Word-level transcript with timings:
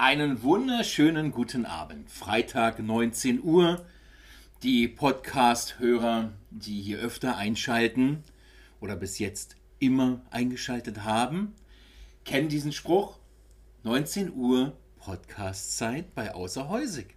Einen 0.00 0.44
wunderschönen 0.44 1.32
guten 1.32 1.66
Abend. 1.66 2.08
Freitag 2.08 2.78
19 2.78 3.42
Uhr. 3.42 3.84
Die 4.62 4.86
Podcast-Hörer, 4.86 6.32
die 6.50 6.80
hier 6.80 7.00
öfter 7.00 7.36
einschalten 7.36 8.22
oder 8.80 8.94
bis 8.94 9.18
jetzt 9.18 9.56
immer 9.80 10.20
eingeschaltet 10.30 11.02
haben, 11.02 11.52
kennen 12.24 12.48
diesen 12.48 12.70
Spruch. 12.70 13.18
19 13.82 14.32
Uhr 14.34 14.76
Podcast-Zeit 14.98 16.14
bei 16.14 16.32
Außerhäusig. 16.32 17.16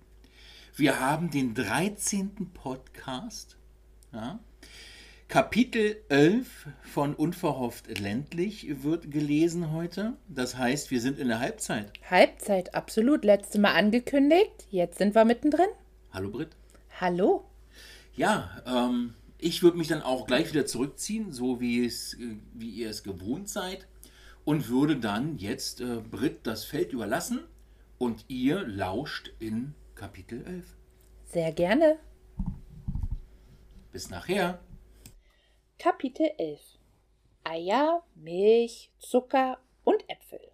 Wir 0.75 0.99
haben 0.99 1.29
den 1.29 1.53
13. 1.53 2.49
Podcast. 2.51 3.57
Ja, 4.11 4.39
Kapitel 5.31 5.95
11 6.09 6.67
von 6.81 7.15
Unverhofft 7.15 7.97
ländlich 7.99 8.83
wird 8.83 9.11
gelesen 9.11 9.71
heute. 9.71 10.17
Das 10.27 10.57
heißt, 10.57 10.91
wir 10.91 10.99
sind 10.99 11.19
in 11.19 11.29
der 11.29 11.39
Halbzeit. 11.39 11.89
Halbzeit, 12.09 12.75
absolut. 12.75 13.23
Letzte 13.23 13.57
Mal 13.57 13.71
angekündigt. 13.71 14.67
Jetzt 14.71 14.97
sind 14.97 15.15
wir 15.15 15.23
mittendrin. 15.23 15.69
Hallo 16.11 16.31
Britt. 16.31 16.49
Hallo. 16.99 17.45
Ja, 18.13 18.61
ähm, 18.65 19.13
ich 19.37 19.63
würde 19.63 19.77
mich 19.77 19.87
dann 19.87 20.01
auch 20.01 20.27
gleich 20.27 20.51
wieder 20.51 20.65
zurückziehen, 20.65 21.31
so 21.31 21.61
wie, 21.61 21.85
es, 21.85 22.17
wie 22.53 22.69
ihr 22.69 22.89
es 22.89 23.01
gewohnt 23.01 23.47
seid. 23.47 23.87
Und 24.43 24.67
würde 24.67 24.97
dann 24.97 25.37
jetzt 25.37 25.79
äh, 25.79 26.01
Britt 26.01 26.39
das 26.43 26.65
Feld 26.65 26.91
überlassen 26.91 27.39
und 27.97 28.25
ihr 28.27 28.67
lauscht 28.67 29.31
in 29.39 29.75
Kapitel 29.95 30.45
11. 30.45 30.65
Sehr 31.23 31.53
gerne. 31.53 31.99
Bis 33.93 34.09
nachher. 34.09 34.59
Kapitel 35.83 36.29
11 36.37 36.59
Eier, 37.43 38.03
Milch, 38.13 38.91
Zucker 38.99 39.57
und 39.83 40.07
Äpfel. 40.07 40.51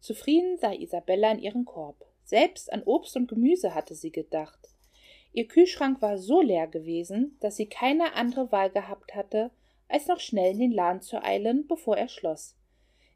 Zufrieden 0.00 0.58
sah 0.58 0.72
Isabella 0.72 1.30
in 1.30 1.38
ihren 1.38 1.64
Korb. 1.64 2.04
Selbst 2.24 2.72
an 2.72 2.82
Obst 2.82 3.14
und 3.14 3.28
Gemüse 3.28 3.76
hatte 3.76 3.94
sie 3.94 4.10
gedacht. 4.10 4.58
Ihr 5.32 5.46
Kühlschrank 5.46 6.02
war 6.02 6.18
so 6.18 6.40
leer 6.40 6.66
gewesen, 6.66 7.36
dass 7.38 7.54
sie 7.54 7.68
keine 7.68 8.14
andere 8.14 8.50
Wahl 8.50 8.70
gehabt 8.70 9.14
hatte, 9.14 9.52
als 9.86 10.08
noch 10.08 10.18
schnell 10.18 10.54
in 10.54 10.58
den 10.58 10.72
Laden 10.72 11.00
zu 11.00 11.22
eilen, 11.22 11.68
bevor 11.68 11.96
er 11.96 12.08
schloss. 12.08 12.56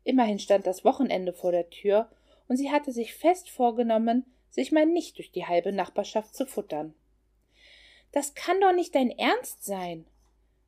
Immerhin 0.05 0.39
stand 0.39 0.69
das 0.69 0.85
Wochenende 0.85 1.33
vor 1.33 1.51
der 1.51 1.69
Tür, 1.69 2.13
und 2.47 2.59
sie 2.59 2.71
hatte 2.71 2.93
sich 2.93 3.13
fest 3.13 3.51
vorgenommen, 3.51 4.25
sich 4.51 4.71
mal 4.71 4.87
nicht 4.87 5.19
durch 5.19 5.33
die 5.33 5.47
halbe 5.47 5.73
Nachbarschaft 5.73 6.33
zu 6.33 6.47
futtern. 6.47 6.95
Das 8.13 8.37
kann 8.37 8.61
doch 8.61 8.73
nicht 8.73 8.95
dein 8.95 9.11
Ernst 9.11 9.65
sein, 9.65 10.07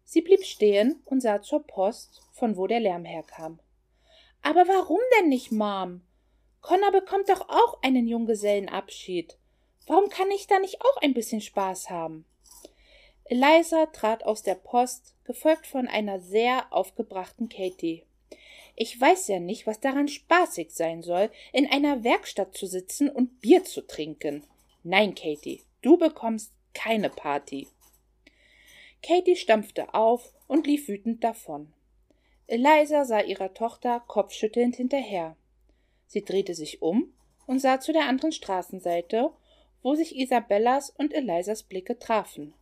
Sie 0.05 0.21
blieb 0.21 0.45
stehen 0.45 1.03
und 1.05 1.21
sah 1.21 1.43
zur 1.43 1.67
Post, 1.67 2.23
von 2.33 2.57
wo 2.57 2.67
der 2.67 2.81
Lärm 2.81 3.05
herkam. 3.05 3.61
Aber 4.43 4.67
warum 4.67 5.01
denn 5.19 5.29
nicht, 5.29 5.53
Mom? 5.53 6.03
Connor 6.61 6.93
bekommt 6.93 7.29
doch 7.29 7.49
auch 7.49 7.83
einen 7.83 8.07
Junggesellenabschied. 8.07 9.37
Warum 9.87 10.09
kann 10.09 10.31
ich 10.31 10.47
da 10.47 10.59
nicht 10.59 10.81
auch 10.81 10.97
ein 11.03 11.15
bisschen 11.15 11.41
Spaß 11.41 11.91
haben? 11.91 12.25
Eliza 13.25 13.87
trat 13.87 14.25
aus 14.25 14.43
der 14.43 14.55
Post, 14.57 15.15
gefolgt 15.25 15.67
von 15.67 15.89
einer 15.89 16.21
sehr 16.21 16.73
aufgebrachten 16.73 17.49
Katie. 17.49 18.05
Ich 18.75 19.01
weiß 19.01 19.29
ja 19.29 19.39
nicht, 19.39 19.67
was 19.67 19.81
daran 19.81 20.09
spaßig 20.09 20.71
sein 20.71 21.03
soll, 21.03 21.31
in 21.53 21.67
einer 21.71 22.05
Werkstatt 22.05 22.57
zu 22.57 22.67
sitzen 22.67 23.09
und 23.09 23.41
Bier 23.41 23.65
zu 23.65 23.87
trinken. 23.87 24.45
Nein, 24.83 25.15
Katie, 25.15 25.63
du 25.83 25.97
bekommst 25.97 26.53
keine 26.75 27.11
Party. 27.11 27.69
Katie 29.03 29.37
stampfte 29.37 29.95
auf 29.95 30.33
und 30.47 30.67
lief 30.67 30.89
wütend 30.89 31.25
davon. 31.25 31.73
Eliza 32.47 33.05
sah 33.05 33.21
ihrer 33.21 33.55
Tochter 33.55 34.01
kopfschüttelnd 34.07 34.77
hinterher. 34.77 35.37
Sie 36.07 36.25
drehte 36.25 36.55
sich 36.55 36.83
um 36.83 37.13
und 37.47 37.59
sah 37.59 37.81
zu 37.81 37.93
der 37.93 38.09
anderen 38.09 38.33
Straßenseite, 38.33 39.31
wo 39.83 39.95
sich 39.95 40.17
Isabellas 40.17 40.91
und 40.91 41.13
Elisas 41.13 41.63
Blicke 41.63 41.99
trafen. 41.99 42.55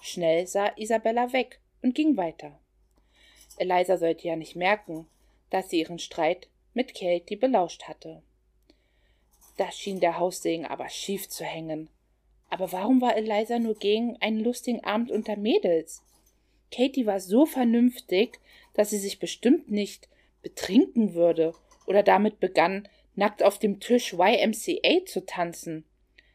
Schnell 0.00 0.46
sah 0.46 0.72
Isabella 0.76 1.32
weg 1.32 1.60
und 1.82 1.94
ging 1.94 2.16
weiter. 2.16 2.58
Eliza 3.58 3.98
sollte 3.98 4.28
ja 4.28 4.36
nicht 4.36 4.56
merken, 4.56 5.06
dass 5.50 5.68
sie 5.68 5.80
ihren 5.80 5.98
Streit 5.98 6.48
mit 6.72 6.94
Katie 6.94 7.36
belauscht 7.36 7.84
hatte. 7.84 8.22
Da 9.58 9.70
schien 9.70 10.00
der 10.00 10.18
Haussegen 10.18 10.64
aber 10.64 10.88
schief 10.88 11.28
zu 11.28 11.44
hängen. 11.44 11.90
Aber 12.52 12.70
warum 12.70 13.00
war 13.00 13.16
Eliza 13.16 13.58
nur 13.58 13.76
gegen 13.76 14.18
einen 14.20 14.38
lustigen 14.38 14.84
Abend 14.84 15.10
unter 15.10 15.36
Mädels? 15.36 16.02
Katie 16.70 17.06
war 17.06 17.18
so 17.18 17.46
vernünftig, 17.46 18.40
dass 18.74 18.90
sie 18.90 18.98
sich 18.98 19.18
bestimmt 19.18 19.70
nicht 19.70 20.10
betrinken 20.42 21.14
würde 21.14 21.54
oder 21.86 22.02
damit 22.02 22.40
begann, 22.40 22.86
nackt 23.14 23.42
auf 23.42 23.58
dem 23.58 23.80
Tisch 23.80 24.12
YMCA 24.12 25.06
zu 25.06 25.24
tanzen. 25.24 25.86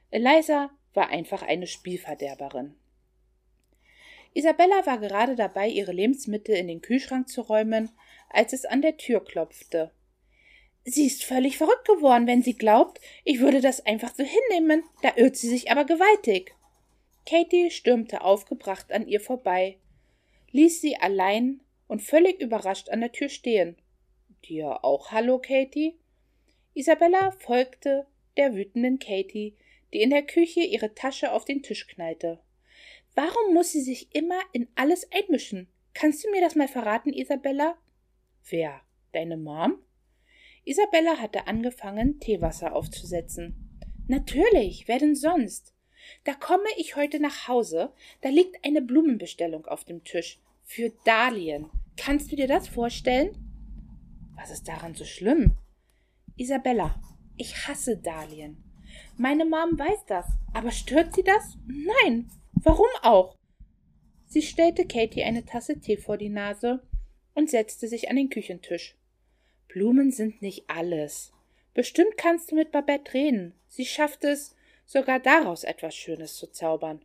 Eliza 0.10 0.72
war 0.96 1.10
einfach 1.10 1.44
eine 1.44 1.68
Spielverderberin. 1.68 2.74
Isabella 4.34 4.88
war 4.88 4.98
gerade 4.98 5.36
dabei, 5.36 5.68
ihre 5.68 5.92
Lebensmittel 5.92 6.56
in 6.56 6.68
den 6.68 6.82
Kühlschrank 6.82 7.30
zu 7.30 7.42
räumen, 7.42 7.92
als 8.32 8.54
es 8.54 8.66
an 8.66 8.82
der 8.82 8.98
Tür 8.98 9.24
klopfte. 9.24 9.92
Sie 10.90 11.06
ist 11.06 11.26
völlig 11.26 11.58
verrückt 11.58 11.86
geworden, 11.86 12.28
wenn 12.28 12.42
sie 12.42 12.54
glaubt, 12.54 13.02
ich 13.26 13.42
würde 13.42 13.60
das 13.60 13.86
einfach 13.86 14.16
so 14.16 14.24
hinnehmen. 14.24 14.84
Da 15.02 15.18
irrt 15.18 15.36
sie 15.36 15.50
sich 15.50 15.70
aber 15.70 15.84
gewaltig. 15.84 16.56
Katie 17.26 17.72
stürmte 17.72 18.22
aufgebracht 18.22 18.94
an 18.94 19.06
ihr 19.06 19.20
vorbei, 19.20 19.80
ließ 20.52 20.80
sie 20.80 20.96
allein 20.96 21.60
und 21.90 22.02
völlig 22.02 22.40
überrascht 22.40 22.88
an 22.88 23.02
der 23.02 23.12
Tür 23.12 23.28
stehen. 23.28 23.76
Dir 24.46 24.86
auch 24.86 25.12
Hallo, 25.12 25.40
Katie? 25.40 26.00
Isabella 26.74 27.32
folgte 27.32 28.08
der 28.38 28.56
wütenden 28.56 28.98
Katie, 28.98 29.58
die 29.92 30.02
in 30.02 30.10
der 30.10 30.24
Küche 30.24 30.62
ihre 30.62 30.96
Tasche 30.96 31.34
auf 31.34 31.44
den 31.44 31.64
Tisch 31.64 31.86
knallte. 31.88 32.40
Warum 33.14 33.54
muss 33.54 33.74
sie 33.74 33.82
sich 33.82 34.16
immer 34.16 34.40
in 34.54 34.70
alles 34.76 35.12
einmischen? 35.12 35.68
Kannst 35.94 36.24
du 36.24 36.32
mir 36.32 36.40
das 36.40 36.56
mal 36.56 36.70
verraten, 36.70 37.12
Isabella? 37.12 37.78
Wer? 38.50 38.80
Deine 39.12 39.36
Mom? 39.36 39.84
Isabella 40.68 41.18
hatte 41.18 41.48
angefangen, 41.48 42.20
Teewasser 42.20 42.76
aufzusetzen. 42.76 43.56
Natürlich, 44.10 44.90
wer 44.90 45.00
denn 45.00 45.16
sonst? 45.16 45.74
Da 46.26 46.34
komme 46.34 46.68
ich 46.78 46.98
heute 46.98 47.22
nach 47.22 47.48
Hause, 47.48 47.94
da 48.20 48.28
liegt 48.28 48.66
eine 48.66 48.82
Blumenbestellung 48.82 49.66
auf 49.66 49.86
dem 49.86 50.04
Tisch. 50.04 50.42
Für 50.66 50.92
Dahlien. 51.06 51.70
Kannst 51.96 52.34
du 52.34 52.36
dir 52.36 52.50
das 52.50 52.68
vorstellen? 52.68 53.38
Was 54.36 54.52
ist 54.52 54.68
daran 54.68 54.94
so 54.94 55.06
schlimm? 55.06 55.56
Isabella, 56.36 57.02
ich 57.38 57.66
hasse 57.66 57.96
Dahlien. 57.96 58.62
Meine 59.16 59.46
Mom 59.46 59.80
weiß 59.80 60.06
das, 60.08 60.26
aber 60.54 60.72
stört 60.72 61.16
sie 61.16 61.24
das? 61.24 61.58
Nein. 61.66 62.30
Warum 62.56 62.88
auch? 63.04 63.38
Sie 64.26 64.42
stellte 64.42 64.86
Katie 64.86 65.24
eine 65.24 65.46
Tasse 65.46 65.80
Tee 65.80 65.96
vor 65.96 66.18
die 66.18 66.28
Nase 66.28 66.84
und 67.36 67.50
setzte 67.50 67.88
sich 67.88 68.10
an 68.10 68.18
den 68.18 68.30
Küchentisch. 68.30 68.98
Blumen 69.68 70.12
sind 70.12 70.42
nicht 70.42 70.70
alles. 70.70 71.32
Bestimmt 71.74 72.18
kannst 72.18 72.52
du 72.52 72.56
mit 72.56 72.72
Babette 72.72 73.14
reden. 73.14 73.54
Sie 73.68 73.86
schafft 73.86 74.24
es, 74.24 74.56
sogar 74.86 75.20
daraus 75.20 75.64
etwas 75.64 75.96
Schönes 75.96 76.36
zu 76.36 76.48
zaubern. 76.48 77.04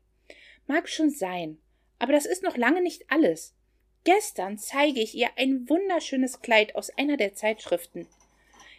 Mag 0.66 0.88
schon 0.88 1.10
sein, 1.10 1.58
aber 1.98 2.12
das 2.12 2.26
ist 2.26 2.42
noch 2.42 2.56
lange 2.56 2.82
nicht 2.82 3.04
alles. 3.10 3.54
Gestern 4.04 4.58
zeige 4.58 5.00
ich 5.00 5.14
ihr 5.14 5.30
ein 5.36 5.68
wunderschönes 5.68 6.40
Kleid 6.40 6.74
aus 6.74 6.90
einer 6.96 7.16
der 7.16 7.34
Zeitschriften. 7.34 8.08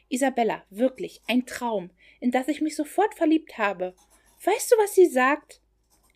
Isabella, 0.09 0.63
wirklich 0.69 1.21
ein 1.27 1.45
Traum, 1.45 1.89
in 2.19 2.31
das 2.31 2.47
ich 2.47 2.61
mich 2.61 2.75
sofort 2.75 3.15
verliebt 3.15 3.57
habe. 3.57 3.95
Weißt 4.43 4.71
du, 4.71 4.75
was 4.77 4.95
sie 4.95 5.07
sagt? 5.07 5.61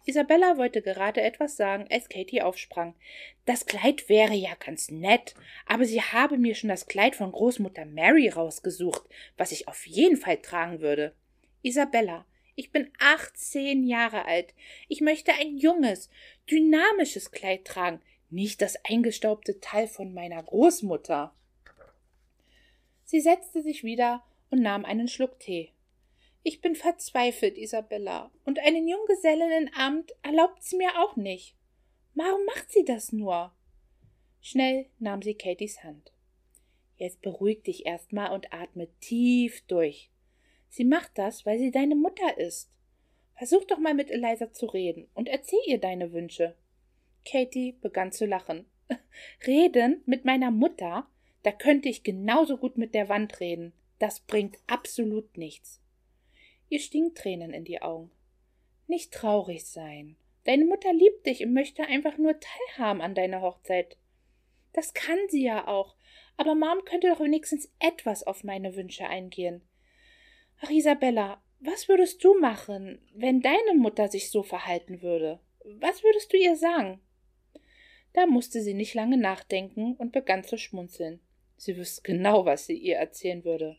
Isabella 0.07 0.57
wollte 0.57 0.81
gerade 0.81 1.21
etwas 1.21 1.57
sagen, 1.57 1.85
als 1.91 2.07
Katie 2.07 2.41
aufsprang. 2.41 2.95
Das 3.45 3.65
Kleid 3.65 4.07
wäre 4.07 4.33
ja 4.33 4.55
ganz 4.55 4.89
nett, 4.89 5.35
aber 5.65 5.83
sie 5.83 6.01
habe 6.01 6.37
mir 6.37 6.55
schon 6.55 6.69
das 6.69 6.87
Kleid 6.87 7.15
von 7.15 7.33
Großmutter 7.33 7.83
Mary 7.83 8.29
rausgesucht, 8.29 9.03
was 9.35 9.51
ich 9.51 9.67
auf 9.67 9.85
jeden 9.85 10.15
Fall 10.15 10.37
tragen 10.37 10.79
würde. 10.79 11.13
Isabella, 11.61 12.25
ich 12.55 12.71
bin 12.71 12.89
achtzehn 12.99 13.83
Jahre 13.83 14.23
alt. 14.25 14.53
Ich 14.87 15.01
möchte 15.01 15.33
ein 15.33 15.57
junges, 15.57 16.09
dynamisches 16.49 17.31
Kleid 17.31 17.65
tragen, 17.65 18.01
nicht 18.29 18.61
das 18.61 18.77
eingestaubte 18.85 19.59
Teil 19.59 19.87
von 19.87 20.13
meiner 20.13 20.41
Großmutter. 20.41 21.33
Sie 23.03 23.19
setzte 23.19 23.61
sich 23.61 23.83
wieder 23.83 24.23
und 24.49 24.61
nahm 24.61 24.85
einen 24.85 25.09
Schluck 25.09 25.37
Tee. 25.39 25.73
Ich 26.43 26.61
bin 26.61 26.75
verzweifelt, 26.75 27.57
Isabella, 27.57 28.31
und 28.45 28.59
einen 28.59 28.87
Junggesellenamt 28.87 30.13
erlaubt 30.23 30.63
sie 30.63 30.77
mir 30.77 30.99
auch 30.99 31.15
nicht. 31.15 31.55
Warum 32.13 32.45
macht 32.45 32.71
sie 32.71 32.85
das 32.85 33.11
nur? 33.11 33.53
Schnell 34.41 34.87
nahm 34.99 35.21
sie 35.21 35.35
Katies 35.35 35.83
Hand. 35.83 36.13
Jetzt 36.95 37.21
beruhig 37.21 37.63
dich 37.63 37.85
erstmal 37.85 38.33
und 38.33 38.53
atme 38.53 38.87
tief 38.99 39.61
durch. 39.67 40.09
Sie 40.69 40.85
macht 40.85 41.11
das, 41.15 41.45
weil 41.45 41.59
sie 41.59 41.71
deine 41.71 41.95
Mutter 41.95 42.37
ist. 42.37 42.71
Versuch 43.35 43.65
doch 43.65 43.77
mal 43.77 43.93
mit 43.93 44.09
Eliza 44.09 44.51
zu 44.51 44.65
reden 44.65 45.07
und 45.13 45.29
erzähl 45.29 45.59
ihr 45.67 45.79
deine 45.79 46.11
Wünsche. 46.11 46.55
Katie 47.23 47.73
begann 47.73 48.11
zu 48.11 48.25
lachen. 48.25 48.65
Reden 49.45 50.01
mit 50.05 50.25
meiner 50.25 50.49
Mutter? 50.49 51.07
Da 51.43 51.51
könnte 51.51 51.87
ich 51.87 52.03
genauso 52.03 52.57
gut 52.57 52.77
mit 52.77 52.95
der 52.95 53.09
Wand 53.09 53.39
reden. 53.39 53.73
Das 53.99 54.21
bringt 54.21 54.57
absolut 54.65 55.37
nichts. 55.37 55.81
Ihr 56.69 56.79
stiegen 56.79 57.15
Tränen 57.15 57.53
in 57.53 57.63
die 57.63 57.81
Augen. 57.81 58.11
Nicht 58.87 59.13
traurig 59.13 59.65
sein. 59.65 60.17
Deine 60.43 60.65
Mutter 60.65 60.93
liebt 60.93 61.25
dich 61.25 61.43
und 61.43 61.53
möchte 61.53 61.83
einfach 61.83 62.17
nur 62.17 62.39
teilhaben 62.39 63.01
an 63.01 63.15
deiner 63.15 63.41
Hochzeit. 63.41 63.97
Das 64.73 64.93
kann 64.93 65.19
sie 65.29 65.43
ja 65.43 65.67
auch, 65.67 65.95
aber 66.37 66.55
Mom 66.55 66.85
könnte 66.85 67.09
doch 67.09 67.19
wenigstens 67.19 67.71
etwas 67.79 68.23
auf 68.23 68.43
meine 68.43 68.75
Wünsche 68.75 69.07
eingehen. 69.07 69.61
Ach, 70.61 70.69
Isabella, 70.69 71.41
was 71.59 71.87
würdest 71.89 72.23
du 72.23 72.37
machen, 72.39 73.01
wenn 73.13 73.41
deine 73.41 73.73
Mutter 73.75 74.07
sich 74.07 74.29
so 74.29 74.43
verhalten 74.43 75.01
würde? 75.01 75.39
Was 75.63 76.03
würdest 76.03 76.31
du 76.31 76.37
ihr 76.37 76.55
sagen? 76.55 77.01
Da 78.13 78.25
musste 78.25 78.61
sie 78.61 78.73
nicht 78.73 78.93
lange 78.93 79.17
nachdenken 79.17 79.95
und 79.95 80.11
begann 80.11 80.43
zu 80.43 80.57
schmunzeln. 80.57 81.19
Sie 81.57 81.75
wüsste 81.75 82.03
genau, 82.03 82.45
was 82.45 82.67
sie 82.67 82.77
ihr 82.77 82.97
erzählen 82.97 83.43
würde. 83.43 83.77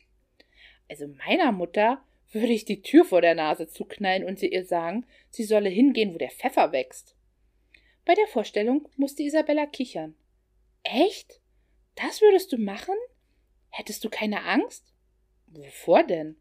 Also 0.89 1.07
meiner 1.07 1.53
Mutter 1.53 2.05
würde 2.31 2.53
ich 2.53 2.65
die 2.65 2.83
Tür 2.83 3.05
vor 3.05 3.21
der 3.21 3.35
Nase 3.35 3.69
zuknallen 3.69 4.25
und 4.25 4.39
sie 4.39 4.49
ihr 4.49 4.65
sagen, 4.65 5.07
sie 5.31 5.45
solle 5.45 5.69
hingehen, 5.69 6.15
wo 6.15 6.19
der 6.19 6.31
Pfeffer 6.31 6.73
wächst. 6.73 7.17
Bei 8.05 8.15
der 8.15 8.27
Vorstellung 8.27 8.89
musste 8.97 9.23
Isabella 9.23 9.67
kichern. 9.67 10.15
Echt? 10.83 11.41
Das 11.95 12.21
würdest 12.21 12.53
du 12.53 12.59
machen? 12.59 12.95
Hättest 13.71 14.05
du 14.05 14.11
keine 14.11 14.45
Angst? 14.45 14.93
Wovor 15.47 16.05
denn? 16.05 16.37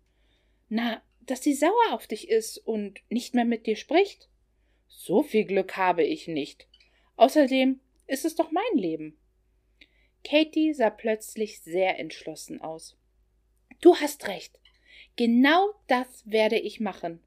Na, 0.69 1.01
dass 1.21 1.43
sie 1.43 1.53
sauer 1.53 1.91
auf 1.91 2.07
dich 2.07 2.29
ist 2.29 2.57
und 2.57 3.01
nicht 3.09 3.35
mehr 3.35 3.45
mit 3.45 3.65
dir 3.65 3.75
spricht. 3.75 4.29
So 4.87 5.23
viel 5.23 5.45
Glück 5.45 5.77
habe 5.77 6.03
ich 6.03 6.27
nicht. 6.27 6.67
Außerdem 7.17 7.79
ist 8.05 8.25
es 8.25 8.35
doch 8.35 8.51
mein 8.51 8.77
Leben. 8.77 9.17
Katie 10.23 10.73
sah 10.73 10.89
plötzlich 10.89 11.61
sehr 11.61 11.99
entschlossen 11.99 12.61
aus. 12.61 12.97
Du 13.81 13.95
hast 13.95 14.27
recht. 14.27 14.59
Genau 15.17 15.73
das 15.87 16.23
werde 16.25 16.57
ich 16.57 16.79
machen. 16.79 17.21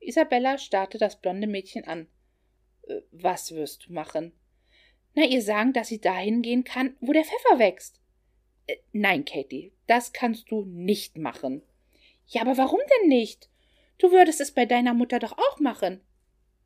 Isabella 0.00 0.58
starrte 0.58 0.98
das 0.98 1.20
blonde 1.20 1.46
Mädchen 1.46 1.84
an. 1.84 2.08
Äh, 2.82 3.00
was 3.12 3.52
wirst 3.54 3.86
du 3.86 3.92
machen? 3.92 4.32
Na, 5.14 5.24
ihr 5.24 5.40
sagen, 5.40 5.72
dass 5.72 5.88
sie 5.88 6.00
dahin 6.00 6.42
gehen 6.42 6.64
kann, 6.64 6.96
wo 7.00 7.12
der 7.12 7.24
Pfeffer 7.24 7.58
wächst. 7.58 8.00
Äh, 8.66 8.76
nein, 8.92 9.24
Katie, 9.24 9.72
das 9.86 10.12
kannst 10.12 10.50
du 10.50 10.64
nicht 10.64 11.16
machen. 11.16 11.62
Ja, 12.26 12.42
aber 12.42 12.56
warum 12.56 12.80
denn 13.00 13.08
nicht? 13.08 13.48
Du 13.98 14.10
würdest 14.10 14.40
es 14.40 14.52
bei 14.52 14.66
deiner 14.66 14.94
Mutter 14.94 15.20
doch 15.20 15.38
auch 15.38 15.60
machen. 15.60 16.00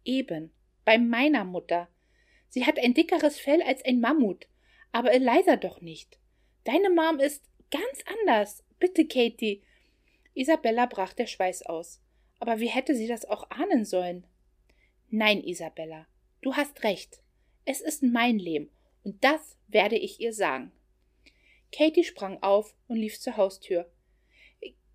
Eben, 0.05 0.53
bei 0.87 0.97
meiner 0.97 1.44
Mutter. 1.44 1.88
Sie 2.49 2.64
hat 2.64 2.79
ein 2.79 2.94
dickeres 2.94 3.38
Fell 3.38 3.61
als 3.62 3.85
ein 3.85 4.00
Mammut, 4.00 4.47
aber 4.93 5.12
Eliza 5.12 5.56
doch 5.56 5.82
nicht. 5.82 6.19
Deine 6.64 6.88
Mom 6.88 7.19
ist 7.20 7.44
ganz 7.70 8.03
anders. 8.23 8.64
Bitte, 8.79 9.06
Katie, 9.06 9.62
Isabella 10.36 10.86
brach 10.86 11.14
der 11.14 11.26
Schweiß 11.26 11.62
aus. 11.62 12.00
Aber 12.38 12.60
wie 12.60 12.68
hätte 12.68 12.94
sie 12.94 13.06
das 13.06 13.24
auch 13.24 13.50
ahnen 13.50 13.84
sollen? 13.84 14.26
Nein, 15.08 15.42
Isabella, 15.42 16.06
du 16.42 16.54
hast 16.54 16.84
recht. 16.84 17.22
Es 17.64 17.80
ist 17.80 18.02
mein 18.02 18.38
Leben, 18.38 18.70
und 19.02 19.24
das 19.24 19.56
werde 19.66 19.96
ich 19.96 20.20
ihr 20.20 20.32
sagen. 20.32 20.72
Katie 21.72 22.04
sprang 22.04 22.42
auf 22.42 22.74
und 22.86 22.96
lief 22.96 23.18
zur 23.18 23.36
Haustür. 23.36 23.90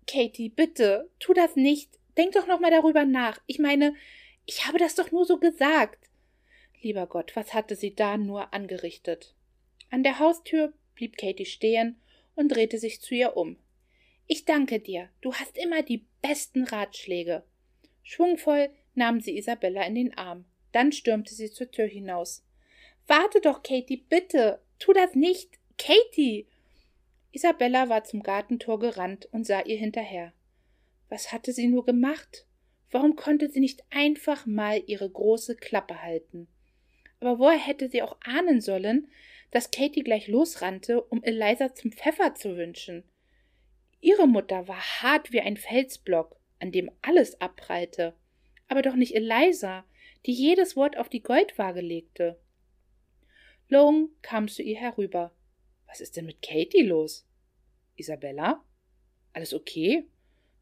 Katie, 0.06 0.48
bitte, 0.48 1.10
tu 1.18 1.32
das 1.34 1.56
nicht. 1.56 1.98
Denk 2.16 2.32
doch 2.32 2.46
noch 2.46 2.60
mal 2.60 2.70
darüber 2.70 3.04
nach. 3.04 3.40
Ich 3.46 3.58
meine, 3.58 3.94
ich 4.46 4.66
habe 4.66 4.78
das 4.78 4.94
doch 4.94 5.10
nur 5.10 5.24
so 5.24 5.38
gesagt. 5.38 6.08
Lieber 6.80 7.06
Gott, 7.06 7.34
was 7.34 7.54
hatte 7.54 7.76
sie 7.76 7.94
da 7.94 8.16
nur 8.16 8.52
angerichtet? 8.52 9.34
An 9.90 10.02
der 10.02 10.18
Haustür 10.18 10.72
blieb 10.94 11.16
Katie 11.16 11.46
stehen 11.46 12.00
und 12.34 12.48
drehte 12.48 12.78
sich 12.78 13.00
zu 13.00 13.14
ihr 13.14 13.36
um. 13.36 13.56
Ich 14.26 14.44
danke 14.44 14.80
dir, 14.80 15.08
du 15.20 15.34
hast 15.34 15.58
immer 15.58 15.82
die 15.82 16.06
besten 16.22 16.64
Ratschläge. 16.64 17.44
Schwungvoll 18.02 18.70
nahm 18.94 19.20
sie 19.20 19.36
Isabella 19.36 19.84
in 19.84 19.94
den 19.94 20.16
Arm. 20.16 20.44
Dann 20.72 20.92
stürmte 20.92 21.34
sie 21.34 21.50
zur 21.50 21.70
Tür 21.70 21.86
hinaus. 21.86 22.44
Warte 23.06 23.40
doch, 23.40 23.62
Katie, 23.62 24.04
bitte. 24.08 24.60
Tu 24.78 24.92
das 24.92 25.14
nicht. 25.14 25.58
Katie. 25.76 26.46
Isabella 27.32 27.88
war 27.88 28.04
zum 28.04 28.22
Gartentor 28.22 28.78
gerannt 28.78 29.28
und 29.32 29.46
sah 29.46 29.60
ihr 29.60 29.76
hinterher. 29.76 30.32
Was 31.08 31.32
hatte 31.32 31.52
sie 31.52 31.66
nur 31.66 31.84
gemacht? 31.84 32.46
Warum 32.90 33.16
konnte 33.16 33.50
sie 33.50 33.60
nicht 33.60 33.82
einfach 33.90 34.46
mal 34.46 34.82
ihre 34.86 35.08
große 35.08 35.56
Klappe 35.56 36.02
halten? 36.02 36.48
Aber 37.20 37.38
woher 37.38 37.58
hätte 37.58 37.88
sie 37.88 38.02
auch 38.02 38.16
ahnen 38.22 38.60
sollen, 38.60 39.08
dass 39.50 39.70
Katie 39.70 40.02
gleich 40.02 40.28
losrannte, 40.28 41.02
um 41.02 41.22
Eliza 41.22 41.74
zum 41.74 41.92
Pfeffer 41.92 42.34
zu 42.34 42.56
wünschen? 42.56 43.04
Ihre 44.02 44.26
Mutter 44.26 44.66
war 44.66 44.80
hart 45.00 45.32
wie 45.32 45.40
ein 45.40 45.56
Felsblock, 45.56 46.36
an 46.58 46.72
dem 46.72 46.90
alles 47.02 47.40
abprallte, 47.40 48.14
aber 48.66 48.82
doch 48.82 48.96
nicht 48.96 49.14
Eliza, 49.14 49.84
die 50.26 50.32
jedes 50.32 50.74
Wort 50.74 50.98
auf 50.98 51.08
die 51.08 51.22
Goldwaage 51.22 51.80
legte. 51.80 52.36
Long 53.68 54.10
kam 54.20 54.48
zu 54.48 54.60
ihr 54.62 54.76
herüber. 54.76 55.32
Was 55.86 56.00
ist 56.00 56.16
denn 56.16 56.26
mit 56.26 56.42
Katie 56.42 56.82
los? 56.82 57.24
Isabella? 57.94 58.64
Alles 59.34 59.54
okay? 59.54 60.04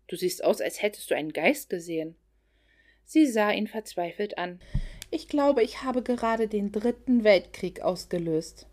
Du 0.06 0.16
siehst 0.16 0.44
aus, 0.44 0.60
als 0.60 0.82
hättest 0.82 1.10
du 1.10 1.16
einen 1.16 1.32
Geist 1.32 1.70
gesehen. 1.70 2.16
Sie 3.06 3.26
sah 3.26 3.52
ihn 3.52 3.68
verzweifelt 3.68 4.36
an. 4.36 4.60
Ich 5.10 5.28
glaube, 5.28 5.62
ich 5.62 5.82
habe 5.82 6.02
gerade 6.02 6.46
den 6.46 6.72
dritten 6.72 7.24
Weltkrieg 7.24 7.80
ausgelöst. 7.80 8.68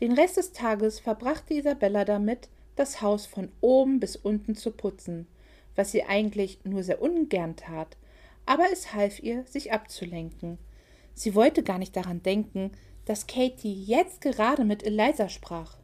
Den 0.00 0.12
Rest 0.12 0.38
des 0.38 0.52
Tages 0.52 0.98
verbrachte 0.98 1.52
Isabella 1.52 2.06
damit, 2.06 2.48
das 2.76 3.02
Haus 3.02 3.26
von 3.26 3.50
oben 3.60 4.00
bis 4.00 4.16
unten 4.16 4.54
zu 4.54 4.70
putzen, 4.70 5.26
was 5.74 5.90
sie 5.90 6.04
eigentlich 6.04 6.60
nur 6.64 6.82
sehr 6.82 7.02
ungern 7.02 7.56
tat, 7.56 7.96
aber 8.46 8.64
es 8.72 8.94
half 8.94 9.20
ihr, 9.20 9.44
sich 9.46 9.72
abzulenken. 9.72 10.58
Sie 11.14 11.34
wollte 11.34 11.62
gar 11.62 11.78
nicht 11.78 11.96
daran 11.96 12.22
denken, 12.22 12.72
dass 13.06 13.26
Katie 13.26 13.74
jetzt 13.84 14.20
gerade 14.20 14.64
mit 14.64 14.82
Eliza 14.82 15.28
sprach. 15.28 15.78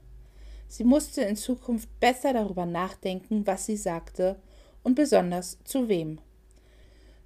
Sie 0.69 0.85
musste 0.85 1.23
in 1.23 1.37
Zukunft 1.37 1.89
besser 2.01 2.33
darüber 2.33 2.67
nachdenken, 2.67 3.47
was 3.47 3.67
sie 3.67 3.77
sagte 3.77 4.37
und 4.83 4.95
besonders 4.95 5.59
zu 5.65 5.89
wem. 5.89 6.19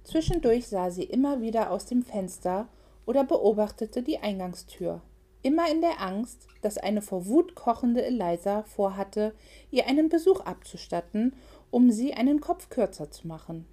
Zwischendurch 0.03 0.67
sah 0.67 0.89
sie 0.89 1.03
immer 1.03 1.41
wieder 1.41 1.71
aus 1.71 1.85
dem 1.85 2.03
Fenster 2.03 2.67
oder 3.05 3.23
beobachtete 3.23 4.03
die 4.03 4.19
Eingangstür 4.19 5.01
immer 5.41 5.69
in 5.71 5.81
der 5.81 6.01
Angst, 6.01 6.47
dass 6.61 6.77
eine 6.77 7.01
vor 7.01 7.25
Wut 7.25 7.55
kochende 7.55 8.03
Eliza 8.05 8.63
vorhatte, 8.63 9.33
ihr 9.71 9.87
einen 9.87 10.09
Besuch 10.09 10.41
abzustatten, 10.41 11.33
um 11.71 11.91
sie 11.91 12.13
einen 12.13 12.41
Kopf 12.41 12.69
kürzer 12.69 13.11
zu 13.11 13.27
machen. 13.27 13.65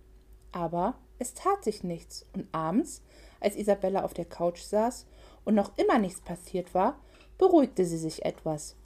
Aber 0.53 0.95
es 1.19 1.35
tat 1.35 1.65
sich 1.65 1.83
nichts, 1.83 2.27
und 2.35 2.47
abends, 2.53 3.03
als 3.41 3.57
Isabella 3.57 4.05
auf 4.05 4.15
der 4.15 4.25
Couch 4.25 4.63
saß 4.63 5.07
und 5.45 5.55
noch 5.55 5.77
immer 5.79 5.99
nichts 5.99 6.21
passiert 6.21 6.75
war, 6.75 6.99
beruhigte 7.39 7.85
sie 7.85 7.99
sich 7.99 8.25
etwas. 8.25 8.77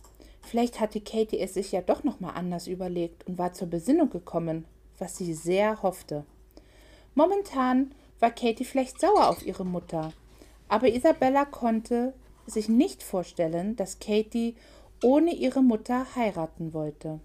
Vielleicht 0.43 0.81
hatte 0.81 1.01
Katie 1.01 1.41
es 1.41 1.55
sich 1.55 1.73
ja 1.73 1.83
doch 1.83 2.05
noch 2.05 2.21
mal 2.21 2.31
anders 2.31 2.67
überlegt 2.67 3.27
und 3.27 3.39
war 3.39 3.53
zur 3.53 3.69
Besinnung 3.69 4.11
gekommen, 4.11 4.65
was 4.99 5.17
sie 5.17 5.35
sehr 5.35 5.83
hoffte. 5.83 6.25
Momentan 7.15 7.93
war 8.21 8.31
Katie 8.31 8.65
vielleicht 8.65 9.01
sauer 9.01 9.29
auf 9.29 9.45
ihre 9.45 9.67
Mutter, 9.67 10.13
aber 10.69 10.89
Isabella 10.89 11.45
konnte 11.45 12.15
sich 12.49 12.69
nicht 12.69 13.03
vorstellen, 13.03 13.77
dass 13.77 13.99
Katie 13.99 14.57
ohne 15.03 15.35
ihre 15.35 15.63
Mutter 15.63 16.07
heiraten 16.17 16.73
wollte. 16.75 17.21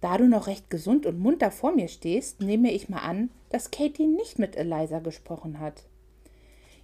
Da 0.00 0.16
du 0.16 0.26
noch 0.26 0.46
recht 0.46 0.70
gesund 0.70 1.06
und 1.06 1.20
munter 1.20 1.50
vor 1.50 1.72
mir 1.72 1.88
stehst, 1.88 2.40
nehme 2.40 2.72
ich 2.72 2.88
mal 2.88 3.00
an, 3.00 3.30
dass 3.50 3.70
Katie 3.70 4.06
nicht 4.06 4.38
mit 4.38 4.56
Eliza 4.56 5.00
gesprochen 5.00 5.60
hat. 5.60 5.84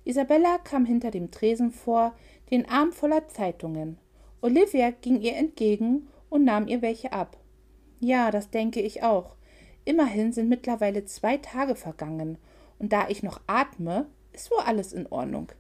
Isabella 0.05 0.59
kam 0.59 0.85
hinter 0.85 1.11
dem 1.11 1.31
Tresen 1.31 1.73
vor, 1.73 2.15
den 2.51 2.69
Arm 2.69 2.93
voller 2.93 3.27
Zeitungen. 3.29 3.99
Olivia 4.41 4.91
ging 4.91 5.21
ihr 5.21 5.35
entgegen 5.35 6.09
und 6.29 6.45
nahm 6.45 6.69
ihr 6.69 6.83
welche 6.83 7.13
ab. 7.13 7.37
Ja, 7.99 8.31
das 8.31 8.51
denke 8.51 8.81
ich 8.81 9.03
auch. 9.03 9.35
Immerhin 9.85 10.33
sind 10.33 10.49
mittlerweile 10.49 11.05
zwei 11.07 11.39
Tage 11.39 11.75
vergangen, 11.75 12.39
und 12.79 12.93
da 12.93 13.09
ich 13.09 13.23
noch 13.23 13.41
atme, 13.47 14.07
ist 14.33 14.51
wohl 14.51 14.61
alles 14.61 14.93
in 14.93 15.07
Ordnung. 15.07 15.51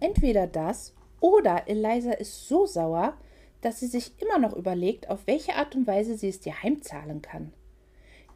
Entweder 0.00 0.46
das 0.46 0.94
oder 1.20 1.68
Eliza 1.68 2.12
ist 2.12 2.48
so 2.48 2.66
sauer, 2.66 3.14
dass 3.60 3.80
sie 3.80 3.86
sich 3.86 4.12
immer 4.20 4.38
noch 4.38 4.54
überlegt, 4.54 5.10
auf 5.10 5.26
welche 5.26 5.54
Art 5.54 5.76
und 5.76 5.86
Weise 5.86 6.16
sie 6.16 6.28
es 6.28 6.40
dir 6.40 6.62
heimzahlen 6.62 7.22
kann. 7.22 7.52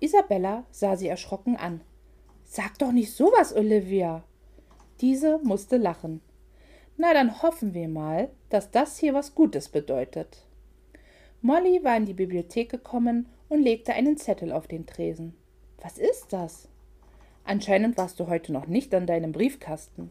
Isabella 0.00 0.64
sah 0.70 0.96
sie 0.96 1.08
erschrocken 1.08 1.56
an. 1.56 1.80
Sag 2.44 2.78
doch 2.78 2.92
nicht 2.92 3.12
sowas, 3.12 3.56
Olivia. 3.56 4.22
Diese 5.00 5.38
musste 5.42 5.78
lachen. 5.78 6.20
Na, 6.96 7.14
dann 7.14 7.42
hoffen 7.42 7.74
wir 7.74 7.88
mal, 7.88 8.30
dass 8.50 8.70
das 8.70 8.98
hier 8.98 9.14
was 9.14 9.34
Gutes 9.34 9.68
bedeutet. 9.68 10.46
Molly 11.40 11.82
war 11.82 11.96
in 11.96 12.06
die 12.06 12.14
Bibliothek 12.14 12.70
gekommen 12.70 13.28
und 13.48 13.62
legte 13.62 13.92
einen 13.94 14.16
Zettel 14.16 14.52
auf 14.52 14.68
den 14.68 14.86
Tresen. 14.86 15.34
Was 15.82 15.98
ist 15.98 16.32
das? 16.32 16.68
Anscheinend 17.44 17.98
warst 17.98 18.20
du 18.20 18.28
heute 18.28 18.52
noch 18.52 18.66
nicht 18.66 18.94
an 18.94 19.06
deinem 19.06 19.32
Briefkasten. 19.32 20.10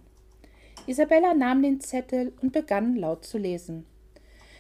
Isabella 0.86 1.34
nahm 1.34 1.62
den 1.62 1.80
Zettel 1.80 2.34
und 2.42 2.52
begann 2.52 2.98
laut 2.98 3.24
zu 3.24 3.38
lesen. 3.38 3.86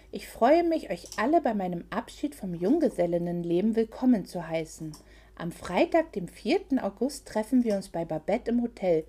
Ich 0.09 0.29
freue 0.29 0.63
mich, 0.63 0.89
euch 0.89 1.07
alle 1.17 1.41
bei 1.41 1.53
meinem 1.53 1.83
Abschied 1.89 2.33
vom 2.33 2.53
Junggesellinnenleben 2.53 3.75
willkommen 3.75 4.23
zu 4.25 4.47
heißen. 4.47 4.93
Am 5.35 5.51
Freitag, 5.51 6.13
dem 6.13 6.29
4. 6.29 6.81
August, 6.81 7.27
treffen 7.27 7.65
wir 7.65 7.75
uns 7.75 7.89
bei 7.89 8.05
Babette 8.05 8.51
im 8.51 8.61
Hotel. 8.61 9.03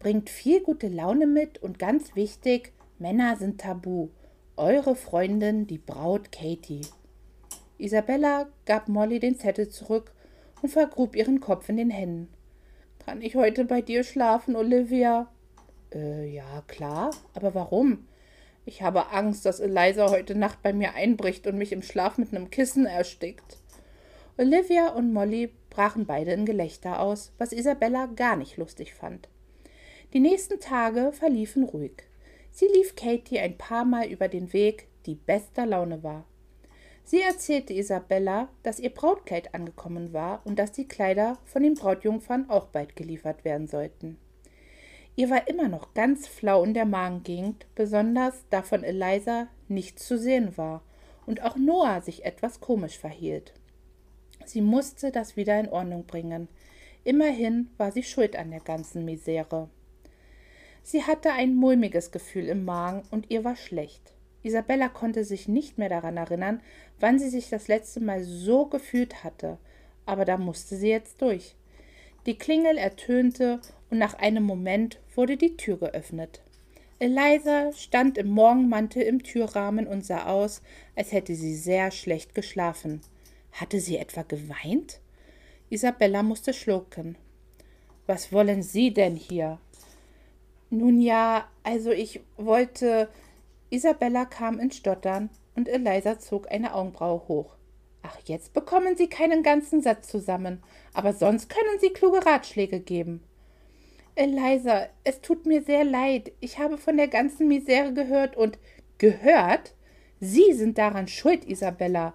Bringt 0.00 0.28
viel 0.28 0.60
gute 0.60 0.88
Laune 0.88 1.28
mit 1.28 1.62
und 1.62 1.78
ganz 1.78 2.16
wichtig, 2.16 2.72
Männer 2.98 3.36
sind 3.36 3.60
tabu. 3.60 4.08
Eure 4.56 4.96
Freundin, 4.96 5.68
die 5.68 5.78
Braut 5.78 6.32
Katie. 6.32 6.80
Isabella 7.78 8.48
gab 8.66 8.88
Molly 8.88 9.20
den 9.20 9.38
Zettel 9.38 9.68
zurück 9.68 10.12
und 10.62 10.70
vergrub 10.70 11.14
ihren 11.14 11.38
Kopf 11.38 11.68
in 11.68 11.76
den 11.76 11.90
Händen. 11.90 12.28
Kann 13.06 13.22
ich 13.22 13.36
heute 13.36 13.64
bei 13.64 13.82
dir 13.82 14.02
schlafen, 14.02 14.56
Olivia? 14.56 15.28
Äh, 15.94 16.28
ja, 16.28 16.62
klar. 16.66 17.10
Aber 17.34 17.54
warum? 17.54 18.06
Ich 18.64 18.82
habe 18.82 19.10
Angst, 19.10 19.46
dass 19.46 19.60
Eliza 19.60 20.10
heute 20.10 20.34
Nacht 20.34 20.62
bei 20.62 20.72
mir 20.72 20.94
einbricht 20.94 21.46
und 21.46 21.58
mich 21.58 21.72
im 21.72 21.82
Schlaf 21.82 22.18
mit 22.18 22.34
einem 22.34 22.50
Kissen 22.50 22.86
erstickt. 22.86 23.58
Olivia 24.36 24.88
und 24.90 25.12
Molly 25.12 25.52
brachen 25.70 26.06
beide 26.06 26.32
in 26.32 26.46
Gelächter 26.46 27.00
aus, 27.00 27.32
was 27.38 27.52
Isabella 27.52 28.06
gar 28.06 28.36
nicht 28.36 28.56
lustig 28.56 28.94
fand. 28.94 29.28
Die 30.12 30.20
nächsten 30.20 30.60
Tage 30.60 31.12
verliefen 31.12 31.64
ruhig. 31.64 31.92
Sie 32.50 32.66
lief 32.66 32.96
Katie 32.96 33.38
ein 33.38 33.56
paar 33.56 33.84
Mal 33.84 34.08
über 34.08 34.28
den 34.28 34.52
Weg, 34.52 34.88
die 35.06 35.14
bester 35.14 35.66
Laune 35.66 36.02
war. 36.02 36.24
Sie 37.04 37.22
erzählte 37.22 37.74
Isabella, 37.74 38.48
dass 38.62 38.78
ihr 38.78 38.90
Brautkleid 38.90 39.54
angekommen 39.54 40.12
war 40.12 40.42
und 40.44 40.58
dass 40.58 40.72
die 40.72 40.86
Kleider 40.86 41.38
von 41.44 41.62
den 41.62 41.74
Brautjungfern 41.74 42.50
auch 42.50 42.66
bald 42.66 42.94
geliefert 42.96 43.44
werden 43.44 43.66
sollten. 43.66 44.18
Ihr 45.16 45.28
war 45.30 45.48
immer 45.48 45.68
noch 45.68 45.92
ganz 45.94 46.26
flau 46.26 46.64
in 46.64 46.74
der 46.74 46.86
Magengegend, 46.86 47.66
besonders 47.74 48.44
da 48.50 48.62
von 48.62 48.84
Eliza 48.84 49.48
nichts 49.68 50.06
zu 50.06 50.18
sehen 50.18 50.56
war 50.56 50.82
und 51.26 51.42
auch 51.42 51.56
Noah 51.56 52.00
sich 52.00 52.24
etwas 52.24 52.60
komisch 52.60 52.98
verhielt. 52.98 53.52
Sie 54.44 54.60
musste 54.60 55.10
das 55.12 55.36
wieder 55.36 55.60
in 55.60 55.68
Ordnung 55.68 56.06
bringen. 56.06 56.48
Immerhin 57.04 57.70
war 57.76 57.92
sie 57.92 58.02
schuld 58.02 58.36
an 58.36 58.50
der 58.50 58.60
ganzen 58.60 59.04
Misere. 59.04 59.68
Sie 60.82 61.02
hatte 61.04 61.32
ein 61.32 61.54
mulmiges 61.54 62.10
Gefühl 62.10 62.46
im 62.46 62.64
Magen 62.64 63.02
und 63.10 63.30
ihr 63.30 63.44
war 63.44 63.56
schlecht. 63.56 64.14
Isabella 64.42 64.88
konnte 64.88 65.24
sich 65.24 65.48
nicht 65.48 65.76
mehr 65.76 65.90
daran 65.90 66.16
erinnern, 66.16 66.62
wann 66.98 67.18
sie 67.18 67.28
sich 67.28 67.50
das 67.50 67.68
letzte 67.68 68.00
Mal 68.00 68.24
so 68.24 68.66
gefühlt 68.66 69.22
hatte, 69.22 69.58
aber 70.06 70.24
da 70.24 70.38
musste 70.38 70.76
sie 70.76 70.88
jetzt 70.88 71.20
durch. 71.20 71.54
Die 72.30 72.38
Klingel 72.38 72.78
ertönte 72.78 73.60
und 73.90 73.98
nach 73.98 74.14
einem 74.14 74.44
Moment 74.44 75.00
wurde 75.16 75.36
die 75.36 75.56
Tür 75.56 75.78
geöffnet. 75.78 76.40
Eliza 77.00 77.72
stand 77.72 78.18
im 78.18 78.28
Morgenmantel 78.28 79.02
im 79.02 79.24
Türrahmen 79.24 79.88
und 79.88 80.06
sah 80.06 80.26
aus, 80.26 80.62
als 80.94 81.10
hätte 81.10 81.34
sie 81.34 81.56
sehr 81.56 81.90
schlecht 81.90 82.36
geschlafen. 82.36 83.00
Hatte 83.50 83.80
sie 83.80 83.96
etwa 83.96 84.22
geweint? 84.22 85.00
Isabella 85.70 86.22
musste 86.22 86.54
schlucken. 86.54 87.18
Was 88.06 88.32
wollen 88.32 88.62
Sie 88.62 88.94
denn 88.94 89.16
hier? 89.16 89.58
Nun 90.70 91.00
ja, 91.00 91.48
also 91.64 91.90
ich 91.90 92.20
wollte. 92.36 93.08
Isabella 93.70 94.24
kam 94.24 94.60
ins 94.60 94.76
Stottern 94.76 95.30
und 95.56 95.68
Eliza 95.68 96.20
zog 96.20 96.48
eine 96.48 96.76
Augenbraue 96.76 97.26
hoch. 97.26 97.56
Ach, 98.02 98.18
jetzt 98.24 98.52
bekommen 98.52 98.96
Sie 98.96 99.08
keinen 99.08 99.42
ganzen 99.42 99.82
Satz 99.82 100.08
zusammen, 100.08 100.62
aber 100.94 101.12
sonst 101.12 101.48
können 101.48 101.78
Sie 101.80 101.90
kluge 101.90 102.24
Ratschläge 102.24 102.80
geben. 102.80 103.22
Eliza, 104.14 104.88
es 105.04 105.20
tut 105.20 105.46
mir 105.46 105.62
sehr 105.62 105.84
leid. 105.84 106.32
Ich 106.40 106.58
habe 106.58 106.78
von 106.78 106.96
der 106.96 107.08
ganzen 107.08 107.48
Misere 107.48 107.92
gehört 107.92 108.36
und 108.36 108.58
gehört? 108.98 109.74
Sie 110.20 110.52
sind 110.52 110.76
daran 110.76 111.08
schuld, 111.08 111.46
Isabella. 111.46 112.14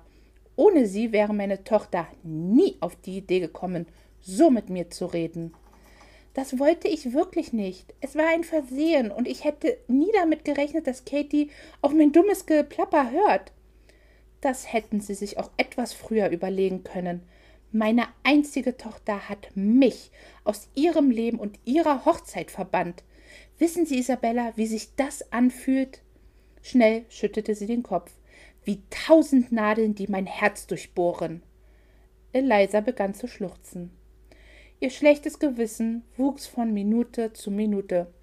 Ohne 0.55 0.85
sie 0.85 1.11
wäre 1.11 1.33
meine 1.33 1.63
Tochter 1.63 2.07
nie 2.23 2.77
auf 2.79 2.95
die 2.95 3.17
Idee 3.17 3.39
gekommen, 3.39 3.87
so 4.21 4.49
mit 4.49 4.69
mir 4.69 4.89
zu 4.89 5.05
reden. 5.05 5.53
Das 6.33 6.59
wollte 6.59 6.87
ich 6.87 7.13
wirklich 7.13 7.53
nicht. 7.53 7.93
Es 8.01 8.15
war 8.15 8.27
ein 8.27 8.43
Versehen 8.43 9.09
und 9.09 9.27
ich 9.27 9.43
hätte 9.43 9.77
nie 9.87 10.11
damit 10.13 10.45
gerechnet, 10.45 10.85
dass 10.85 11.05
Katie 11.05 11.49
auf 11.81 11.93
mein 11.93 12.11
dummes 12.11 12.45
Geplapper 12.45 13.09
hört. 13.11 13.51
Das 14.45 14.71
hätten 14.71 15.01
sie 15.01 15.15
sich 15.15 15.39
auch 15.39 15.49
etwas 15.57 15.93
früher 15.93 16.29
überlegen 16.29 16.83
können. 16.83 17.23
Meine 17.71 18.05
einzige 18.21 18.77
Tochter 18.77 19.27
hat 19.27 19.49
mich 19.55 20.11
aus 20.43 20.69
ihrem 20.75 21.09
Leben 21.09 21.39
und 21.39 21.57
ihrer 21.65 22.05
Hochzeit 22.05 22.51
verbannt. 22.51 23.03
Wissen 23.57 23.87
Sie, 23.87 23.97
Isabella, 23.97 24.53
wie 24.55 24.67
sich 24.67 24.93
das 24.97 25.31
anfühlt? 25.33 26.03
Schnell 26.61 27.05
schüttete 27.09 27.55
sie 27.55 27.65
den 27.65 27.81
Kopf. 27.81 28.11
Wie 28.63 28.83
tausend 28.91 29.51
Nadeln, 29.51 29.95
die 29.95 30.05
mein 30.05 30.27
Herz 30.27 30.67
durchbohren. 30.67 31.41
Eliza 32.31 32.81
begann 32.81 33.15
zu 33.15 33.27
schluchzen. 33.27 33.89
Ihr 34.79 34.91
schlechtes 34.91 35.39
Gewissen 35.39 36.03
wuchs 36.17 36.45
von 36.45 36.71
Minute 36.71 37.33
zu 37.33 37.49
Minute. 37.49 38.13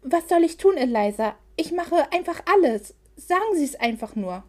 Was 0.00 0.30
soll 0.30 0.42
ich 0.42 0.56
tun, 0.56 0.78
Eliza? 0.78 1.36
Ich 1.56 1.70
mache 1.70 2.10
einfach 2.12 2.42
alles. 2.46 2.94
Sagen 3.16 3.54
Sie 3.56 3.64
es 3.64 3.78
einfach 3.78 4.16
nur. 4.16 4.42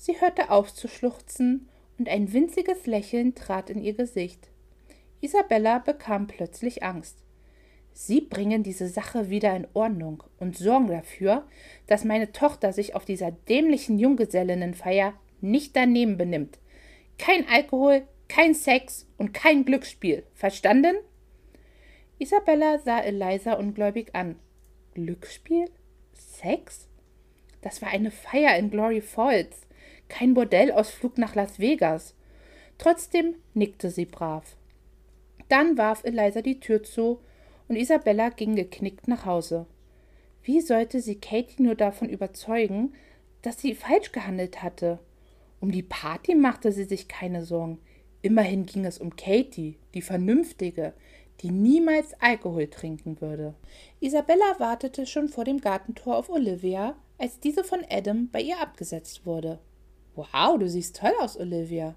Sie 0.00 0.20
hörte 0.20 0.50
auf 0.50 0.72
zu 0.72 0.86
schluchzen 0.86 1.68
und 1.98 2.08
ein 2.08 2.32
winziges 2.32 2.86
Lächeln 2.86 3.34
trat 3.34 3.68
in 3.68 3.82
ihr 3.82 3.94
Gesicht. 3.94 4.48
Isabella 5.20 5.80
bekam 5.80 6.28
plötzlich 6.28 6.84
Angst. 6.84 7.18
Sie 7.92 8.20
bringen 8.20 8.62
diese 8.62 8.86
Sache 8.86 9.28
wieder 9.28 9.56
in 9.56 9.66
Ordnung 9.74 10.22
und 10.38 10.56
sorgen 10.56 10.86
dafür, 10.86 11.48
dass 11.88 12.04
meine 12.04 12.30
Tochter 12.30 12.72
sich 12.72 12.94
auf 12.94 13.04
dieser 13.04 13.32
dämlichen 13.32 13.98
Junggesellinnenfeier 13.98 15.14
nicht 15.40 15.74
daneben 15.74 16.16
benimmt. 16.16 16.60
Kein 17.18 17.48
Alkohol, 17.48 18.06
kein 18.28 18.54
Sex 18.54 19.04
und 19.16 19.34
kein 19.34 19.64
Glücksspiel. 19.64 20.22
Verstanden? 20.32 20.94
Isabella 22.20 22.78
sah 22.78 23.00
Eliza 23.00 23.54
ungläubig 23.54 24.14
an. 24.14 24.36
Glücksspiel? 24.94 25.68
Sex? 26.12 26.86
Das 27.62 27.82
war 27.82 27.88
eine 27.88 28.12
Feier 28.12 28.56
in 28.56 28.70
Glory 28.70 29.00
Falls 29.00 29.66
kein 30.08 30.34
Bordellausflug 30.34 31.18
nach 31.18 31.34
Las 31.34 31.58
Vegas. 31.58 32.14
Trotzdem 32.78 33.34
nickte 33.54 33.90
sie 33.90 34.04
brav. 34.04 34.56
Dann 35.48 35.78
warf 35.78 36.04
Eliza 36.04 36.42
die 36.42 36.60
Tür 36.60 36.82
zu 36.82 37.20
und 37.68 37.76
Isabella 37.76 38.28
ging 38.30 38.54
geknickt 38.54 39.08
nach 39.08 39.24
Hause. 39.24 39.66
Wie 40.42 40.60
sollte 40.60 41.00
sie 41.00 41.16
Katie 41.16 41.62
nur 41.62 41.74
davon 41.74 42.08
überzeugen, 42.08 42.94
dass 43.42 43.60
sie 43.60 43.74
falsch 43.74 44.12
gehandelt 44.12 44.62
hatte? 44.62 44.98
Um 45.60 45.72
die 45.72 45.82
Party 45.82 46.34
machte 46.34 46.72
sie 46.72 46.84
sich 46.84 47.08
keine 47.08 47.44
Sorgen. 47.44 47.78
Immerhin 48.22 48.66
ging 48.66 48.84
es 48.84 48.98
um 48.98 49.16
Katie, 49.16 49.76
die 49.94 50.02
Vernünftige, 50.02 50.92
die 51.40 51.50
niemals 51.50 52.14
Alkohol 52.20 52.68
trinken 52.68 53.20
würde. 53.20 53.54
Isabella 54.00 54.58
wartete 54.58 55.06
schon 55.06 55.28
vor 55.28 55.44
dem 55.44 55.60
Gartentor 55.60 56.16
auf 56.16 56.30
Olivia, 56.30 56.96
als 57.16 57.40
diese 57.40 57.64
von 57.64 57.80
Adam 57.88 58.28
bei 58.30 58.40
ihr 58.40 58.60
abgesetzt 58.60 59.26
wurde. 59.26 59.58
Wow, 60.14 60.58
du 60.58 60.68
siehst 60.68 60.96
toll 60.96 61.12
aus, 61.20 61.38
Olivia. 61.38 61.94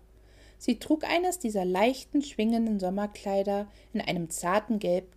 Sie 0.58 0.77
trug 0.77 1.03
eines 1.03 1.39
dieser 1.39 1.65
leichten, 1.65 2.22
schwingenden 2.22 2.80
Sommerkleider 2.80 3.68
in 3.94 4.01
einem 4.01 4.30
zarten 4.30 4.77
Gelb, 4.77 5.08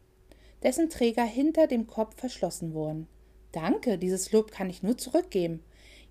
dessen 0.63 0.89
Träger 0.89 1.25
hinter 1.25 1.67
dem 1.67 1.87
Kopf 1.87 2.17
verschlossen 2.17 2.73
wurden. 2.73 3.07
Danke, 3.53 3.99
dieses 3.99 4.33
Lob 4.33 4.51
kann 4.51 4.71
ich 4.71 4.83
nur 4.83 4.97
zurückgeben. 4.97 5.63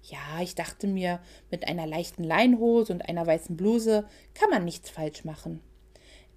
Ja, 0.03 0.41
ich 0.41 0.53
dachte 0.53 0.85
mir, 0.85 1.19
mit 1.49 1.67
einer 1.67 1.87
leichten 1.87 2.23
Leinhose 2.23 2.93
und 2.93 3.09
einer 3.09 3.25
weißen 3.25 3.57
Bluse 3.57 4.07
kann 4.33 4.49
man 4.49 4.65
nichts 4.65 4.89
falsch 4.89 5.25
machen. 5.25 5.61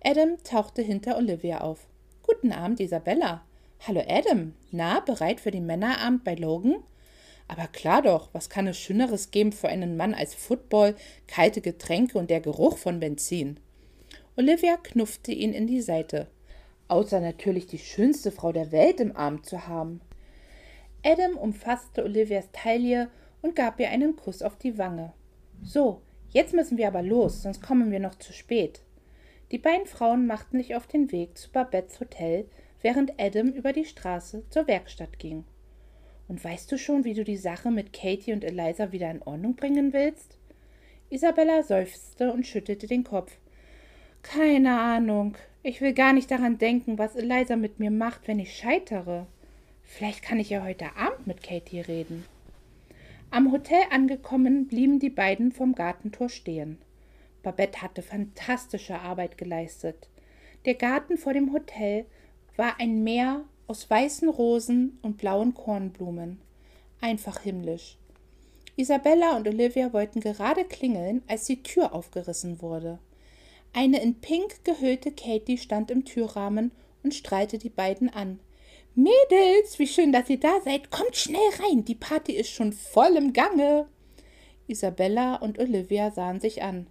Adam 0.03 0.43
tauchte 0.45 0.83
hinter 0.83 1.17
Olivia 1.17 1.61
auf. 1.61 1.87
Guten 2.23 2.53
Abend, 2.53 2.81
Isabella. 2.81 3.45
Hallo, 3.87 4.03
Adam. 4.09 4.55
Na, 4.71 5.01
bereit 5.01 5.41
für 5.41 5.51
den 5.51 5.67
Männerabend 5.67 6.25
bei 6.25 6.35
Logan? 6.35 6.77
Aber 7.49 7.69
klar 7.69 8.03
doch, 8.03 8.29
was 8.33 8.51
kann 8.51 8.67
es 8.67 8.79
Schöneres 8.79 9.31
geben 9.31 9.53
für 9.53 9.69
einen 9.69 9.97
Mann 9.97 10.15
als 10.15 10.35
Football, 10.35 10.97
kalte 11.27 11.61
Getränke 11.61 12.19
und 12.19 12.31
der 12.31 12.41
Geruch 12.41 12.79
von 12.79 12.99
Benzin? 13.01 13.61
Olivia 14.37 14.77
knuffte 14.77 15.33
ihn 15.33 15.53
in 15.53 15.67
die 15.67 15.81
Seite. 15.81 16.27
Außer 16.89 17.21
natürlich 17.21 17.67
die 17.67 17.79
schönste 17.79 18.31
Frau 18.31 18.53
der 18.53 18.73
Welt 18.73 19.01
im 19.01 19.17
Arm 19.17 19.43
zu 19.43 19.67
haben. 19.67 20.01
Adam 21.05 21.37
umfasste 21.37 22.05
Olivias 22.05 22.49
Taille 22.53 23.09
und 23.43 23.55
gab 23.55 23.79
ihr 23.81 23.91
einen 23.91 24.17
Kuss 24.17 24.43
auf 24.43 24.57
die 24.57 24.77
Wange. 24.77 25.13
So, 25.63 26.03
jetzt 26.31 26.53
müssen 26.53 26.79
wir 26.79 26.89
aber 26.89 27.03
los, 27.03 27.43
sonst 27.43 27.63
kommen 27.63 27.91
wir 27.91 28.01
noch 28.01 28.17
zu 28.17 28.33
spät. 28.33 28.83
Die 29.53 29.59
beiden 29.59 29.87
Frauen 29.87 30.27
machten 30.27 30.59
sich 30.59 30.75
auf 30.75 30.87
den 30.87 31.13
Weg 31.13 31.39
zu 31.39 31.51
Babettes 31.51 32.01
Hotel, 32.01 32.49
während 32.83 33.21
Adam 33.21 33.49
über 33.49 33.73
die 33.73 33.85
Straße 33.85 34.43
zur 34.51 34.67
Werkstatt 34.67 35.19
ging. 35.19 35.45
Und 36.29 36.43
weißt 36.43 36.71
du 36.71 36.79
schon, 36.79 37.05
wie 37.05 37.15
du 37.15 37.25
die 37.25 37.37
Sache 37.37 37.71
mit 37.71 37.93
Katie 37.93 38.33
und 38.33 38.45
Eliza 38.45 38.93
wieder 38.93 39.11
in 39.11 39.23
Ordnung 39.23 39.55
bringen 39.55 39.93
willst? 39.93 40.39
Isabella 41.09 41.63
seufzte 41.63 42.33
und 42.33 42.47
schüttelte 42.47 42.87
den 42.87 43.05
Kopf. 43.05 43.39
Keine 44.23 44.79
Ahnung. 44.81 45.37
Ich 45.63 45.81
will 45.81 45.93
gar 45.93 46.13
nicht 46.13 46.31
daran 46.31 46.59
denken, 46.59 46.99
was 46.99 47.15
Eliza 47.15 47.57
mit 47.57 47.79
mir 47.79 47.91
macht, 47.91 48.27
wenn 48.27 48.41
ich 48.41 48.57
scheitere. 48.57 49.27
Vielleicht 49.85 50.23
kann 50.23 50.41
ich 50.41 50.51
ja 50.51 50.65
heute 50.65 50.97
Abend 50.97 51.27
mit 51.27 51.43
Katie 51.43 51.81
reden. 51.81 52.25
Am 53.31 53.53
Hotel 53.53 53.83
angekommen, 53.91 54.67
blieben 54.67 54.99
die 54.99 55.11
beiden 55.11 55.53
vom 55.53 55.75
Gartentor 55.75 56.29
stehen. 56.29 56.79
Babette 57.43 57.83
hatte 57.83 58.03
fantastische 58.03 58.99
Arbeit 58.99 59.39
geleistet. 59.39 60.09
Der 60.65 60.75
Garten 60.75 61.17
vor 61.17 61.33
dem 61.33 61.53
Hotel 61.53 62.07
war 62.57 62.81
ein 62.81 63.05
Meer 63.05 63.45
aus 63.67 63.89
weißen 63.89 64.29
Rosen 64.29 64.99
und 65.03 65.19
blauen 65.19 65.55
Kornblumen. 65.55 66.41
Einfach 67.01 67.41
himmlisch. 67.41 67.99
Isabella 68.77 69.37
und 69.37 69.49
Olivia 69.49 69.93
wollten 69.93 70.21
gerade 70.21 70.65
klingeln, 70.65 71.23
als 71.27 71.47
die 71.47 71.63
Tür 71.63 71.95
aufgerissen 71.95 72.61
wurde. 72.61 72.99
Eine 73.73 74.03
in 74.03 74.21
Pink 74.21 74.65
gehüllte 74.65 75.13
Katie 75.13 75.59
stand 75.59 75.91
im 75.91 76.05
Türrahmen 76.05 76.73
und 77.03 77.15
strahlte 77.15 77.59
die 77.59 77.71
beiden 77.71 78.09
an. 78.09 78.41
Mädels, 78.95 79.79
wie 79.79 79.87
schön, 79.87 80.13
dass 80.13 80.31
ihr 80.31 80.41
da 80.41 80.61
seid. 80.65 80.91
Kommt 80.91 81.17
schnell 81.17 81.51
rein, 81.61 81.85
die 81.85 81.95
Party 81.95 82.33
ist 82.33 82.51
schon 82.51 82.73
voll 82.73 83.17
im 83.17 83.33
Gange. 83.33 83.87
Isabella 84.67 85.37
und 85.37 85.59
Olivia 85.59 86.11
sahen 86.11 86.41
sich 86.41 86.63
an. 86.63 86.87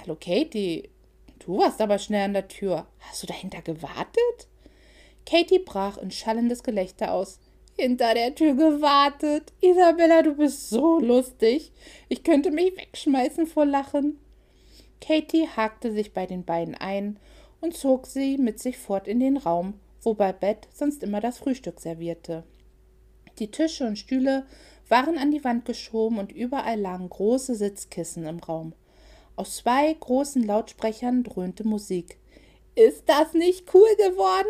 Hallo 0.00 0.16
Katie, 0.18 0.88
du 1.38 1.58
warst 1.58 1.80
aber 1.80 1.98
schnell 1.98 2.24
an 2.24 2.32
der 2.32 2.48
Tür. 2.48 2.86
Hast 3.00 3.22
du 3.22 3.26
dahinter 3.26 3.62
gewartet? 3.62 4.48
Katie 5.26 5.58
brach 5.58 5.98
in 5.98 6.10
schallendes 6.10 6.62
Gelächter 6.62 7.12
aus. 7.12 7.40
Hinter 7.76 8.14
der 8.14 8.34
Tür 8.34 8.54
gewartet. 8.54 9.52
Isabella, 9.60 10.22
du 10.22 10.34
bist 10.34 10.70
so 10.70 10.98
lustig. 10.98 11.72
Ich 12.08 12.22
könnte 12.22 12.50
mich 12.50 12.76
wegschmeißen 12.76 13.46
vor 13.46 13.66
Lachen. 13.66 14.18
Katie 15.00 15.48
hakte 15.48 15.92
sich 15.92 16.14
bei 16.14 16.26
den 16.26 16.44
beiden 16.44 16.74
ein 16.74 17.18
und 17.60 17.76
zog 17.76 18.06
sie 18.06 18.38
mit 18.38 18.60
sich 18.60 18.78
fort 18.78 19.06
in 19.08 19.20
den 19.20 19.36
Raum, 19.36 19.74
wo 20.00 20.14
Babette 20.14 20.68
sonst 20.72 21.02
immer 21.02 21.20
das 21.20 21.38
Frühstück 21.38 21.80
servierte. 21.80 22.44
Die 23.38 23.50
Tische 23.50 23.86
und 23.86 23.98
Stühle 23.98 24.46
waren 24.88 25.18
an 25.18 25.30
die 25.30 25.44
Wand 25.44 25.64
geschoben 25.64 26.18
und 26.18 26.32
überall 26.32 26.80
lagen 26.80 27.08
große 27.08 27.54
Sitzkissen 27.56 28.24
im 28.24 28.38
Raum. 28.38 28.72
Aus 29.34 29.56
zwei 29.56 29.92
großen 29.92 30.42
Lautsprechern 30.42 31.24
dröhnte 31.24 31.66
Musik. 31.66 32.18
Ist 32.74 33.08
das 33.08 33.34
nicht 33.34 33.74
cool 33.74 33.88
geworden? 33.96 34.48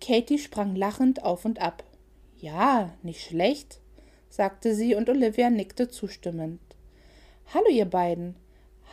Katie 0.00 0.38
sprang 0.38 0.76
lachend 0.76 1.22
auf 1.22 1.44
und 1.44 1.60
ab. 1.60 1.84
Ja, 2.38 2.94
nicht 3.02 3.22
schlecht, 3.22 3.80
sagte 4.28 4.74
sie 4.74 4.94
und 4.94 5.08
Olivia 5.08 5.50
nickte 5.50 5.88
zustimmend. 5.88 6.60
Hallo, 7.52 7.68
ihr 7.70 7.86
beiden. 7.86 8.36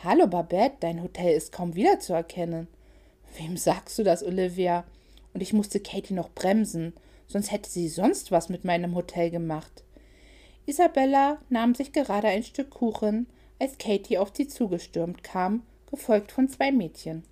Hallo, 0.02 0.26
Babette, 0.26 0.76
dein 0.80 1.02
Hotel 1.02 1.34
ist 1.36 1.52
kaum 1.52 1.74
wiederzuerkennen. 1.74 2.68
Wem 3.38 3.56
sagst 3.56 3.98
du 3.98 4.02
das, 4.02 4.24
Olivia? 4.24 4.84
Und 5.32 5.42
ich 5.42 5.52
musste 5.52 5.80
Katie 5.80 6.14
noch 6.14 6.30
bremsen, 6.30 6.94
sonst 7.26 7.52
hätte 7.52 7.70
sie 7.70 7.88
sonst 7.88 8.32
was 8.32 8.48
mit 8.48 8.64
meinem 8.64 8.94
Hotel 8.94 9.30
gemacht. 9.30 9.84
Isabella 10.66 11.38
nahm 11.48 11.74
sich 11.74 11.92
gerade 11.92 12.28
ein 12.28 12.42
Stück 12.42 12.70
Kuchen, 12.70 13.26
als 13.58 13.78
Katie 13.78 14.18
auf 14.18 14.32
sie 14.34 14.48
zugestürmt 14.48 15.22
kam, 15.22 15.62
gefolgt 15.90 16.32
von 16.32 16.48
zwei 16.48 16.72
Mädchen. 16.72 17.24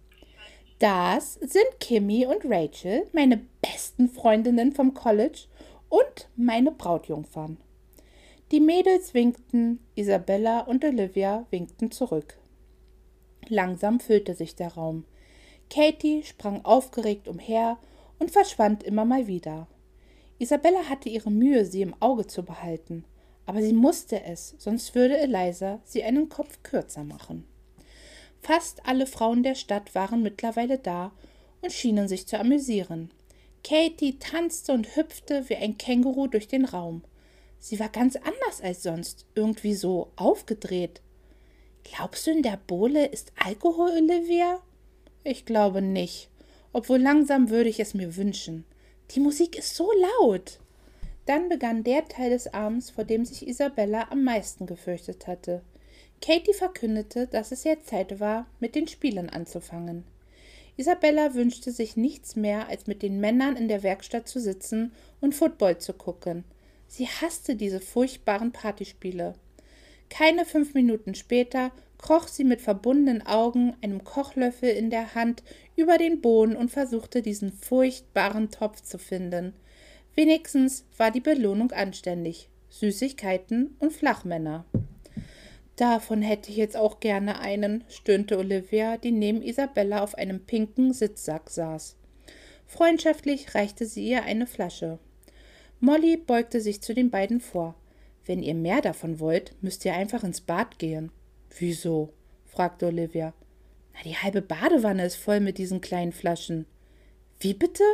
Das 0.84 1.38
sind 1.40 1.80
Kimmy 1.80 2.26
und 2.26 2.44
Rachel, 2.44 3.06
meine 3.14 3.40
besten 3.62 4.06
Freundinnen 4.06 4.72
vom 4.72 4.92
College 4.92 5.46
und 5.88 6.28
meine 6.36 6.72
Brautjungfern. 6.72 7.56
Die 8.50 8.60
Mädels 8.60 9.14
winkten, 9.14 9.78
Isabella 9.94 10.60
und 10.60 10.84
Olivia 10.84 11.46
winkten 11.48 11.90
zurück. 11.90 12.36
Langsam 13.48 13.98
füllte 13.98 14.34
sich 14.34 14.56
der 14.56 14.74
Raum. 14.74 15.06
Katie 15.70 16.22
sprang 16.22 16.62
aufgeregt 16.66 17.28
umher 17.28 17.78
und 18.18 18.30
verschwand 18.30 18.82
immer 18.82 19.06
mal 19.06 19.26
wieder. 19.26 19.66
Isabella 20.38 20.90
hatte 20.90 21.08
ihre 21.08 21.30
Mühe, 21.30 21.64
sie 21.64 21.80
im 21.80 21.94
Auge 22.00 22.26
zu 22.26 22.42
behalten, 22.42 23.06
aber 23.46 23.62
sie 23.62 23.72
musste 23.72 24.22
es, 24.22 24.54
sonst 24.58 24.94
würde 24.94 25.16
Eliza 25.16 25.80
sie 25.84 26.04
einen 26.04 26.28
Kopf 26.28 26.62
kürzer 26.62 27.04
machen. 27.04 27.46
Fast 28.44 28.84
alle 28.84 29.06
Frauen 29.06 29.42
der 29.42 29.54
Stadt 29.54 29.94
waren 29.94 30.22
mittlerweile 30.22 30.76
da 30.76 31.12
und 31.62 31.72
schienen 31.72 32.08
sich 32.08 32.26
zu 32.26 32.38
amüsieren. 32.38 33.10
Katie 33.66 34.18
tanzte 34.18 34.72
und 34.72 34.96
hüpfte 34.96 35.48
wie 35.48 35.56
ein 35.56 35.78
Känguru 35.78 36.26
durch 36.26 36.46
den 36.46 36.66
Raum. 36.66 37.02
Sie 37.58 37.80
war 37.80 37.88
ganz 37.88 38.16
anders 38.16 38.60
als 38.62 38.82
sonst, 38.82 39.24
irgendwie 39.34 39.72
so 39.72 40.12
aufgedreht. 40.16 41.00
Glaubst 41.84 42.26
du, 42.26 42.32
in 42.32 42.42
der 42.42 42.60
Bohle 42.66 43.06
ist 43.06 43.32
Alkohol, 43.42 43.92
Olivia? 43.92 44.60
Ich 45.22 45.46
glaube 45.46 45.80
nicht, 45.80 46.28
obwohl 46.74 46.98
langsam 46.98 47.48
würde 47.48 47.70
ich 47.70 47.80
es 47.80 47.94
mir 47.94 48.14
wünschen. 48.14 48.66
Die 49.12 49.20
Musik 49.20 49.56
ist 49.56 49.74
so 49.74 49.90
laut. 50.20 50.60
Dann 51.24 51.48
begann 51.48 51.82
der 51.82 52.06
Teil 52.08 52.28
des 52.28 52.52
Abends, 52.52 52.90
vor 52.90 53.04
dem 53.04 53.24
sich 53.24 53.48
Isabella 53.48 54.08
am 54.10 54.22
meisten 54.22 54.66
gefürchtet 54.66 55.26
hatte. 55.26 55.62
Katie 56.20 56.54
verkündete, 56.54 57.26
dass 57.26 57.52
es 57.52 57.64
jetzt 57.64 57.88
Zeit 57.88 58.20
war, 58.20 58.46
mit 58.60 58.74
den 58.74 58.88
Spielen 58.88 59.30
anzufangen. 59.30 60.04
Isabella 60.76 61.34
wünschte 61.34 61.70
sich 61.70 61.96
nichts 61.96 62.34
mehr, 62.34 62.68
als 62.68 62.86
mit 62.86 63.02
den 63.02 63.20
Männern 63.20 63.56
in 63.56 63.68
der 63.68 63.82
Werkstatt 63.82 64.26
zu 64.26 64.40
sitzen 64.40 64.92
und 65.20 65.34
Football 65.34 65.78
zu 65.78 65.92
gucken. 65.92 66.44
Sie 66.88 67.06
hasste 67.06 67.54
diese 67.54 67.80
furchtbaren 67.80 68.52
Partyspiele. 68.52 69.34
Keine 70.10 70.44
fünf 70.44 70.74
Minuten 70.74 71.14
später 71.14 71.70
kroch 71.98 72.28
sie 72.28 72.44
mit 72.44 72.60
verbundenen 72.60 73.26
Augen, 73.26 73.74
einem 73.80 74.04
Kochlöffel 74.04 74.68
in 74.68 74.90
der 74.90 75.14
Hand, 75.14 75.42
über 75.74 75.96
den 75.96 76.20
Boden 76.20 76.54
und 76.54 76.70
versuchte 76.70 77.22
diesen 77.22 77.50
furchtbaren 77.52 78.50
Topf 78.50 78.82
zu 78.82 78.98
finden. 78.98 79.54
Wenigstens 80.14 80.84
war 80.98 81.10
die 81.10 81.20
Belohnung 81.20 81.72
anständig. 81.72 82.48
Süßigkeiten 82.68 83.76
und 83.78 83.92
Flachmänner. 83.92 84.66
Davon 85.76 86.22
hätte 86.22 86.50
ich 86.50 86.56
jetzt 86.56 86.76
auch 86.76 87.00
gerne 87.00 87.40
einen, 87.40 87.84
stöhnte 87.88 88.38
Olivia, 88.38 88.96
die 88.96 89.10
neben 89.10 89.42
Isabella 89.42 90.02
auf 90.02 90.14
einem 90.14 90.44
pinken 90.44 90.92
Sitzsack 90.92 91.50
saß. 91.50 91.96
Freundschaftlich 92.66 93.54
reichte 93.54 93.86
sie 93.86 94.08
ihr 94.08 94.22
eine 94.22 94.46
Flasche. 94.46 94.98
Molly 95.80 96.16
beugte 96.16 96.60
sich 96.60 96.80
zu 96.80 96.94
den 96.94 97.10
beiden 97.10 97.40
vor. 97.40 97.74
Wenn 98.24 98.42
ihr 98.42 98.54
mehr 98.54 98.80
davon 98.80 99.20
wollt, 99.20 99.54
müsst 99.62 99.84
ihr 99.84 99.94
einfach 99.94 100.24
ins 100.24 100.40
Bad 100.40 100.78
gehen. 100.78 101.10
Wieso? 101.58 102.12
fragte 102.46 102.86
Olivia. 102.86 103.34
Na, 103.92 104.00
die 104.04 104.16
halbe 104.16 104.42
Badewanne 104.42 105.04
ist 105.04 105.16
voll 105.16 105.40
mit 105.40 105.58
diesen 105.58 105.80
kleinen 105.80 106.12
Flaschen. 106.12 106.66
Wie 107.38 107.54
bitte? 107.54 107.84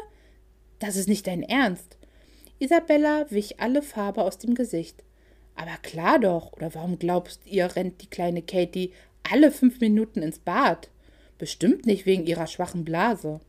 Das 0.79 0.97
ist 0.97 1.09
nicht 1.09 1.27
dein 1.27 1.43
Ernst. 1.43 1.99
Isabella 2.59 3.27
wich 3.31 3.59
alle 3.59 3.83
Farbe 3.83 4.23
aus 4.23 4.39
dem 4.39 4.55
Gesicht. 4.55 5.03
Aber 5.61 5.77
klar 5.83 6.19
doch, 6.19 6.55
oder 6.55 6.75
warum 6.75 6.99
glaubst 6.99 7.47
ihr, 7.47 7.77
rennt 7.77 8.01
die 8.01 8.09
kleine 8.09 8.41
Katie 8.41 8.95
alle 9.31 9.51
fünf 9.51 9.79
Minuten 9.79 10.23
ins 10.23 10.39
Bad? 10.39 10.89
Bestimmt 11.37 11.85
nicht 11.85 12.07
wegen 12.07 12.27
ihrer 12.27 12.47
schwachen 12.47 12.83
Blase. 12.83 13.41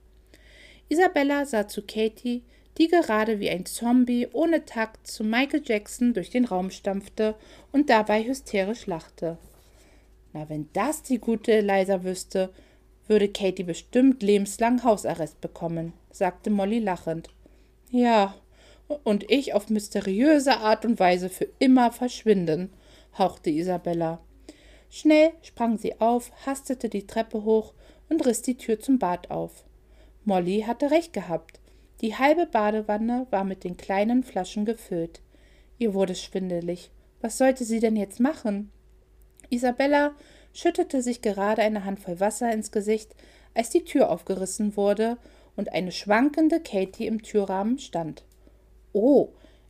Isabella 0.90 1.46
sah 1.46 1.70
zu 1.70 1.84
Katie, 1.84 2.44
die 2.78 2.90
gerade 2.90 3.40
wie 3.40 3.50
ein 3.50 3.66
Zombie 3.66 4.28
ohne 4.34 4.66
Takt 4.66 5.08
zu 5.08 5.24
Michael 5.24 5.62
Jackson 5.66 6.14
durch 6.14 6.30
den 6.30 6.44
Raum 6.44 6.70
stampfte 6.70 7.36
und 7.72 7.90
dabei 7.90 8.26
hysterisch 8.26 8.88
lachte. 8.88 9.38
Na, 10.34 10.50
wenn 10.50 10.68
das 10.74 11.04
die 11.04 11.20
gute 11.20 11.54
Eliza 11.54 12.04
wüsste, 12.04 12.50
würde 13.08 13.30
Katie 13.30 13.64
bestimmt 13.64 14.22
lebenslang 14.22 14.84
Hausarrest 14.84 15.40
bekommen, 15.40 15.94
sagte 16.12 16.50
Molly 16.50 16.80
lachend. 16.80 17.30
Ja, 17.90 18.36
und 19.04 19.30
ich 19.30 19.54
auf 19.54 19.70
mysteriöse 19.70 20.58
Art 20.58 20.86
und 20.86 21.00
Weise 21.00 21.30
für 21.30 21.48
immer 21.60 21.92
verschwinden, 21.92 22.72
hauchte 23.18 23.50
Isabella. 23.50 24.20
Schnell 24.90 25.32
sprang 25.42 25.78
sie 25.78 26.00
auf, 26.02 26.32
hastete 26.46 26.90
die 26.90 27.08
Treppe 27.08 27.44
hoch 27.44 27.74
und 28.10 28.26
riss 28.26 28.42
die 28.42 28.58
Tür 28.58 28.80
zum 28.80 29.00
Bad 29.00 29.32
auf. 29.32 29.64
Molly 30.26 30.64
hatte 30.68 30.92
recht 30.92 31.14
gehabt. 31.14 31.60
Die 32.02 32.16
halbe 32.16 32.46
Badewanne 32.46 33.28
war 33.30 33.44
mit 33.44 33.64
den 33.64 33.78
kleinen 33.78 34.24
Flaschen 34.24 34.66
gefüllt. 34.66 35.22
Ihr 35.78 35.94
wurde 35.94 36.16
schwindelig. 36.16 36.92
Was 37.22 37.38
sollte 37.38 37.64
sie 37.64 37.80
denn 37.80 37.96
jetzt 37.96 38.20
machen? 38.20 38.72
Isabella 39.50 40.14
schüttete 40.54 41.02
sich 41.02 41.22
gerade 41.22 41.62
eine 41.62 41.86
Handvoll 41.86 42.20
Wasser 42.20 42.52
ins 42.52 42.72
Gesicht, 42.72 43.16
als 43.54 43.70
die 43.70 43.84
Tür 43.84 44.10
aufgerissen 44.10 44.76
wurde 44.76 45.18
und 45.56 45.72
eine 45.74 45.92
schwankende 45.92 46.60
Katie 46.60 47.08
im 47.08 47.22
Türrahmen 47.22 47.80
stand. 47.80 48.24
Oh, 48.94 49.30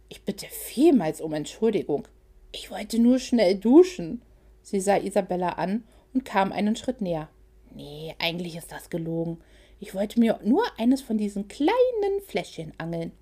ich 0.10 0.24
bitte 0.24 0.48
vielmals 0.48 1.22
um 1.22 1.34
Entschuldigung. 1.34 2.08
Ich 2.52 2.72
wollte 2.72 3.00
nur 3.00 3.20
schnell 3.20 3.56
duschen. 3.56 4.22
Sie 4.62 4.80
sah 4.80 4.98
Isabella 4.98 5.50
an 5.54 5.84
und 6.14 6.26
kam 6.26 6.52
einen 6.52 6.76
Schritt 6.76 7.02
näher. 7.02 7.30
Nee, 7.74 8.16
eigentlich 8.20 8.56
ist 8.56 8.72
das 8.72 8.90
gelogen. 8.90 9.40
Ich 9.80 9.96
wollte 9.96 10.20
mir 10.20 10.40
nur 10.44 10.64
eines 10.78 11.02
von 11.02 11.18
diesen 11.18 11.48
kleinen 11.48 12.22
Fläschchen 12.28 12.74
angeln. 12.78 13.14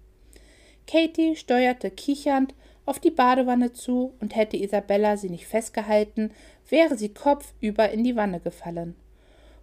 Katie 0.88 1.36
steuerte 1.36 1.92
kichernd 1.92 2.56
auf 2.86 3.00
die 3.00 3.12
Badewanne 3.12 3.72
zu, 3.72 4.14
und 4.20 4.36
hätte 4.36 4.58
Isabella 4.58 5.16
sie 5.16 5.30
nicht 5.30 5.46
festgehalten, 5.46 6.32
wäre 6.68 6.98
sie 6.98 7.10
kopfüber 7.10 7.92
in 7.92 8.04
die 8.04 8.16
Wanne 8.16 8.40
gefallen. 8.40 8.96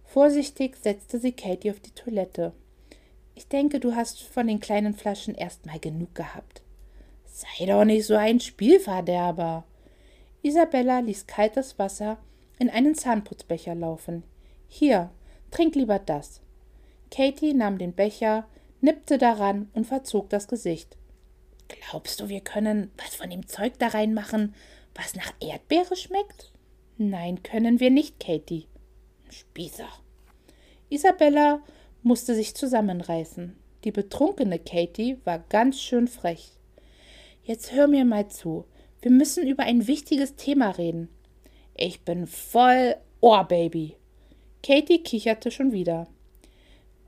Vorsichtig 0.05 0.77
setzte 0.77 1.19
sie 1.19 1.33
Katie 1.33 1.71
auf 1.71 1.81
die 1.81 1.91
Toilette. 1.91 2.53
Ich 3.37 3.47
denke, 3.47 3.79
du 3.79 3.95
hast 3.95 4.23
von 4.23 4.47
den 4.47 4.59
kleinen 4.59 4.95
Flaschen 4.95 5.35
erst 5.35 5.67
mal 5.67 5.77
genug 5.77 6.15
gehabt. 6.15 6.63
Sei 7.23 7.67
doch 7.67 7.85
nicht 7.85 8.07
so 8.07 8.15
ein 8.15 8.39
Spielverderber. 8.39 9.63
Isabella 10.41 11.01
ließ 11.01 11.27
kaltes 11.27 11.77
Wasser 11.77 12.17
in 12.57 12.67
einen 12.71 12.95
Zahnputzbecher 12.95 13.75
laufen. 13.75 14.23
Hier, 14.67 15.11
trink 15.51 15.75
lieber 15.75 15.99
das. 15.99 16.41
Katie 17.11 17.53
nahm 17.53 17.77
den 17.77 17.93
Becher, 17.93 18.47
nippte 18.81 19.19
daran 19.19 19.69
und 19.73 19.85
verzog 19.85 20.31
das 20.31 20.47
Gesicht. 20.47 20.97
Glaubst 21.67 22.19
du, 22.19 22.29
wir 22.29 22.41
können 22.41 22.89
was 22.97 23.13
von 23.13 23.29
dem 23.29 23.45
Zeug 23.45 23.73
da 23.77 23.89
reinmachen, 23.89 24.55
was 24.95 25.13
nach 25.13 25.31
Erdbeere 25.39 25.95
schmeckt? 25.95 26.51
Nein, 26.97 27.43
können 27.43 27.79
wir 27.79 27.91
nicht, 27.91 28.19
Katie. 28.19 28.65
Spießer. 29.29 29.89
Isabella 30.89 31.61
musste 32.03 32.35
sich 32.35 32.55
zusammenreißen. 32.55 33.55
Die 33.83 33.91
betrunkene 33.91 34.59
Katie 34.59 35.17
war 35.23 35.39
ganz 35.39 35.81
schön 35.81 36.07
frech. 36.07 36.51
Jetzt 37.43 37.71
hör 37.71 37.87
mir 37.87 38.05
mal 38.05 38.27
zu. 38.27 38.65
Wir 39.01 39.11
müssen 39.11 39.47
über 39.47 39.63
ein 39.63 39.87
wichtiges 39.87 40.35
Thema 40.35 40.71
reden. 40.71 41.09
Ich 41.75 42.01
bin 42.01 42.27
voll 42.27 42.95
Ohrbaby. 43.21 43.95
Katie 44.63 45.03
kicherte 45.03 45.51
schon 45.51 45.71
wieder. 45.71 46.07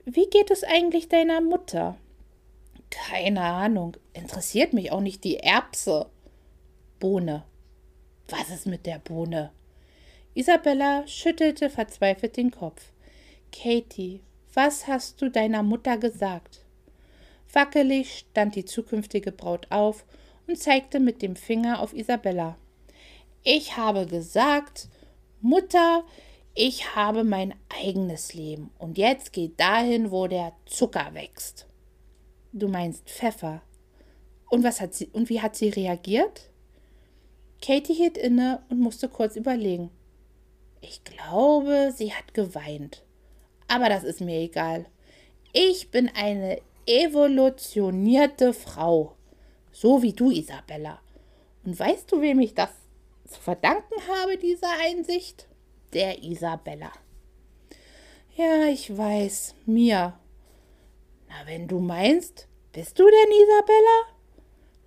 Wie 0.06 0.28
geht 0.28 0.52
es 0.52 0.64
eigentlich 0.64 1.10
deiner 1.10 1.42
Mutter? 1.42 1.98
Keine 2.90 3.42
Ahnung. 3.42 3.98
Interessiert 4.14 4.74
mich 4.74 4.92
auch 4.92 5.02
nicht 5.02 5.24
die 5.24 5.38
Erbse. 5.38 6.08
Bohne. 7.00 7.44
Was 8.30 8.50
ist 8.50 8.68
mit 8.68 8.86
der 8.86 9.00
Bohne? 9.00 9.52
Isabella 10.34 11.08
schüttelte 11.08 11.70
verzweifelt 11.70 12.38
den 12.38 12.52
Kopf. 12.52 12.94
Katie, 13.52 14.22
was 14.54 14.88
hast 14.88 15.22
du 15.22 15.30
deiner 15.30 15.64
Mutter 15.64 15.98
gesagt? 15.98 16.66
Wackelig 17.52 18.26
stand 18.30 18.56
die 18.56 18.66
zukünftige 18.66 19.32
Braut 19.32 19.68
auf 19.70 20.06
und 20.48 20.58
zeigte 20.58 21.00
mit 21.00 21.22
dem 21.22 21.36
Finger 21.36 21.80
auf 21.80 21.94
Isabella. 21.94 22.58
Ich 23.44 23.78
habe 23.78 24.06
gesagt, 24.06 24.90
Mutter, 25.42 26.04
ich 26.54 26.96
habe 26.96 27.24
mein 27.24 27.56
eigenes 27.70 28.34
Leben 28.34 28.72
und 28.78 28.98
jetzt 28.98 29.32
geht 29.34 29.60
dahin, 29.60 30.12
wo 30.12 30.28
der 30.28 30.54
Zucker 30.66 31.14
wächst. 31.14 31.68
Du 32.52 32.68
meinst 32.68 33.08
Pfeffer. 33.10 33.62
Und 34.50 34.64
was 34.64 34.82
hat 34.82 34.94
sie 34.94 35.08
und 35.08 35.30
wie 35.30 35.42
hat 35.42 35.56
sie 35.56 35.70
reagiert? 35.70 36.50
Katie 37.62 37.94
hielt 37.94 38.18
inne 38.18 38.64
und 38.70 38.80
musste 38.80 39.08
kurz 39.08 39.36
überlegen. 39.36 39.92
Ich 40.82 41.04
glaube, 41.04 41.94
sie 41.96 42.14
hat 42.14 42.34
geweint. 42.34 43.04
Aber 43.70 43.88
das 43.88 44.04
ist 44.04 44.20
mir 44.20 44.40
egal. 44.40 44.88
Ich 45.54 45.92
bin 45.92 46.12
eine 46.14 46.60
evolutionierte 46.86 48.52
Frau. 48.52 49.16
So 49.72 50.02
wie 50.02 50.12
du, 50.12 50.32
Isabella. 50.32 51.00
Und 51.64 51.80
weißt 51.80 52.12
du, 52.12 52.20
wem 52.20 52.40
ich 52.40 52.56
das 52.56 52.72
zu 53.26 53.40
verdanken 53.40 53.96
habe, 54.08 54.38
diese 54.38 54.66
Einsicht? 54.84 55.48
Der 55.94 56.24
Isabella. 56.24 56.92
Ja, 58.36 58.66
ich 58.66 58.96
weiß, 58.96 59.54
mir. 59.66 60.18
Na, 61.28 61.36
wenn 61.46 61.68
du 61.68 61.80
meinst, 61.80 62.48
bist 62.72 62.98
du 62.98 63.04
denn 63.04 63.32
Isabella? 63.44 64.20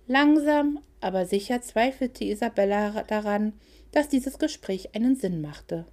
Langsam, 0.07 0.79
aber 0.99 1.25
sicher 1.25 1.61
zweifelte 1.61 2.25
Isabella 2.25 3.03
daran, 3.03 3.53
dass 3.91 4.09
dieses 4.09 4.39
Gespräch 4.39 4.93
einen 4.93 5.15
Sinn 5.15 5.39
machte. 5.39 5.85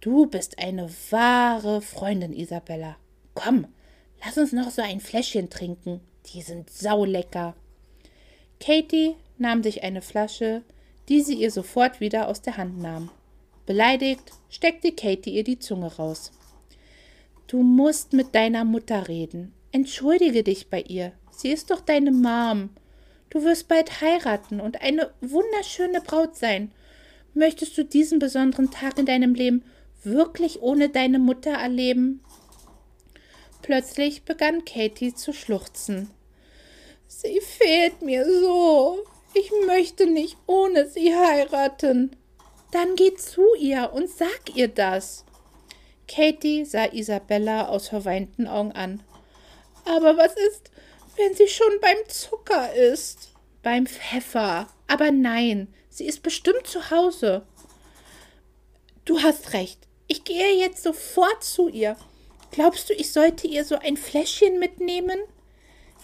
Du 0.00 0.26
bist 0.26 0.58
eine 0.60 0.88
wahre 1.10 1.82
Freundin, 1.82 2.32
Isabella. 2.32 2.96
Komm, 3.34 3.66
lass 4.24 4.38
uns 4.38 4.52
noch 4.52 4.70
so 4.70 4.80
ein 4.80 5.00
Fläschchen 5.00 5.50
trinken. 5.50 6.00
Die 6.32 6.42
sind 6.42 6.70
saulecker. 6.70 7.56
Katie 8.60 9.16
nahm 9.38 9.62
sich 9.62 9.82
eine 9.82 10.02
Flasche, 10.02 10.62
die 11.08 11.22
sie 11.22 11.34
ihr 11.34 11.50
sofort 11.50 12.00
wieder 12.00 12.28
aus 12.28 12.42
der 12.42 12.56
Hand 12.56 12.78
nahm. 12.80 13.10
Beleidigt 13.66 14.32
steckte 14.48 14.92
Katie 14.92 15.34
ihr 15.34 15.44
die 15.44 15.58
Zunge 15.58 15.96
raus. 15.96 16.30
Du 17.48 17.62
musst 17.62 18.12
mit 18.12 18.34
deiner 18.34 18.64
Mutter 18.64 19.08
reden. 19.08 19.52
Entschuldige 19.72 20.44
dich 20.44 20.68
bei 20.68 20.82
ihr. 20.82 21.12
Sie 21.30 21.50
ist 21.50 21.70
doch 21.70 21.80
deine 21.80 22.12
Mom. 22.12 22.70
Du 23.30 23.42
wirst 23.42 23.68
bald 23.68 24.00
heiraten 24.00 24.60
und 24.60 24.80
eine 24.80 25.10
wunderschöne 25.20 26.00
Braut 26.02 26.36
sein. 26.36 26.70
Möchtest 27.34 27.76
du 27.76 27.84
diesen 27.84 28.18
besonderen 28.18 28.70
Tag 28.70 28.98
in 28.98 29.06
deinem 29.06 29.34
Leben 29.34 29.64
wirklich 30.04 30.62
ohne 30.62 30.88
deine 30.88 31.18
Mutter 31.18 31.52
erleben? 31.52 32.22
Plötzlich 33.62 34.22
begann 34.22 34.64
Katie 34.64 35.14
zu 35.14 35.32
schluchzen. 35.32 36.10
Sie 37.06 37.40
fehlt 37.40 38.02
mir 38.02 38.24
so. 38.24 39.04
Ich 39.34 39.50
möchte 39.66 40.06
nicht 40.06 40.36
ohne 40.46 40.88
sie 40.88 41.14
heiraten. 41.14 42.16
Dann 42.70 42.96
geh 42.96 43.14
zu 43.14 43.54
ihr 43.58 43.92
und 43.92 44.10
sag 44.10 44.54
ihr 44.54 44.68
das. 44.68 45.24
Katie 46.06 46.64
sah 46.64 46.86
Isabella 46.86 47.68
aus 47.68 47.88
verweinten 47.88 48.46
Augen 48.46 48.72
an. 48.72 49.02
Aber 49.84 50.16
was 50.16 50.34
ist, 50.34 50.70
wenn 51.16 51.34
sie 51.34 51.48
schon 51.48 51.80
beim 51.80 51.96
Zucker 52.08 52.72
ist? 52.74 53.30
Beim 53.62 53.86
Pfeffer. 53.86 54.68
Aber 54.86 55.10
nein, 55.10 55.72
sie 55.88 56.06
ist 56.06 56.22
bestimmt 56.22 56.66
zu 56.66 56.90
Hause. 56.90 57.46
Du 59.04 59.22
hast 59.22 59.52
recht. 59.52 59.87
Ich 60.10 60.24
gehe 60.24 60.58
jetzt 60.58 60.82
sofort 60.82 61.44
zu 61.44 61.68
ihr. 61.68 61.96
Glaubst 62.50 62.88
du, 62.88 62.94
ich 62.94 63.12
sollte 63.12 63.46
ihr 63.46 63.64
so 63.64 63.78
ein 63.78 63.98
Fläschchen 63.98 64.58
mitnehmen? 64.58 65.18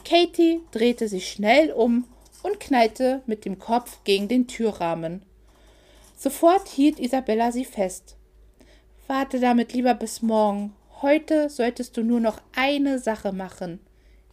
Katie 0.05 0.61
drehte 0.73 1.09
sich 1.09 1.33
schnell 1.33 1.73
um 1.73 2.07
und 2.43 2.61
knallte 2.61 3.23
mit 3.25 3.47
dem 3.47 3.59
Kopf 3.59 4.05
gegen 4.05 4.29
den 4.29 4.47
Türrahmen. 4.47 5.23
Sofort 6.19 6.69
hielt 6.69 7.01
Isabella 7.01 7.51
sie 7.51 7.65
fest. 7.65 8.17
Warte 9.07 9.41
damit 9.41 9.73
lieber 9.73 9.95
bis 9.95 10.21
morgen. 10.21 10.77
Heute 11.01 11.49
solltest 11.49 11.97
du 11.97 12.03
nur 12.03 12.21
noch 12.21 12.41
eine 12.55 12.99
Sache 12.99 13.33
machen. 13.33 13.81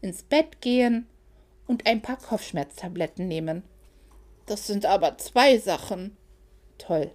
Ins 0.01 0.23
Bett 0.23 0.59
gehen 0.59 1.07
und 1.65 1.87
ein 1.87 2.01
paar 2.01 2.17
Kopfschmerztabletten 2.17 3.27
nehmen. 3.27 3.63
Das 4.45 4.67
sind 4.67 4.85
aber 4.85 5.17
zwei 5.17 5.57
Sachen. 5.57 6.17
Toll. 6.77 7.11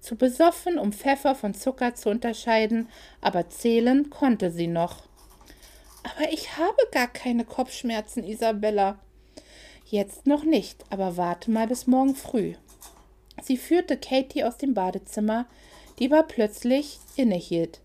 Zu 0.00 0.16
besoffen, 0.16 0.78
um 0.78 0.92
Pfeffer 0.92 1.34
von 1.34 1.54
Zucker 1.54 1.94
zu 1.94 2.08
unterscheiden, 2.08 2.88
aber 3.20 3.50
zählen 3.50 4.10
konnte 4.10 4.50
sie 4.50 4.68
noch. 4.68 5.02
Aber 6.02 6.32
ich 6.32 6.56
habe 6.56 6.78
gar 6.92 7.08
keine 7.08 7.44
Kopfschmerzen, 7.44 8.24
Isabella. 8.24 8.98
Jetzt 9.84 10.26
noch 10.26 10.44
nicht, 10.44 10.84
aber 10.90 11.16
warte 11.16 11.50
mal 11.50 11.66
bis 11.66 11.86
morgen 11.86 12.14
früh. 12.14 12.54
Sie 13.42 13.56
führte 13.56 13.96
Katie 13.96 14.44
aus 14.44 14.56
dem 14.56 14.74
Badezimmer, 14.74 15.46
die 15.98 16.06
aber 16.12 16.22
plötzlich 16.22 16.98
innehielt. 17.16 17.80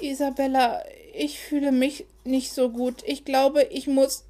Isabella, 0.00 0.82
ich 1.14 1.38
fühle 1.38 1.72
mich 1.72 2.06
nicht 2.24 2.52
so 2.52 2.70
gut. 2.70 3.02
Ich 3.06 3.24
glaube, 3.24 3.64
ich 3.64 3.86
muss. 3.86 4.24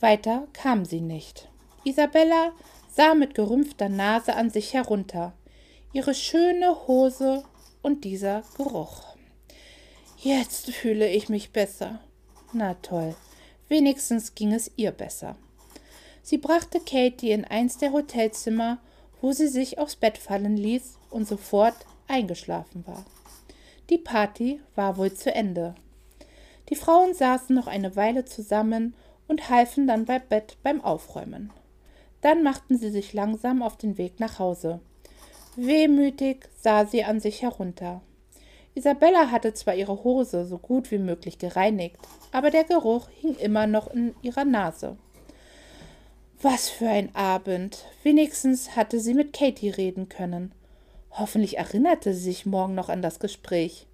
Weiter 0.00 0.48
kam 0.52 0.84
sie 0.84 1.00
nicht. 1.00 1.48
Isabella 1.84 2.52
sah 2.90 3.14
mit 3.14 3.34
gerümpfter 3.34 3.88
Nase 3.88 4.34
an 4.34 4.50
sich 4.50 4.74
herunter. 4.74 5.34
Ihre 5.92 6.14
schöne 6.14 6.86
Hose 6.86 7.42
und 7.82 8.04
dieser 8.04 8.44
Geruch. 8.56 9.16
Jetzt 10.18 10.70
fühle 10.70 11.08
ich 11.08 11.28
mich 11.28 11.50
besser. 11.50 11.98
Na 12.52 12.74
toll, 12.74 13.16
wenigstens 13.66 14.36
ging 14.36 14.52
es 14.52 14.70
ihr 14.76 14.92
besser. 14.92 15.34
Sie 16.22 16.38
brachte 16.38 16.78
Katie 16.78 17.32
in 17.32 17.44
eins 17.44 17.78
der 17.78 17.92
Hotelzimmer, 17.92 18.78
wo 19.20 19.32
sie 19.32 19.48
sich 19.48 19.78
aufs 19.78 19.96
Bett 19.96 20.16
fallen 20.16 20.56
ließ 20.56 20.96
und 21.10 21.26
sofort 21.26 21.74
eingeschlafen 22.06 22.86
war. 22.86 23.04
Die 23.88 23.98
Party 23.98 24.60
war 24.76 24.96
wohl 24.96 25.12
zu 25.12 25.34
Ende. 25.34 25.74
Die 26.68 26.76
Frauen 26.76 27.14
saßen 27.14 27.52
noch 27.56 27.66
eine 27.66 27.96
Weile 27.96 28.24
zusammen 28.24 28.94
und 29.26 29.50
halfen 29.50 29.88
dann 29.88 30.04
beim 30.04 30.22
Bett 30.28 30.56
beim 30.62 30.80
Aufräumen. 30.82 31.52
Dann 32.20 32.44
machten 32.44 32.78
sie 32.78 32.90
sich 32.90 33.12
langsam 33.12 33.60
auf 33.60 33.76
den 33.76 33.98
Weg 33.98 34.20
nach 34.20 34.38
Hause. 34.38 34.80
Wehmütig 35.56 36.48
sah 36.56 36.86
sie 36.86 37.04
an 37.04 37.20
sich 37.20 37.42
herunter. 37.42 38.02
Isabella 38.74 39.30
hatte 39.30 39.52
zwar 39.52 39.74
ihre 39.74 40.04
Hose 40.04 40.46
so 40.46 40.58
gut 40.58 40.90
wie 40.90 40.98
möglich 40.98 41.38
gereinigt, 41.38 41.98
aber 42.30 42.50
der 42.50 42.64
Geruch 42.64 43.08
hing 43.20 43.34
immer 43.34 43.66
noch 43.66 43.88
in 43.88 44.14
ihrer 44.22 44.44
Nase. 44.44 44.96
Was 46.40 46.70
für 46.70 46.88
ein 46.88 47.14
Abend. 47.14 47.84
Wenigstens 48.02 48.76
hatte 48.76 49.00
sie 49.00 49.12
mit 49.12 49.32
Katie 49.32 49.70
reden 49.70 50.08
können. 50.08 50.52
Hoffentlich 51.10 51.58
erinnerte 51.58 52.14
sie 52.14 52.22
sich 52.22 52.46
morgen 52.46 52.74
noch 52.74 52.88
an 52.88 53.02
das 53.02 53.18
Gespräch. 53.18 53.86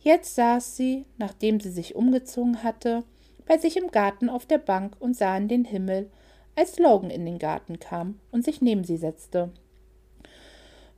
Jetzt 0.00 0.34
saß 0.34 0.76
sie, 0.76 1.06
nachdem 1.16 1.60
sie 1.60 1.70
sich 1.70 1.96
umgezogen 1.96 2.62
hatte, 2.62 3.04
bei 3.46 3.56
sich 3.56 3.76
im 3.76 3.90
Garten 3.90 4.28
auf 4.28 4.44
der 4.44 4.58
Bank 4.58 4.96
und 5.00 5.16
sah 5.16 5.36
in 5.36 5.48
den 5.48 5.64
Himmel, 5.64 6.10
als 6.54 6.78
Logan 6.78 7.10
in 7.10 7.24
den 7.24 7.38
Garten 7.38 7.80
kam 7.80 8.20
und 8.30 8.44
sich 8.44 8.60
neben 8.60 8.84
sie 8.84 8.98
setzte. 8.98 9.50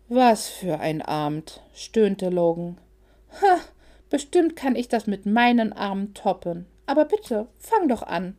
Was 0.09 0.47
für 0.49 0.79
ein 0.79 1.03
Abend, 1.03 1.61
stöhnte 1.75 2.29
Logan. 2.29 2.79
Ha, 3.43 3.59
bestimmt 4.09 4.55
kann 4.55 4.77
ich 4.77 4.87
das 4.87 5.09
mit 5.09 5.27
meinen 5.27 5.73
Armen 5.73 6.15
toppen. 6.15 6.67
Aber 6.87 7.07
bitte, 7.07 7.49
fang 7.59 7.89
doch 7.89 8.05
an. 8.05 8.39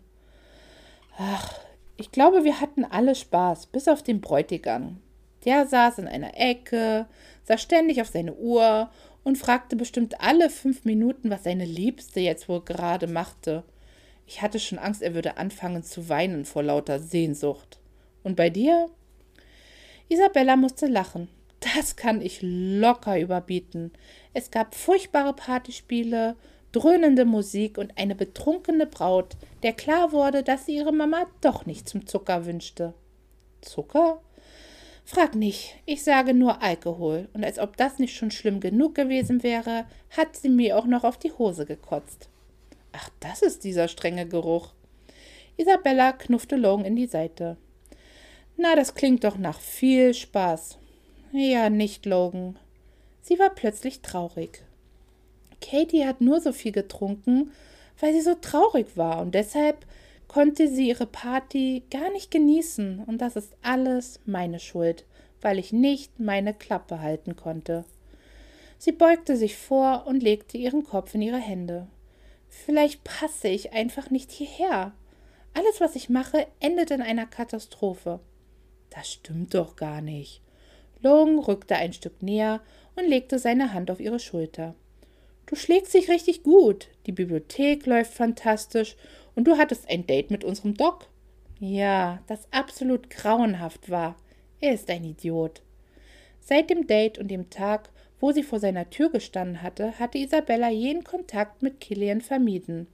Ach, 1.18 1.60
ich 1.98 2.12
glaube, 2.12 2.46
wir 2.46 2.62
hatten 2.62 2.86
alle 2.86 3.16
Spaß, 3.16 3.66
bis 3.66 3.90
auf 3.90 4.02
den 4.02 4.22
Bräutigam. 4.22 5.02
Der 5.44 5.68
saß 5.68 5.98
in 5.98 6.08
einer 6.08 6.40
Ecke, 6.40 7.06
sah 7.44 7.58
ständig 7.58 8.00
auf 8.02 8.08
seine 8.08 8.36
Uhr 8.36 8.90
und 9.26 9.38
fragte 9.38 9.76
bestimmt 9.76 10.22
alle 10.22 10.50
fünf 10.50 10.86
Minuten, 10.86 11.30
was 11.30 11.44
seine 11.44 11.66
Liebste 11.66 12.22
jetzt 12.22 12.48
wohl 12.48 12.62
gerade 12.62 13.08
machte. 13.08 13.64
Ich 14.26 14.42
hatte 14.42 14.62
schon 14.62 14.80
Angst, 14.80 15.02
er 15.02 15.16
würde 15.16 15.36
anfangen 15.36 15.84
zu 15.84 16.08
weinen 16.08 16.46
vor 16.46 16.64
lauter 16.64 17.00
Sehnsucht. 17.00 17.80
Und 18.24 18.38
bei 18.38 18.50
dir? 18.50 18.90
Isabella 20.08 20.56
musste 20.56 20.88
lachen. 20.88 21.28
Das 21.60 21.96
kann 21.96 22.22
ich 22.22 22.40
locker 22.42 23.20
überbieten. 23.20 23.92
Es 24.34 24.52
gab 24.52 24.76
furchtbare 24.76 25.34
Partyspiele, 25.34 26.36
dröhnende 26.72 27.26
Musik 27.26 27.78
und 27.78 27.98
eine 27.98 28.16
betrunkene 28.16 28.86
Braut, 28.86 29.36
der 29.64 29.74
klar 29.74 30.12
wurde, 30.12 30.44
dass 30.44 30.66
sie 30.66 30.76
ihre 30.76 30.94
Mama 30.94 31.26
doch 31.42 31.66
nicht 31.66 31.90
zum 31.90 32.06
Zucker 32.06 32.46
wünschte. 32.46 32.94
Zucker? 33.62 34.22
Frag 35.04 35.36
nicht, 35.36 35.76
ich 35.86 36.04
sage 36.04 36.34
nur 36.34 36.62
Alkohol, 36.62 37.30
und 37.34 37.46
als 37.46 37.60
ob 37.60 37.78
das 37.78 37.98
nicht 37.98 38.16
schon 38.16 38.30
schlimm 38.30 38.60
genug 38.60 38.94
gewesen 38.94 39.42
wäre, 39.42 39.86
hat 40.10 40.36
sie 40.36 40.50
mir 40.50 40.78
auch 40.78 40.86
noch 40.86 41.06
auf 41.06 41.18
die 41.18 41.32
Hose 41.32 41.66
gekotzt. 41.66 42.30
Ach, 42.92 43.10
das 43.22 43.42
ist 43.42 43.64
dieser 43.64 43.88
strenge 43.88 44.28
Geruch. 44.28 44.74
Isabella 45.56 46.12
knuffte 46.12 46.56
Logan 46.56 46.86
in 46.86 46.96
die 46.96 47.08
Seite. 47.08 47.58
Na, 48.58 48.76
das 48.76 48.96
klingt 48.96 49.24
doch 49.24 49.38
nach 49.38 49.60
viel 49.60 50.14
Spaß. 50.14 50.78
Ja, 51.32 51.70
nicht, 51.70 52.06
Logan. 52.06 52.58
Sie 53.22 53.38
war 53.38 53.50
plötzlich 53.50 54.02
traurig. 54.02 54.64
Katie 55.60 56.06
hat 56.06 56.22
nur 56.22 56.40
so 56.40 56.54
viel 56.54 56.72
getrunken, 56.72 57.52
weil 58.00 58.14
sie 58.14 58.22
so 58.22 58.36
traurig 58.36 58.96
war 58.96 59.22
und 59.22 59.36
deshalb 59.36 59.86
konnte 60.28 60.68
sie 60.68 60.88
ihre 60.88 61.08
Party 61.08 61.84
gar 61.90 62.12
nicht 62.12 62.32
genießen 62.32 63.04
und 63.06 63.20
das 63.20 63.36
ist 63.36 63.54
alles 63.62 64.20
meine 64.26 64.60
Schuld, 64.60 65.06
weil 65.42 65.60
ich 65.60 65.74
nicht 65.74 66.20
meine 66.20 66.54
Klappe 66.54 67.02
halten 67.02 67.36
konnte. 67.36 67.86
Sie 68.78 68.92
beugte 68.92 69.36
sich 69.36 69.58
vor 69.58 70.06
und 70.06 70.22
legte 70.22 70.58
ihren 70.58 70.84
Kopf 70.84 71.16
in 71.16 71.22
ihre 71.22 71.40
Hände. 71.40 71.88
Vielleicht 72.48 73.04
passe 73.04 73.48
ich 73.48 73.74
einfach 73.74 74.10
nicht 74.10 74.32
hierher. 74.32 74.94
Alles, 75.54 75.82
was 75.82 75.96
ich 75.96 76.10
mache, 76.10 76.48
endet 76.60 76.92
in 76.92 77.02
einer 77.02 77.26
Katastrophe. 77.26 78.20
Das 78.92 79.12
stimmt 79.12 79.54
doch 79.54 79.76
gar 79.76 80.02
nicht. 80.02 80.42
Long 81.02 81.40
rückte 81.40 81.76
ein 81.76 81.94
Stück 81.94 82.22
näher 82.22 82.62
und 82.96 83.08
legte 83.08 83.40
seine 83.40 83.74
Hand 83.74 83.92
auf 83.92 84.00
ihre 84.00 84.20
Schulter. 84.20 84.76
Du 85.46 85.56
schlägst 85.56 85.94
dich 85.94 86.10
richtig 86.10 86.44
gut. 86.44 86.90
Die 87.06 87.12
Bibliothek 87.12 87.86
läuft 87.86 88.14
fantastisch 88.14 88.96
und 89.36 89.46
du 89.46 89.58
hattest 89.58 89.90
ein 89.90 90.06
Date 90.06 90.30
mit 90.32 90.44
unserem 90.44 90.74
Doc. 90.74 91.08
Ja, 91.60 92.22
das 92.28 92.48
absolut 92.52 93.10
grauenhaft 93.10 93.90
war. 93.90 94.18
Er 94.60 94.74
ist 94.74 94.90
ein 94.90 95.04
Idiot. 95.04 95.62
Seit 96.40 96.70
dem 96.70 96.88
Date 96.88 97.18
und 97.18 97.30
dem 97.30 97.50
Tag, 97.50 97.90
wo 98.20 98.32
sie 98.32 98.44
vor 98.44 98.60
seiner 98.60 98.90
Tür 98.90 99.10
gestanden 99.10 99.62
hatte, 99.62 99.98
hatte 100.00 100.18
Isabella 100.18 100.70
jeden 100.70 101.04
Kontakt 101.04 101.62
mit 101.62 101.80
Killian 101.80 102.22
vermieden. 102.22 102.88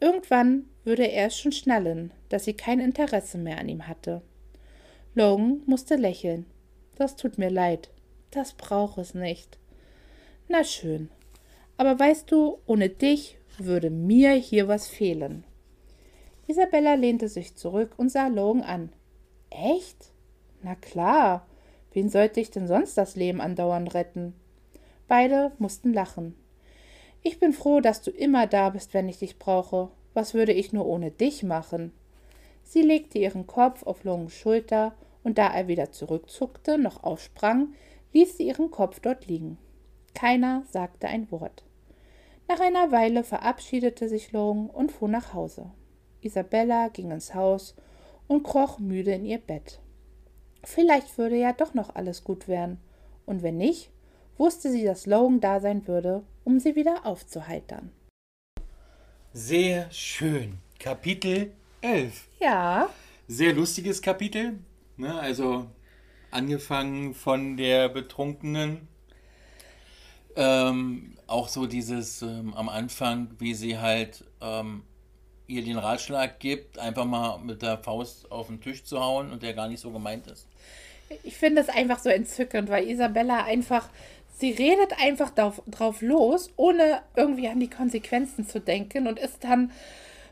Irgendwann 0.00 0.66
würde 0.84 1.04
er 1.10 1.26
es 1.26 1.38
schon 1.38 1.52
schnallen, 1.52 2.12
dass 2.28 2.44
sie 2.44 2.54
kein 2.54 2.80
Interesse 2.80 3.38
mehr 3.38 3.58
an 3.58 3.68
ihm 3.68 3.86
hatte. 3.86 4.22
Logan 5.14 5.62
musste 5.66 5.96
lächeln. 5.96 6.46
Das 6.96 7.16
tut 7.16 7.38
mir 7.38 7.50
leid. 7.50 7.90
Das 8.30 8.54
braucht 8.54 8.98
es 8.98 9.14
nicht. 9.14 9.58
Na 10.48 10.64
schön. 10.64 11.08
Aber 11.76 11.98
weißt 11.98 12.30
du, 12.30 12.58
ohne 12.66 12.88
dich 12.88 13.38
würde 13.58 13.90
mir 13.90 14.32
hier 14.32 14.68
was 14.68 14.88
fehlen. 14.88 15.44
Isabella 16.46 16.94
lehnte 16.94 17.28
sich 17.28 17.54
zurück 17.54 17.94
und 17.96 18.10
sah 18.10 18.28
Logan 18.28 18.62
an. 18.62 18.92
Echt? 19.50 20.12
Na 20.62 20.74
klar. 20.74 21.46
Wen 21.92 22.08
sollte 22.08 22.40
ich 22.40 22.50
denn 22.50 22.66
sonst 22.66 22.96
das 22.96 23.16
Leben 23.16 23.40
andauernd 23.40 23.94
retten? 23.94 24.34
Beide 25.08 25.52
mussten 25.58 25.92
lachen. 25.92 26.34
Ich 27.22 27.40
bin 27.40 27.52
froh, 27.52 27.80
dass 27.80 28.02
du 28.02 28.10
immer 28.10 28.46
da 28.46 28.70
bist, 28.70 28.94
wenn 28.94 29.08
ich 29.08 29.18
dich 29.18 29.38
brauche. 29.38 29.88
Was 30.14 30.34
würde 30.34 30.52
ich 30.52 30.72
nur 30.72 30.86
ohne 30.86 31.10
dich 31.10 31.42
machen? 31.42 31.92
Sie 32.62 32.82
legte 32.82 33.18
ihren 33.18 33.46
Kopf 33.46 33.82
auf 33.84 34.04
Longens 34.04 34.34
Schulter, 34.34 34.94
und 35.26 35.38
da 35.38 35.48
er 35.48 35.66
wieder 35.66 35.90
zurückzuckte, 35.90 36.78
noch 36.78 37.02
aufsprang, 37.02 37.74
ließ 38.12 38.36
sie 38.36 38.46
ihren 38.46 38.70
Kopf 38.70 39.00
dort 39.00 39.26
liegen. 39.26 39.58
Keiner 40.14 40.62
sagte 40.70 41.08
ein 41.08 41.32
Wort. 41.32 41.64
Nach 42.46 42.60
einer 42.60 42.92
Weile 42.92 43.24
verabschiedete 43.24 44.08
sich 44.08 44.30
Long 44.30 44.70
und 44.70 44.92
fuhr 44.92 45.08
nach 45.08 45.34
Hause. 45.34 45.72
Isabella 46.20 46.86
ging 46.90 47.10
ins 47.10 47.34
Haus 47.34 47.74
und 48.28 48.44
kroch 48.44 48.78
müde 48.78 49.14
in 49.14 49.24
ihr 49.24 49.38
Bett. 49.38 49.80
Vielleicht 50.62 51.18
würde 51.18 51.36
ja 51.36 51.52
doch 51.52 51.74
noch 51.74 51.96
alles 51.96 52.22
gut 52.22 52.46
werden, 52.46 52.78
und 53.24 53.42
wenn 53.42 53.56
nicht, 53.56 53.90
wusste 54.38 54.70
sie, 54.70 54.84
dass 54.84 55.06
Logan 55.06 55.40
da 55.40 55.58
sein 55.58 55.88
würde, 55.88 56.22
um 56.44 56.60
sie 56.60 56.76
wieder 56.76 57.04
aufzuheitern. 57.04 57.90
Sehr 59.32 59.90
schön. 59.90 60.58
Kapitel 60.78 61.50
11. 61.80 62.28
Ja. 62.38 62.90
Sehr 63.26 63.52
lustiges 63.54 64.00
Kapitel. 64.00 64.60
Ne? 64.96 65.18
Also 65.18 65.66
angefangen 66.30 67.14
von 67.14 67.56
der 67.56 67.88
Betrunkenen 67.88 68.88
ähm, 70.36 71.16
auch 71.26 71.48
so 71.48 71.66
dieses 71.66 72.22
ähm, 72.22 72.54
am 72.54 72.68
Anfang, 72.68 73.30
wie 73.38 73.54
sie 73.54 73.78
halt 73.78 74.24
ähm, 74.40 74.82
ihr 75.46 75.64
den 75.64 75.78
Ratschlag 75.78 76.38
gibt, 76.40 76.78
einfach 76.78 77.04
mal 77.04 77.38
mit 77.38 77.62
der 77.62 77.78
Faust 77.78 78.30
auf 78.30 78.48
den 78.48 78.60
Tisch 78.60 78.84
zu 78.84 79.00
hauen 79.00 79.30
und 79.30 79.42
der 79.42 79.54
gar 79.54 79.68
nicht 79.68 79.80
so 79.80 79.90
gemeint 79.90 80.26
ist. 80.26 80.46
Ich 81.22 81.36
finde 81.36 81.62
es 81.62 81.68
einfach 81.68 81.98
so 82.00 82.10
entzückend, 82.10 82.68
weil 82.68 82.88
Isabella 82.88 83.44
einfach, 83.44 83.88
sie 84.36 84.50
redet 84.50 84.92
einfach 85.00 85.30
drauf, 85.30 85.62
drauf 85.68 86.02
los, 86.02 86.50
ohne 86.56 87.02
irgendwie 87.14 87.48
an 87.48 87.60
die 87.60 87.70
Konsequenzen 87.70 88.46
zu 88.46 88.60
denken 88.60 89.06
und 89.06 89.18
ist 89.18 89.44
dann 89.44 89.70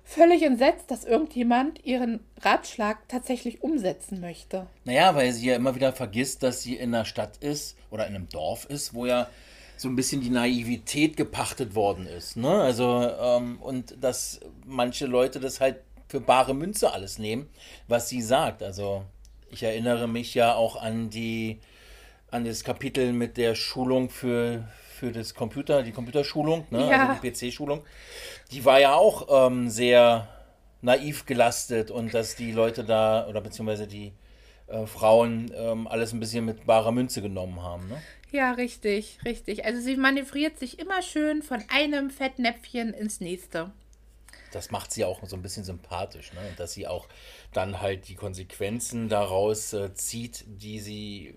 völlig 0.05 0.43
entsetzt, 0.43 0.91
dass 0.91 1.05
irgendjemand 1.05 1.85
ihren 1.85 2.21
Ratschlag 2.43 3.09
tatsächlich 3.09 3.63
umsetzen 3.63 4.21
möchte. 4.21 4.67
Naja, 4.85 5.15
weil 5.15 5.33
sie 5.33 5.47
ja 5.49 5.57
immer 5.57 5.75
wieder 5.75 5.93
vergisst, 5.93 6.43
dass 6.43 6.63
sie 6.63 6.77
in 6.77 6.95
einer 6.95 7.07
Stadt 7.07 7.39
ist 7.39 7.77
oder 7.91 8.07
in 8.07 8.15
einem 8.15 8.29
Dorf 8.29 8.67
ist, 8.67 8.95
wo 8.95 9.07
ja 9.07 9.29
so 9.77 9.89
ein 9.89 9.97
bisschen 9.97 10.21
die 10.21 10.31
Naivität 10.31 11.17
gepachtet 11.17 11.75
worden 11.75 12.07
ist. 12.07 12.37
Ne? 12.37 12.49
Also, 12.49 13.11
ähm, 13.21 13.59
und 13.61 13.97
dass 14.01 14.41
manche 14.65 15.07
Leute 15.07 15.41
das 15.41 15.61
halt 15.61 15.79
für 16.07 16.21
bare 16.21 16.55
Münze 16.55 16.93
alles 16.93 17.19
nehmen, 17.19 17.49
was 17.89 18.09
sie 18.09 18.23
sagt. 18.23 18.63
Also, 18.63 19.05
ich 19.51 19.63
erinnere 19.63 20.07
mich 20.07 20.35
ja 20.35 20.55
auch 20.55 20.77
an 20.81 21.11
die, 21.11 21.61
an 22.31 22.45
das 22.45 22.63
Kapitel 22.63 23.13
mit 23.13 23.37
der 23.37 23.55
Schulung 23.55 24.11
für, 24.11 24.69
für 25.05 25.13
das 25.13 25.35
Computer, 25.35 25.83
die 25.83 25.93
Computerschulung, 25.93 26.67
ne? 26.71 26.89
Ja. 26.91 27.09
also 27.09 27.21
die 27.21 27.31
PC-Schulung. 27.31 27.83
Die 28.53 28.65
war 28.65 28.81
ja 28.81 28.95
auch 28.95 29.49
ähm, 29.49 29.69
sehr 29.69 30.29
naiv 30.81 31.27
gelastet 31.27 31.91
und 31.91 32.15
dass 32.15 32.37
die 32.37 32.53
Leute 32.53 32.85
da, 32.85 33.27
oder 33.27 33.43
beziehungsweise 33.43 33.87
die 33.87 34.13
äh, 34.67 34.87
Frauen 34.87 35.53
ähm, 35.55 35.87
alles 35.87 36.15
ein 36.15 36.21
bisschen 36.21 36.47
mit 36.47 36.65
barer 36.65 36.91
Münze 36.93 37.21
genommen 37.21 37.63
haben. 37.63 37.87
Ne? 37.89 38.01
Ja, 38.31 38.53
richtig, 38.53 39.19
richtig. 39.27 39.67
Also 39.67 39.81
sie 39.81 39.97
manövriert 39.97 40.59
sich 40.59 40.79
immer 40.79 41.03
schön 41.03 41.43
von 41.43 41.63
einem 41.69 42.09
Fettnäpfchen 42.09 42.95
ins 42.95 43.21
nächste. 43.21 43.73
Das 44.53 44.71
macht 44.71 44.91
sie 44.91 45.05
auch 45.05 45.21
so 45.27 45.37
ein 45.37 45.43
bisschen 45.43 45.65
sympathisch, 45.65 46.33
ne? 46.33 46.41
Dass 46.57 46.73
sie 46.73 46.87
auch 46.87 47.09
dann 47.53 47.81
halt 47.81 48.09
die 48.09 48.15
Konsequenzen 48.15 49.09
daraus 49.09 49.73
äh, 49.73 49.93
zieht, 49.95 50.45
die 50.47 50.81
sie 50.81 51.35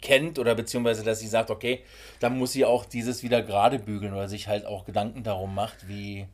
kennt 0.00 0.38
oder 0.38 0.54
beziehungsweise, 0.54 1.04
dass 1.04 1.20
sie 1.20 1.28
sagt, 1.28 1.50
okay, 1.50 1.82
dann 2.20 2.38
muss 2.38 2.52
sie 2.52 2.64
auch 2.64 2.84
dieses 2.84 3.22
wieder 3.22 3.42
gerade 3.42 3.78
bügeln 3.78 4.12
oder 4.12 4.28
sich 4.28 4.48
halt 4.48 4.64
auch 4.64 4.84
Gedanken 4.84 5.22
darum 5.22 5.54
macht, 5.54 5.88
wie 5.88 6.26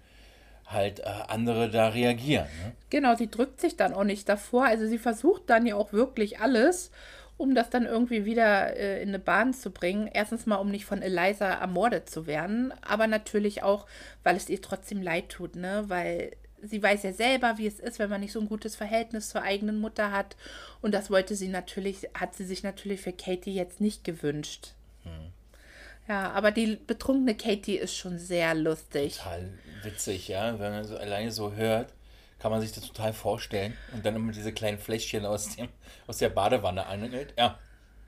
halt 0.66 1.00
äh, 1.00 1.04
andere 1.28 1.70
da 1.70 1.88
reagieren. 1.88 2.46
Ne? 2.62 2.72
Genau, 2.90 3.14
sie 3.16 3.30
drückt 3.30 3.60
sich 3.60 3.76
dann 3.76 3.94
auch 3.94 4.04
nicht 4.04 4.28
davor. 4.28 4.64
Also 4.64 4.86
sie 4.86 4.98
versucht 4.98 5.42
dann 5.46 5.66
ja 5.66 5.76
auch 5.76 5.92
wirklich 5.92 6.40
alles, 6.40 6.90
um 7.36 7.54
das 7.54 7.70
dann 7.70 7.84
irgendwie 7.84 8.24
wieder 8.24 8.76
äh, 8.76 9.02
in 9.02 9.08
eine 9.08 9.18
Bahn 9.18 9.52
zu 9.52 9.70
bringen. 9.70 10.08
Erstens 10.12 10.46
mal, 10.46 10.56
um 10.56 10.70
nicht 10.70 10.84
von 10.84 11.02
Eliza 11.02 11.46
ermordet 11.46 12.08
zu 12.08 12.26
werden, 12.26 12.72
aber 12.82 13.06
natürlich 13.06 13.62
auch, 13.62 13.86
weil 14.22 14.36
es 14.36 14.48
ihr 14.48 14.62
trotzdem 14.62 15.02
leid 15.02 15.28
tut, 15.28 15.56
ne? 15.56 15.84
Weil 15.88 16.32
sie 16.66 16.82
weiß 16.82 17.02
ja 17.02 17.12
selber, 17.12 17.58
wie 17.58 17.66
es 17.66 17.80
ist, 17.80 17.98
wenn 17.98 18.10
man 18.10 18.20
nicht 18.20 18.32
so 18.32 18.40
ein 18.40 18.48
gutes 18.48 18.76
Verhältnis 18.76 19.30
zur 19.30 19.42
eigenen 19.42 19.80
Mutter 19.80 20.10
hat. 20.10 20.36
Und 20.80 20.92
das 20.92 21.10
wollte 21.10 21.36
sie 21.36 21.48
natürlich, 21.48 22.08
hat 22.14 22.34
sie 22.34 22.44
sich 22.44 22.62
natürlich 22.62 23.00
für 23.00 23.12
Katie 23.12 23.54
jetzt 23.54 23.80
nicht 23.80 24.04
gewünscht. 24.04 24.74
Ja, 26.08 26.32
aber 26.32 26.50
die 26.50 26.76
betrunkene 26.76 27.34
Katie 27.34 27.76
ist 27.76 27.96
schon 27.96 28.18
sehr 28.18 28.54
lustig. 28.54 29.16
Total 29.16 29.48
witzig, 29.82 30.28
ja. 30.28 30.58
Wenn 30.58 30.72
man 30.72 30.84
so 30.84 30.96
alleine 30.96 31.30
so 31.30 31.54
hört, 31.54 31.92
kann 32.38 32.50
man 32.50 32.60
sich 32.60 32.72
das 32.72 32.86
total 32.86 33.12
vorstellen. 33.12 33.74
Und 33.92 34.04
dann 34.04 34.16
immer 34.16 34.32
diese 34.32 34.52
kleinen 34.52 34.78
Fläschchen 34.78 35.24
aus, 35.24 35.56
dem, 35.56 35.68
aus 36.06 36.18
der 36.18 36.28
Badewanne 36.28 36.86
anhält. 36.86 37.32
Ja, 37.38 37.58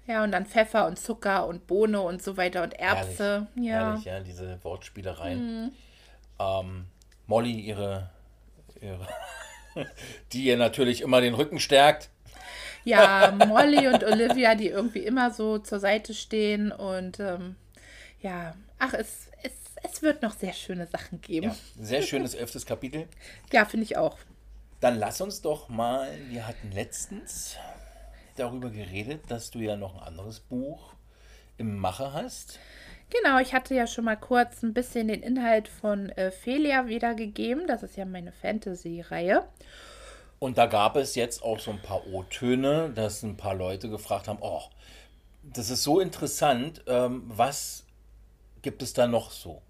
Ja, 0.06 0.22
und 0.22 0.32
dann 0.32 0.46
Pfeffer 0.46 0.86
und 0.86 0.98
Zucker 0.98 1.46
und 1.46 1.66
Bohne 1.66 2.00
und 2.00 2.22
so 2.22 2.36
weiter 2.36 2.62
und 2.62 2.74
Erbse. 2.74 3.46
Herrlich, 3.54 3.66
ja. 3.66 3.72
herrlich, 3.72 4.04
ja, 4.04 4.20
diese 4.20 4.62
Wortspielereien. 4.62 5.72
Ähm, 6.38 6.86
Molly, 7.26 7.60
ihre, 7.60 8.10
ihre 8.82 9.06
die 10.32 10.44
ihr 10.44 10.56
natürlich 10.56 11.00
immer 11.02 11.20
den 11.20 11.34
Rücken 11.34 11.60
stärkt. 11.60 12.10
Ja, 12.84 13.36
Molly 13.48 13.88
und 13.88 14.04
Olivia, 14.04 14.54
die 14.54 14.68
irgendwie 14.68 15.00
immer 15.00 15.32
so 15.32 15.58
zur 15.58 15.80
Seite 15.80 16.14
stehen 16.14 16.70
und 16.70 17.18
ähm, 17.18 17.56
ja, 18.22 18.54
ach, 18.78 18.94
es, 18.94 19.28
es, 19.42 19.52
es 19.82 20.02
wird 20.02 20.22
noch 20.22 20.32
sehr 20.32 20.52
schöne 20.52 20.86
Sachen 20.86 21.20
geben. 21.20 21.48
Ja, 21.48 21.56
sehr 21.80 22.02
schönes 22.02 22.34
elftes 22.34 22.64
Kapitel. 22.64 23.08
Ja, 23.52 23.64
finde 23.64 23.84
ich 23.84 23.96
auch. 23.96 24.18
Dann 24.80 24.98
lass 24.98 25.20
uns 25.20 25.42
doch 25.42 25.68
mal, 25.68 26.08
wir 26.28 26.46
hatten 26.46 26.70
letztens 26.72 27.56
darüber 28.36 28.70
geredet, 28.70 29.22
dass 29.28 29.50
du 29.50 29.58
ja 29.58 29.76
noch 29.76 29.94
ein 29.94 30.02
anderes 30.02 30.40
Buch 30.40 30.92
im 31.58 31.76
Mache 31.76 32.12
hast. 32.12 32.58
Genau, 33.10 33.38
ich 33.38 33.54
hatte 33.54 33.74
ja 33.74 33.86
schon 33.86 34.04
mal 34.04 34.16
kurz 34.16 34.62
ein 34.62 34.74
bisschen 34.74 35.08
den 35.08 35.22
Inhalt 35.22 35.68
von 35.68 36.10
äh, 36.10 36.30
Felia 36.30 36.86
wiedergegeben. 36.86 37.66
Das 37.66 37.82
ist 37.82 37.96
ja 37.96 38.04
meine 38.04 38.32
Fantasy-Reihe. 38.32 39.44
Und 40.38 40.58
da 40.58 40.66
gab 40.66 40.96
es 40.96 41.14
jetzt 41.14 41.42
auch 41.42 41.60
so 41.60 41.70
ein 41.70 41.80
paar 41.80 42.06
O-Töne, 42.06 42.90
dass 42.94 43.22
ein 43.22 43.36
paar 43.36 43.54
Leute 43.54 43.88
gefragt 43.88 44.28
haben, 44.28 44.38
oh, 44.40 44.62
das 45.42 45.70
ist 45.70 45.82
so 45.82 46.00
interessant, 46.00 46.82
ähm, 46.86 47.22
was 47.26 47.84
gibt 48.62 48.82
es 48.82 48.92
da 48.92 49.06
noch 49.06 49.30
so? 49.30 49.62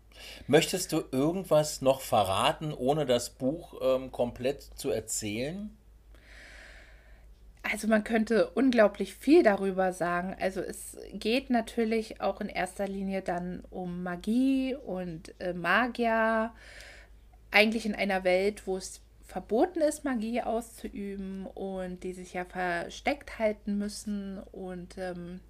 Möchtest 0.46 0.92
du 0.92 1.04
irgendwas 1.12 1.82
noch 1.82 2.00
verraten, 2.00 2.72
ohne 2.72 3.04
das 3.04 3.30
Buch 3.30 3.74
ähm, 3.82 4.10
komplett 4.10 4.62
zu 4.62 4.90
erzählen? 4.90 5.76
Also 7.72 7.88
man 7.88 8.04
könnte 8.04 8.50
unglaublich 8.50 9.14
viel 9.14 9.42
darüber 9.42 9.92
sagen. 9.92 10.36
Also 10.40 10.60
es 10.60 10.96
geht 11.12 11.50
natürlich 11.50 12.20
auch 12.20 12.40
in 12.40 12.48
erster 12.48 12.86
Linie 12.86 13.22
dann 13.22 13.62
um 13.70 14.02
Magie 14.02 14.74
und 14.74 15.34
äh, 15.40 15.52
Magier. 15.52 16.52
Eigentlich 17.50 17.86
in 17.86 17.94
einer 17.94 18.24
Welt, 18.24 18.66
wo 18.66 18.76
es 18.76 19.00
verboten 19.26 19.80
ist, 19.80 20.04
Magie 20.04 20.42
auszuüben 20.42 21.46
und 21.46 22.04
die 22.04 22.12
sich 22.12 22.34
ja 22.34 22.44
versteckt 22.44 23.38
halten 23.38 23.78
müssen. 23.78 24.38
Und 24.52 24.98
ähm, 24.98 25.40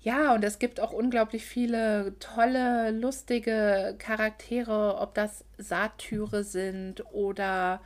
ja, 0.00 0.34
und 0.34 0.44
es 0.44 0.58
gibt 0.58 0.80
auch 0.80 0.92
unglaublich 0.92 1.46
viele 1.46 2.14
tolle, 2.18 2.90
lustige 2.90 3.94
Charaktere, 3.98 4.98
ob 4.98 5.14
das 5.14 5.44
Satyre 5.58 6.42
sind 6.44 7.04
oder 7.12 7.80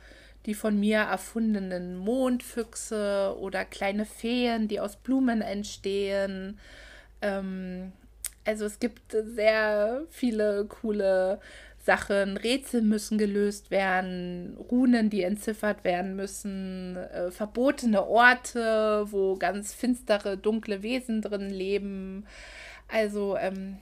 die 0.47 0.55
von 0.55 0.79
mir 0.79 0.99
erfundenen 0.99 1.97
Mondfüchse 1.97 3.35
oder 3.39 3.65
kleine 3.65 4.05
Feen, 4.05 4.67
die 4.67 4.79
aus 4.79 4.95
Blumen 4.95 5.41
entstehen. 5.41 6.57
Ähm, 7.21 7.91
also 8.45 8.65
es 8.65 8.79
gibt 8.79 9.11
sehr 9.11 10.03
viele 10.09 10.65
coole 10.65 11.39
Sachen. 11.87 12.37
Rätsel 12.37 12.81
müssen 12.81 13.17
gelöst 13.17 13.71
werden, 13.71 14.57
Runen, 14.71 15.09
die 15.09 15.23
entziffert 15.23 15.83
werden 15.83 16.15
müssen, 16.15 16.95
äh, 16.95 17.29
verbotene 17.29 18.05
Orte, 18.05 19.05
wo 19.11 19.35
ganz 19.35 19.73
finstere, 19.73 20.37
dunkle 20.37 20.81
Wesen 20.81 21.21
drin 21.21 21.49
leben. 21.49 22.25
Also 22.87 23.37
ähm, 23.37 23.77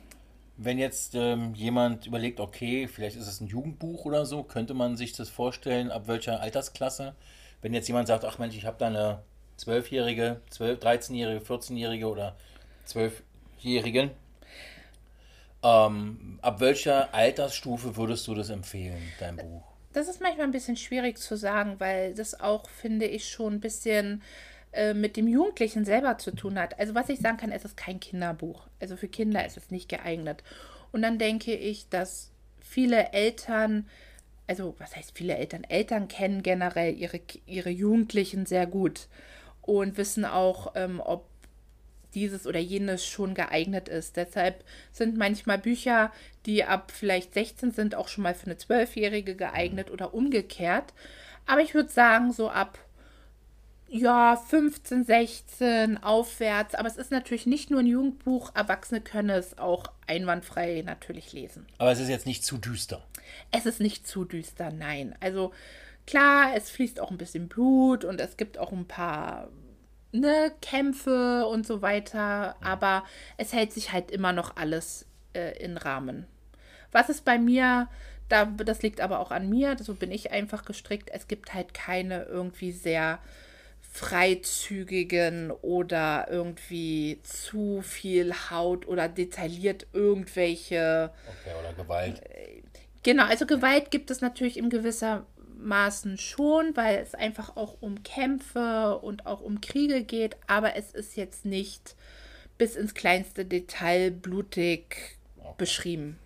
wenn 0.58 0.78
jetzt 0.78 1.15
ähm, 1.15 1.54
jemand 1.54 2.06
überlegt, 2.08 2.39
okay, 2.39 2.88
vielleicht 2.88 3.18
ist 3.18 3.28
es 3.28 3.41
ein 3.41 3.48
Jugendbuch 3.48 4.06
oder 4.06 4.26
so, 4.26 4.44
könnte 4.44 4.74
man 4.74 4.96
sich 4.96 5.13
das 5.13 5.30
vorstellen, 5.30 5.91
ab 5.91 6.08
welcher 6.08 6.39
Altersklasse? 6.39 7.15
Wenn 7.62 7.74
jetzt 7.74 7.88
jemand 7.88 8.08
sagt, 8.08 8.24
ach 8.26 8.38
Mensch, 8.38 8.56
ich 8.56 8.65
habe 8.65 8.78
da 8.80 8.88
eine 8.88 9.22
12-jährige, 9.60 10.41
12, 10.50 10.80
13-jährige, 10.80 11.46
14-jährige 11.46 12.08
oder 12.08 12.36
12-jährige, 12.88 14.12
ähm, 15.63 16.39
ab 16.41 16.60
welcher 16.60 17.13
Altersstufe 17.13 17.98
würdest 17.98 18.28
du 18.28 18.36
das 18.36 18.50
empfehlen, 18.50 19.02
dein 19.20 19.38
Buch? 19.38 19.63
Das 19.94 20.08
ist 20.08 20.22
manchmal 20.22 20.46
ein 20.46 20.52
bisschen 20.52 20.78
schwierig 20.78 21.18
zu 21.18 21.38
sagen, 21.38 21.76
weil 21.80 22.13
das 22.13 22.39
auch, 22.39 22.70
finde 22.70 23.08
ich, 23.08 23.30
schon 23.30 23.54
ein 23.54 23.60
bisschen 23.62 24.22
äh, 24.75 24.93
mit 24.93 25.17
dem 25.17 25.27
Jugendlichen 25.27 25.85
selber 25.85 26.17
zu 26.17 26.31
tun 26.31 26.59
hat. 26.59 26.79
Also 26.79 26.95
was 26.95 27.09
ich 27.09 27.19
sagen 27.19 27.38
kann, 27.38 27.51
es 27.51 27.65
ist 27.65 27.77
kein 27.77 27.99
Kinderbuch. 27.99 28.67
Also 28.79 28.97
für 28.97 29.07
Kinder 29.07 29.45
ist 29.45 29.57
es 29.57 29.71
nicht 29.71 29.89
geeignet. 29.89 30.43
Und 30.91 31.01
dann 31.01 31.17
denke 31.17 31.53
ich, 31.53 31.89
dass 31.89 32.31
viele 32.59 33.11
Eltern, 33.13 33.88
also 34.47 34.75
was 34.77 34.95
heißt 34.95 35.17
viele 35.17 35.35
Eltern? 35.35 35.63
Eltern 35.63 36.07
kennen 36.07 36.43
generell 36.43 36.93
ihre, 36.95 37.19
ihre 37.45 37.69
Jugendlichen 37.69 38.45
sehr 38.45 38.67
gut 38.67 39.07
und 39.61 39.97
wissen 39.97 40.25
auch, 40.25 40.73
ähm, 40.75 41.01
ob 41.03 41.25
dieses 42.13 42.47
oder 42.47 42.59
jenes 42.59 43.05
schon 43.05 43.33
geeignet 43.33 43.89
ist. 43.89 44.15
Deshalb 44.15 44.63
sind 44.91 45.17
manchmal 45.17 45.57
Bücher, 45.57 46.11
die 46.45 46.63
ab 46.63 46.91
vielleicht 46.91 47.33
16 47.33 47.71
sind, 47.71 47.95
auch 47.95 48.07
schon 48.07 48.23
mal 48.23 48.33
für 48.33 48.45
eine 48.45 48.57
Zwölfjährige 48.57 49.35
geeignet 49.35 49.91
oder 49.91 50.13
umgekehrt. 50.13 50.93
Aber 51.45 51.61
ich 51.61 51.73
würde 51.73 51.89
sagen, 51.89 52.31
so 52.31 52.49
ab 52.49 52.79
ja, 53.88 54.36
15, 54.36 55.06
16 55.06 56.04
aufwärts. 56.04 56.76
Aber 56.76 56.88
es 56.88 56.98
ist 56.98 57.12
natürlich 57.12 57.45
nicht 57.45 57.69
nur 57.71 57.80
ein 57.80 57.88
Jugendbuch. 57.88 58.52
Erwachsene 58.56 59.02
können 59.02 59.30
es 59.30 59.58
auch 59.58 59.86
einwandfrei 60.08 60.84
natürlich 60.86 61.34
lesen. 61.34 61.65
Aber 61.78 61.91
es 61.91 62.00
ist 62.00 62.10
jetzt 62.10 62.26
nicht 62.26 62.43
zu 62.43 62.58
düster. 62.58 63.04
Es 63.52 63.65
ist 63.65 63.80
nicht 63.80 64.08
zu 64.08 64.26
düster, 64.26 64.71
nein. 64.71 65.15
Also 65.19 65.54
klar, 66.08 66.56
es 66.56 66.69
fließt 66.69 67.00
auch 67.00 67.12
ein 67.12 67.17
bisschen 67.17 67.48
Blut 67.48 68.04
und 68.04 68.19
es 68.19 68.38
gibt 68.38 68.58
auch 68.58 68.71
ein 68.71 68.88
paar 68.88 69.50
ne, 70.12 70.52
Kämpfe 70.62 71.45
und 71.45 71.65
so 71.65 71.82
weiter. 71.82 72.56
Aber 72.62 73.04
es 73.38 73.54
hält 73.54 73.74
sich 73.74 73.91
halt 73.91 74.12
immer 74.12 74.34
noch 74.34 74.58
alles 74.58 75.06
äh, 75.34 75.58
in 75.63 75.78
Rahmen. 75.78 76.26
Was 76.91 77.10
ist 77.10 77.26
bei 77.26 77.38
mir 77.38 77.88
da, 78.30 78.45
das 78.45 78.82
liegt 78.82 79.02
aber 79.02 79.19
auch 79.19 79.32
an 79.32 79.50
mir, 79.50 79.78
so 79.80 79.93
bin 79.93 80.12
ich 80.12 80.32
einfach 80.32 80.65
gestrickt. 80.65 81.10
Es 81.13 81.28
gibt 81.28 81.54
halt 81.54 81.74
keine 81.74 82.24
irgendwie 82.24 82.71
sehr 82.71 83.19
freizügigen 83.95 85.51
oder 85.51 86.27
irgendwie 86.29 87.21
zu 87.23 87.81
viel 87.81 88.34
Haut 88.51 88.89
oder 88.89 89.08
detailliert 89.08 89.88
irgendwelche. 89.93 91.12
Okay, 91.25 91.55
oder 91.58 91.71
Gewalt. 91.71 92.21
Genau, 93.03 93.23
also 93.23 93.45
Gewalt 93.45 93.91
gibt 93.91 94.12
es 94.12 94.19
natürlich 94.19 94.58
in 94.58 94.69
gewisser 94.69 95.25
Maßen 95.58 96.17
schon, 96.17 96.75
weil 96.75 96.97
es 96.97 97.15
einfach 97.15 97.55
auch 97.55 97.77
um 97.79 98.03
Kämpfe 98.03 98.97
und 98.97 99.25
auch 99.25 99.39
um 99.39 99.62
Kriege 99.62 100.03
geht, 100.03 100.36
aber 100.45 100.75
es 100.75 100.91
ist 100.91 101.15
jetzt 101.15 101.45
nicht 101.45 101.95
bis 102.58 102.75
ins 102.75 102.95
kleinste 102.95 103.45
Detail 103.45 104.12
blutig 104.12 105.17
okay. 105.38 105.53
beschrieben. 105.58 106.19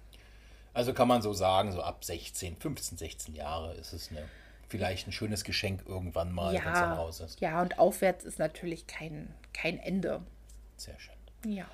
Also 0.73 0.93
kann 0.93 1.08
man 1.08 1.21
so 1.21 1.34
sagen, 1.34 1.71
so 1.71 1.84
ab 1.84 2.03
16, 2.03 2.58
15, 2.58 2.97
16 2.97 3.36
Jahre 3.36 3.75
ist 3.75 3.93
es 3.93 4.10
eine 4.10 4.27
vielleicht 4.69 5.08
ein 5.08 5.12
schönes 5.12 5.43
Geschenk 5.43 5.84
irgendwann 5.86 6.32
mal, 6.32 6.53
ja, 6.53 6.63
wenn 6.63 6.73
es 6.73 6.79
dann 6.79 6.93
raus 6.93 7.19
ist. 7.19 7.41
Ja, 7.41 7.62
und 7.62 7.79
aufwärts 7.79 8.23
ist 8.23 8.39
natürlich 8.39 8.88
kein, 8.88 9.34
kein 9.53 9.79
Ende. 9.79 10.21
Sehr 10.77 10.97
schön. 10.99 11.15
Ja. 11.45 11.65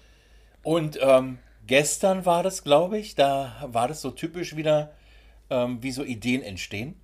Und 0.64 0.98
ähm, 1.02 1.38
gestern 1.68 2.26
war 2.26 2.42
das, 2.42 2.64
glaube 2.64 2.98
ich, 2.98 3.16
da 3.16 3.68
war 3.68 3.88
das 3.88 4.02
so 4.02 4.12
typisch 4.12 4.56
wieder, 4.56 4.92
ähm, 5.50 5.84
wie 5.84 5.92
so 5.92 6.04
Ideen 6.04 6.42
entstehen. 6.42 6.96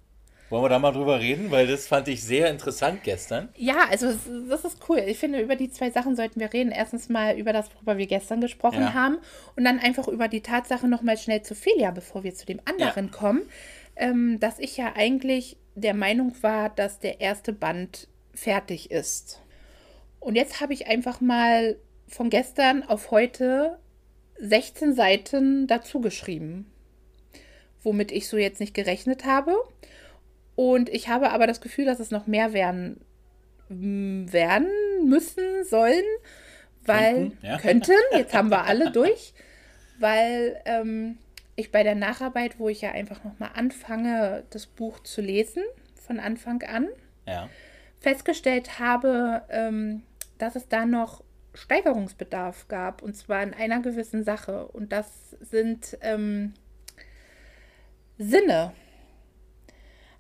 Wollen 0.50 0.66
wir 0.66 0.70
da 0.70 0.80
mal 0.80 0.92
drüber 0.92 1.22
reden? 1.22 1.50
Weil 1.50 1.66
das 1.66 1.88
fand 1.88 2.10
ich 2.10 2.22
sehr 2.24 2.50
interessant 2.50 3.04
gestern. 3.04 3.48
Ja, 3.56 3.88
also 3.90 4.14
das 4.50 4.66
ist 4.66 4.80
cool. 4.90 4.98
Ich 5.08 5.18
finde, 5.18 5.40
über 5.40 5.56
die 5.56 5.72
zwei 5.72 5.92
Sachen 5.92 6.18
sollten 6.18 6.42
wir 6.42 6.52
reden. 6.52 6.74
Erstens 6.74 7.08
mal 7.08 7.38
über 7.38 7.54
das, 7.54 7.74
worüber 7.74 7.98
wir 7.98 8.06
gestern 8.06 8.42
gesprochen 8.42 8.82
ja. 8.82 8.94
haben. 8.94 9.20
Und 9.56 9.64
dann 9.64 9.80
einfach 9.80 10.10
über 10.10 10.28
die 10.28 10.42
Tatsache 10.42 10.90
nochmal 10.90 11.18
schnell 11.18 11.42
zu 11.42 11.56
Felia, 11.56 11.92
bevor 11.92 12.26
wir 12.26 12.36
zu 12.36 12.46
dem 12.46 12.60
anderen 12.66 13.06
ja. 13.06 13.18
kommen. 13.18 13.44
Ähm, 13.96 14.42
dass 14.42 14.60
ich 14.60 14.76
ja 14.76 14.92
eigentlich 14.94 15.56
der 15.76 15.94
Meinung 15.94 16.34
war, 16.42 16.70
dass 16.70 17.00
der 17.00 17.22
erste 17.22 17.54
Band 17.54 18.08
fertig 18.34 18.92
ist. 18.92 19.42
Und 20.20 20.36
jetzt 20.36 20.62
habe 20.62 20.74
ich 20.74 20.88
einfach 20.88 21.22
mal 21.22 21.78
von 22.08 22.30
gestern 22.30 22.84
auf 22.84 23.12
heute 23.12 23.80
16 24.40 24.94
Seiten 24.94 25.68
dazu 25.68 26.02
geschrieben, 26.02 26.72
womit 27.84 28.12
ich 28.12 28.28
so 28.28 28.38
jetzt 28.38 28.60
nicht 28.60 28.74
gerechnet 28.74 29.26
habe. 29.26 29.56
Und 30.56 30.90
ich 30.90 31.08
habe 31.08 31.32
aber 31.32 31.48
das 31.48 31.62
Gefühl, 31.62 31.86
dass 31.86 32.00
es 32.00 32.12
noch 32.12 32.28
mehr 32.28 32.54
werden, 32.54 33.02
werden 33.70 34.68
müssen, 35.06 35.64
sollen, 35.64 36.04
weil 36.86 37.14
könnten, 37.14 37.46
ja. 37.46 37.58
könnten 37.58 37.92
jetzt 38.12 38.34
haben 38.34 38.50
wir 38.50 38.66
alle 38.66 38.92
durch, 38.92 39.34
weil 40.00 40.60
ähm, 40.66 41.18
ich 41.62 41.72
bei 41.72 41.84
der 41.84 41.96
Nacharbeit, 41.96 42.60
wo 42.60 42.70
ich 42.70 42.82
ja 42.82 42.92
einfach 42.92 43.24
nochmal 43.24 43.52
anfange, 43.56 44.44
das 44.50 44.68
Buch 44.68 45.00
zu 45.02 45.22
lesen, 45.22 45.64
von 45.96 46.20
Anfang 46.20 46.62
an, 46.64 46.90
ja. 47.26 47.50
festgestellt 48.00 48.80
habe, 48.80 49.44
ähm, 49.50 50.04
dass 50.38 50.56
es 50.56 50.68
da 50.68 50.86
noch 50.86 51.24
Steigerungsbedarf 51.54 52.68
gab, 52.68 53.02
und 53.02 53.16
zwar 53.16 53.44
in 53.44 53.54
einer 53.54 53.82
gewissen 53.82 54.24
Sache. 54.24 54.68
Und 54.68 54.92
das 54.92 55.32
sind 55.40 55.98
ähm, 56.02 56.54
Sinne. 58.18 58.74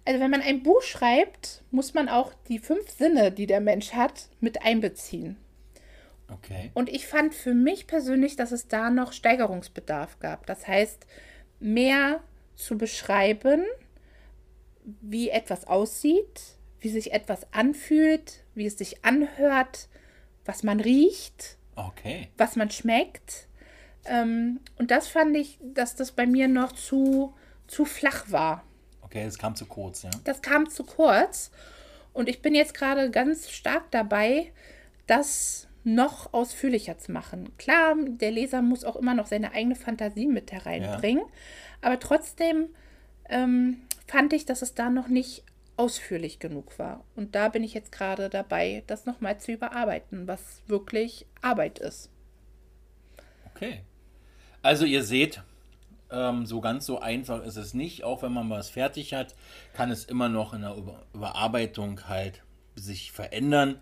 Also 0.05 0.19
wenn 0.19 0.31
man 0.31 0.41
ein 0.41 0.63
Buch 0.63 0.81
schreibt, 0.81 1.63
muss 1.71 1.93
man 1.93 2.09
auch 2.09 2.33
die 2.47 2.59
fünf 2.59 2.89
Sinne, 2.89 3.31
die 3.31 3.47
der 3.47 3.61
Mensch 3.61 3.93
hat, 3.93 4.29
mit 4.39 4.63
einbeziehen. 4.63 5.37
Okay. 6.27 6.71
Und 6.73 6.89
ich 6.89 7.07
fand 7.07 7.35
für 7.35 7.53
mich 7.53 7.87
persönlich, 7.87 8.35
dass 8.35 8.51
es 8.51 8.67
da 8.67 8.89
noch 8.89 9.13
Steigerungsbedarf 9.13 10.19
gab. 10.19 10.45
Das 10.47 10.67
heißt, 10.67 11.05
mehr 11.61 12.21
zu 12.55 12.77
beschreiben, 12.77 13.63
wie 15.01 15.29
etwas 15.29 15.65
aussieht, 15.67 16.41
wie 16.79 16.89
sich 16.89 17.13
etwas 17.13 17.45
anfühlt, 17.53 18.43
wie 18.55 18.65
es 18.65 18.77
sich 18.77 19.05
anhört, 19.05 19.87
was 20.45 20.63
man 20.63 20.79
riecht, 20.79 21.57
Okay. 21.75 22.29
was 22.37 22.55
man 22.55 22.69
schmeckt. 22.71 23.47
Ähm, 24.05 24.59
und 24.77 24.91
das 24.91 25.07
fand 25.07 25.37
ich, 25.37 25.59
dass 25.61 25.95
das 25.95 26.11
bei 26.11 26.25
mir 26.25 26.47
noch 26.47 26.71
zu, 26.71 27.33
zu 27.67 27.85
flach 27.85 28.31
war. 28.31 28.63
Okay, 29.01 29.23
es 29.23 29.37
kam 29.37 29.55
zu 29.55 29.65
kurz, 29.65 30.01
ja. 30.03 30.09
Das 30.23 30.41
kam 30.41 30.69
zu 30.69 30.83
kurz. 30.83 31.51
Und 32.13 32.27
ich 32.27 32.41
bin 32.41 32.55
jetzt 32.55 32.73
gerade 32.73 33.11
ganz 33.11 33.49
stark 33.49 33.91
dabei, 33.91 34.51
das 35.07 35.67
noch 35.83 36.33
ausführlicher 36.33 36.97
zu 36.97 37.11
machen. 37.11 37.55
Klar, 37.57 37.95
der 38.07 38.31
Leser 38.31 38.61
muss 38.61 38.83
auch 38.83 38.95
immer 38.95 39.13
noch 39.13 39.25
seine 39.25 39.53
eigene 39.53 39.75
Fantasie 39.75 40.27
mit 40.27 40.51
hereinbringen. 40.51 41.23
Aber 41.81 41.99
trotzdem 41.99 42.69
ähm, 43.29 43.81
fand 44.07 44.33
ich, 44.33 44.45
dass 44.45 44.61
es 44.61 44.75
da 44.75 44.89
noch 44.89 45.07
nicht 45.07 45.43
ausführlich 45.77 46.39
genug 46.39 46.77
war. 46.77 47.03
Und 47.15 47.33
da 47.33 47.49
bin 47.49 47.63
ich 47.63 47.73
jetzt 47.73 47.91
gerade 47.91 48.29
dabei, 48.29 48.83
das 48.87 49.05
nochmal 49.05 49.39
zu 49.39 49.51
überarbeiten, 49.51 50.27
was 50.27 50.61
wirklich 50.67 51.25
Arbeit 51.41 51.79
ist. 51.79 52.09
Okay. 53.55 53.81
Also 54.61 54.85
ihr 54.85 55.03
seht, 55.03 55.41
ähm, 56.11 56.45
so 56.45 56.61
ganz 56.61 56.85
so 56.85 56.99
einfach 56.99 57.43
ist 57.43 57.55
es 57.55 57.73
nicht. 57.73 58.03
Auch 58.03 58.21
wenn 58.21 58.33
man 58.33 58.49
was 58.49 58.69
fertig 58.69 59.13
hat, 59.13 59.33
kann 59.73 59.89
es 59.89 60.05
immer 60.05 60.29
noch 60.29 60.53
in 60.53 60.61
der 60.61 60.75
Über 60.75 61.03
Überarbeitung 61.13 62.07
halt 62.07 62.43
sich 62.75 63.11
verändern. 63.11 63.79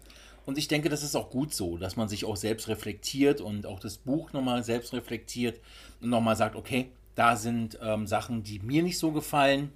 Und 0.49 0.57
ich 0.57 0.67
denke, 0.67 0.89
das 0.89 1.03
ist 1.03 1.15
auch 1.15 1.29
gut 1.29 1.53
so, 1.53 1.77
dass 1.77 1.95
man 1.95 2.09
sich 2.09 2.25
auch 2.25 2.35
selbst 2.35 2.69
reflektiert 2.69 3.39
und 3.39 3.67
auch 3.67 3.79
das 3.79 3.99
Buch 3.99 4.33
nochmal 4.33 4.63
selbst 4.63 4.93
reflektiert 4.93 5.61
und 6.01 6.09
nochmal 6.09 6.35
sagt, 6.35 6.55
okay, 6.55 6.89
da 7.13 7.35
sind 7.35 7.77
ähm, 7.83 8.07
Sachen, 8.07 8.41
die 8.41 8.57
mir 8.57 8.81
nicht 8.81 8.97
so 8.97 9.11
gefallen 9.11 9.71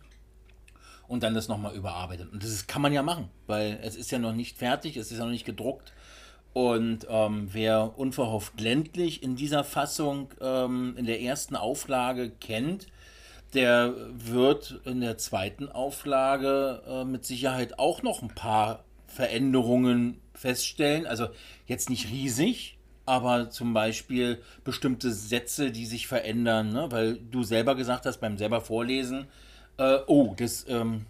und 1.07 1.21
dann 1.21 1.35
das 1.35 1.47
nochmal 1.47 1.75
überarbeitet. 1.75 2.33
Und 2.33 2.43
das 2.43 2.65
kann 2.65 2.81
man 2.81 2.91
ja 2.91 3.03
machen, 3.03 3.29
weil 3.45 3.79
es 3.83 3.95
ist 3.95 4.09
ja 4.09 4.17
noch 4.17 4.33
nicht 4.33 4.57
fertig, 4.57 4.97
es 4.97 5.11
ist 5.11 5.19
ja 5.19 5.25
noch 5.25 5.31
nicht 5.31 5.45
gedruckt. 5.45 5.93
Und 6.53 7.05
ähm, 7.07 7.49
wer 7.51 7.95
unverhofft 7.95 8.59
ländlich 8.59 9.21
in 9.21 9.35
dieser 9.35 9.63
Fassung 9.63 10.33
ähm, 10.41 10.95
in 10.97 11.05
der 11.05 11.21
ersten 11.21 11.55
Auflage 11.55 12.31
kennt, 12.31 12.87
der 13.53 13.93
wird 14.11 14.81
in 14.85 15.01
der 15.01 15.19
zweiten 15.19 15.69
Auflage 15.69 16.81
äh, 16.87 17.05
mit 17.05 17.25
Sicherheit 17.25 17.77
auch 17.77 18.01
noch 18.01 18.23
ein 18.23 18.29
paar 18.29 18.83
Veränderungen 19.13 20.19
feststellen. 20.33 21.05
Also 21.05 21.27
jetzt 21.65 21.89
nicht 21.89 22.09
riesig, 22.09 22.77
aber 23.05 23.49
zum 23.49 23.73
Beispiel 23.73 24.41
bestimmte 24.63 25.11
Sätze, 25.11 25.71
die 25.71 25.85
sich 25.85 26.07
verändern, 26.07 26.73
ne? 26.73 26.87
weil 26.89 27.17
du 27.17 27.43
selber 27.43 27.75
gesagt 27.75 28.05
hast 28.05 28.19
beim 28.19 28.37
selber 28.37 28.61
Vorlesen, 28.61 29.27
äh, 29.77 29.99
oh, 30.07 30.33
das 30.37 30.65
ähm, 30.67 31.05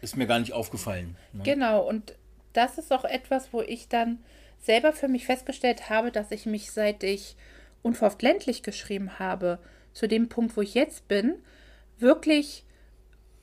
ist 0.00 0.16
mir 0.16 0.26
gar 0.26 0.38
nicht 0.38 0.52
aufgefallen. 0.52 1.16
Ne? 1.32 1.42
Genau, 1.44 1.86
und 1.88 2.14
das 2.52 2.78
ist 2.78 2.92
auch 2.92 3.04
etwas, 3.04 3.52
wo 3.52 3.62
ich 3.62 3.88
dann 3.88 4.18
selber 4.60 4.92
für 4.92 5.08
mich 5.08 5.26
festgestellt 5.26 5.90
habe, 5.90 6.10
dass 6.10 6.30
ich 6.30 6.46
mich, 6.46 6.70
seit 6.70 7.02
ich 7.02 7.36
unverhofft 7.82 8.22
ländlich 8.22 8.62
geschrieben 8.62 9.18
habe, 9.18 9.58
zu 9.92 10.08
dem 10.08 10.28
Punkt, 10.28 10.56
wo 10.56 10.62
ich 10.62 10.74
jetzt 10.74 11.08
bin, 11.08 11.34
wirklich 11.98 12.64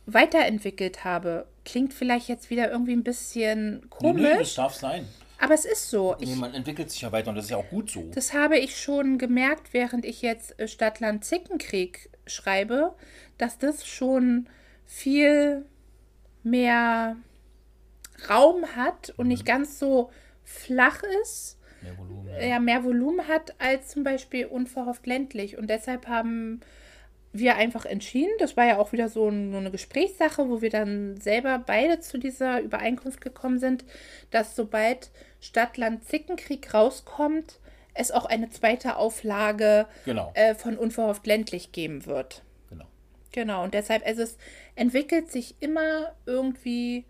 weiterentwickelt 0.05 1.03
habe. 1.03 1.47
Klingt 1.65 1.93
vielleicht 1.93 2.27
jetzt 2.27 2.49
wieder 2.49 2.71
irgendwie 2.71 2.93
ein 2.93 3.03
bisschen 3.03 3.79
Nee, 3.81 3.85
komisch, 3.89 4.21
nee, 4.23 4.37
das 4.39 4.55
darf 4.55 4.73
sein. 4.73 5.07
aber 5.39 5.53
es 5.53 5.65
ist 5.65 5.89
so. 5.89 6.15
Ich, 6.19 6.29
Nee, 6.29 6.35
man 6.35 6.53
entwickelt 6.53 6.89
sich 6.91 7.01
ja 7.01 7.11
weiter 7.11 7.29
und 7.29 7.35
das 7.35 7.45
ist 7.45 7.51
ja 7.51 7.57
auch 7.57 7.69
gut 7.69 7.89
so. 7.91 8.09
das 8.13 8.33
habe 8.33 8.57
ich 8.57 8.77
schon 8.79 9.17
gemerkt, 9.17 9.73
während 9.73 10.05
ich 10.05 10.21
jetzt 10.21 10.59
äh, 10.59 10.67
Stadtland 10.67 11.23
Zickenkrieg 11.25 12.09
schreibe, 12.27 12.93
dass 13.37 13.57
das 13.57 13.85
schon 13.87 14.47
viel 14.85 15.65
mehr 16.43 17.15
Raum 18.29 18.65
hat 18.75 19.13
und 19.17 19.27
nicht 19.27 19.45
ganz 19.45 19.79
so 19.79 20.11
flach 20.43 21.01
ist, 21.23 21.57
Mehr 21.81 21.97
Volumen. 21.97 22.27
ja, 22.41 22.59
mehr 22.59 22.83
Volumen 22.83 23.27
hat 23.27 23.55
als 23.59 23.87
zum 23.89 24.03
Beispiel 24.03 24.45
unverhofft 24.45 25.07
ländlich. 25.07 25.57
Und 25.57 25.69
deshalb 25.69 26.07
haben 26.07 26.59
wir 27.33 27.55
einfach 27.55 27.85
entschieden, 27.85 28.31
das 28.39 28.57
war 28.57 28.65
ja 28.65 28.77
auch 28.77 28.91
wieder 28.91 29.07
so, 29.07 29.29
ein, 29.29 29.51
so 29.51 29.57
eine 29.57 29.71
Gesprächssache, 29.71 30.49
wo 30.49 30.61
wir 30.61 30.69
dann 30.69 31.19
selber 31.19 31.59
beide 31.65 31.99
zu 32.01 32.17
dieser 32.17 32.59
Übereinkunft 32.59 33.21
gekommen 33.21 33.59
sind, 33.59 33.85
dass 34.31 34.55
sobald 34.55 35.11
Stadtland 35.39 36.03
Zickenkrieg 36.03 36.73
rauskommt, 36.73 37.59
es 37.93 38.11
auch 38.11 38.25
eine 38.25 38.49
zweite 38.49 38.97
Auflage 38.97 39.87
Genau, 40.05 40.31
äh, 40.33 40.55
von 40.55 40.77
unverhofft 40.77 41.25
ländlich 41.25 41.71
geben 41.71 42.05
wird. 42.05 42.43
genau. 42.69 42.85
Genau, 43.31 43.63
und 43.63 43.73
deshalb, 43.73 44.05
also 44.05 44.23
es 44.23 44.37
entwickelt 44.75 45.31
sich 45.31 45.55
immer 45.59 46.13
irgendwie 46.25 47.05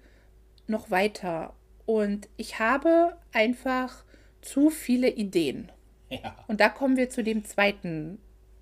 noch 0.67 0.91
weiter. 0.91 1.53
Und 1.85 2.29
ich 2.37 2.59
habe 2.59 3.17
einfach 3.31 4.03
zu 4.41 4.69
viele 4.69 5.09
Ideen. 5.09 5.71
Ja. 6.09 6.35
Und 6.47 6.61
da 6.61 6.69
kommen 6.69 6.97
wir 6.97 7.09
zu 7.09 7.23
dem 7.23 7.43
zweiten 7.45 8.19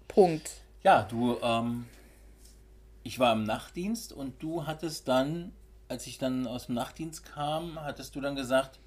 Punkt. 0.08 0.52
Ja, 0.84 1.04
du, 1.04 1.38
ähm, 1.42 1.86
ich 3.04 3.20
war 3.20 3.34
im 3.34 3.44
Nachtdienst 3.44 4.14
und 4.14 4.42
du 4.42 4.66
hattest 4.66 5.08
dann, 5.08 5.52
als 5.88 6.08
ich 6.08 6.18
dann 6.18 6.48
aus 6.48 6.68
dem 6.68 6.76
Nachtdienst 6.76 7.26
kam, 7.26 7.80
hattest 7.82 8.16
du 8.16 8.22
dann 8.22 8.36
gesagt, 8.36 8.80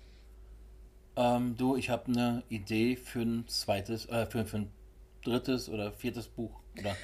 ähm, 1.16 1.56
du, 1.58 1.76
ich 1.76 1.90
habe 1.90 2.06
eine 2.06 2.42
Idee 2.48 2.96
für 2.96 3.20
ein 3.20 3.46
zweites, 3.48 4.06
äh, 4.06 4.26
für, 4.26 4.46
für 4.46 4.58
ein 4.58 4.70
drittes 5.24 5.68
oder 5.68 5.92
viertes 5.92 6.28
Buch 6.28 6.50
oder 6.78 6.96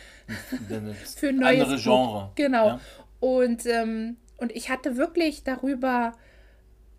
ein, 0.70 0.94
Für 1.16 1.28
ein 1.28 1.36
neues 1.36 1.62
andere 1.62 1.76
Buch. 1.76 1.82
Genre. 1.82 2.32
Genau. 2.34 2.66
Ja? 2.68 2.80
Und, 3.20 3.66
ähm, 3.66 4.16
und 4.38 4.52
ich 4.52 4.70
hatte 4.70 4.96
wirklich 4.96 5.44
darüber 5.44 6.14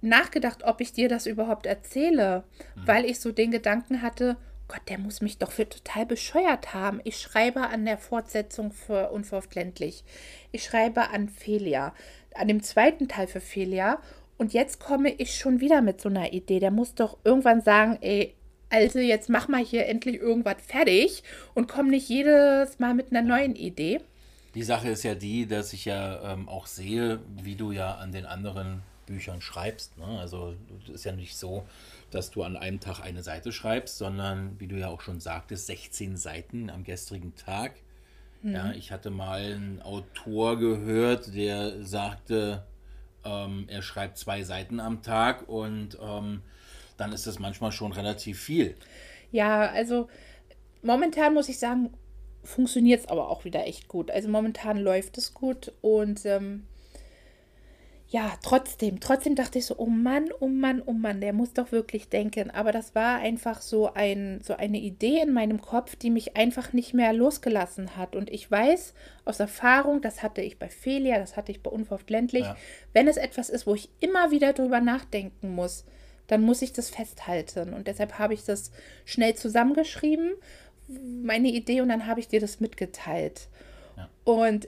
nachgedacht, 0.01 0.63
ob 0.63 0.79
ich 0.81 0.93
dir 0.93 1.09
das 1.09 1.25
überhaupt 1.25 1.65
erzähle, 1.65 2.43
Mhm. 2.75 2.87
weil 2.87 3.05
ich 3.05 3.19
so 3.19 3.31
den 3.31 3.51
Gedanken 3.51 4.01
hatte, 4.01 4.37
Gott, 4.69 4.81
der 4.87 4.99
muss 4.99 5.19
mich 5.19 5.39
doch 5.39 5.51
für 5.51 5.67
total 5.67 6.05
bescheuert 6.05 6.73
haben. 6.75 7.01
Ich 7.03 7.17
schreibe 7.17 7.61
an 7.61 7.85
der 7.85 7.97
Fortsetzung 7.97 8.71
für 8.71 9.09
Unverhofft 9.09 9.55
ländlich. 9.55 10.03
Ich 10.51 10.63
schreibe 10.63 11.09
an 11.09 11.27
Felia, 11.27 11.93
an 12.35 12.47
dem 12.47 12.61
zweiten 12.61 13.07
Teil 13.07 13.27
für 13.27 13.41
Felia. 13.41 13.99
Und 14.37 14.53
jetzt 14.53 14.79
komme 14.79 15.09
ich 15.09 15.35
schon 15.35 15.59
wieder 15.59 15.81
mit 15.81 15.99
so 15.99 16.07
einer 16.07 16.33
Idee. 16.33 16.59
Der 16.59 16.71
muss 16.71 16.93
doch 16.93 17.17
irgendwann 17.23 17.61
sagen, 17.61 17.97
ey, 18.01 18.35
also 18.69 18.99
jetzt 18.99 19.27
mach 19.27 19.47
mal 19.47 19.63
hier 19.63 19.87
endlich 19.87 20.17
irgendwas 20.17 20.57
fertig 20.65 21.23
und 21.55 21.67
komm 21.67 21.87
nicht 21.87 22.07
jedes 22.07 22.77
Mal 22.77 22.93
mit 22.93 23.11
einer 23.11 23.23
neuen 23.23 23.55
Idee. 23.55 23.99
Die 24.53 24.63
Sache 24.63 24.89
ist 24.89 25.03
ja 25.03 25.15
die, 25.15 25.47
dass 25.47 25.73
ich 25.73 25.85
ja 25.85 26.33
ähm, 26.33 26.47
auch 26.47 26.67
sehe, 26.67 27.19
wie 27.41 27.55
du 27.55 27.71
ja 27.71 27.95
an 27.95 28.11
den 28.11 28.27
anderen 28.27 28.83
Büchern 29.07 29.41
schreibst. 29.41 29.97
Ne? 29.97 30.05
Also 30.19 30.53
es 30.83 30.89
ist 30.89 31.05
ja 31.05 31.11
nicht 31.11 31.35
so, 31.35 31.65
dass 32.11 32.31
du 32.31 32.43
an 32.43 32.57
einem 32.57 32.79
Tag 32.79 32.99
eine 33.01 33.23
Seite 33.23 33.51
schreibst, 33.51 33.97
sondern 33.97 34.59
wie 34.59 34.67
du 34.67 34.75
ja 34.75 34.87
auch 34.87 35.01
schon 35.01 35.19
sagtest, 35.19 35.67
16 35.67 36.17
Seiten 36.17 36.69
am 36.69 36.83
gestrigen 36.83 37.35
Tag. 37.35 37.73
Ja, 38.41 38.71
ich 38.71 38.91
hatte 38.91 39.09
mal 39.09 39.41
einen 39.41 39.81
Autor 39.81 40.57
gehört, 40.57 41.35
der 41.35 41.83
sagte, 41.83 42.63
ähm, 43.25 43.65
er 43.67 43.81
schreibt 43.81 44.17
zwei 44.17 44.43
Seiten 44.43 44.79
am 44.79 45.01
Tag 45.01 45.49
und 45.49 45.97
ähm, 46.01 46.41
dann 46.95 47.11
ist 47.11 47.27
das 47.27 47.39
manchmal 47.39 47.73
schon 47.73 47.91
relativ 47.91 48.39
viel. 48.39 48.75
Ja, 49.31 49.69
also 49.69 50.07
momentan 50.81 51.33
muss 51.33 51.49
ich 51.49 51.59
sagen, 51.59 51.93
funktioniert 52.43 53.01
es 53.01 53.07
aber 53.07 53.29
auch 53.29 53.43
wieder 53.43 53.67
echt 53.67 53.87
gut. 53.87 54.09
Also 54.09 54.29
momentan 54.29 54.77
läuft 54.77 55.17
es 55.17 55.33
gut 55.33 55.73
und 55.81 56.25
ähm, 56.25 56.65
ja, 58.11 58.31
trotzdem, 58.41 58.99
trotzdem 58.99 59.35
dachte 59.35 59.59
ich 59.59 59.67
so, 59.67 59.75
oh 59.77 59.85
Mann, 59.85 60.29
oh 60.39 60.47
Mann, 60.47 60.81
oh 60.83 60.93
Mann, 60.93 61.21
der 61.21 61.31
muss 61.31 61.53
doch 61.53 61.71
wirklich 61.71 62.09
denken. 62.09 62.49
Aber 62.49 62.71
das 62.71 62.95
war 62.95 63.19
einfach 63.19 63.61
so 63.61 63.93
ein, 63.93 64.41
so 64.43 64.55
eine 64.55 64.79
Idee 64.79 65.21
in 65.21 65.31
meinem 65.31 65.61
Kopf, 65.61 65.95
die 65.95 66.09
mich 66.09 66.35
einfach 66.35 66.73
nicht 66.73 66.95
mehr 66.95 67.13
losgelassen 67.13 67.95
hat. 67.97 68.15
Und 68.15 68.31
ich 68.31 68.49
weiß 68.49 68.95
aus 69.25 69.39
Erfahrung, 69.39 70.01
das 70.01 70.23
hatte 70.23 70.41
ich 70.41 70.57
bei 70.57 70.69
Felia, 70.69 71.19
das 71.19 71.37
hatte 71.37 71.51
ich 71.51 71.61
bei 71.61 71.69
Unverhofft 71.69 72.09
ländlich, 72.09 72.45
Ja. 72.45 72.57
wenn 72.93 73.07
es 73.07 73.17
etwas 73.17 73.47
ist, 73.49 73.67
wo 73.67 73.75
ich 73.75 73.89
immer 73.99 74.31
wieder 74.31 74.53
drüber 74.53 74.81
nachdenken 74.81 75.53
muss, 75.53 75.85
dann 76.25 76.41
muss 76.41 76.63
ich 76.63 76.73
das 76.73 76.89
festhalten. 76.89 77.73
Und 77.75 77.85
deshalb 77.87 78.17
habe 78.17 78.33
ich 78.33 78.43
das 78.43 78.71
schnell 79.05 79.35
zusammengeschrieben, 79.35 80.31
meine 80.87 81.49
Idee, 81.49 81.81
und 81.81 81.89
dann 81.89 82.07
habe 82.07 82.19
ich 82.19 82.27
dir 82.27 82.39
das 82.39 82.59
mitgeteilt. 82.59 83.49
Ja. 83.97 84.09
Und 84.23 84.67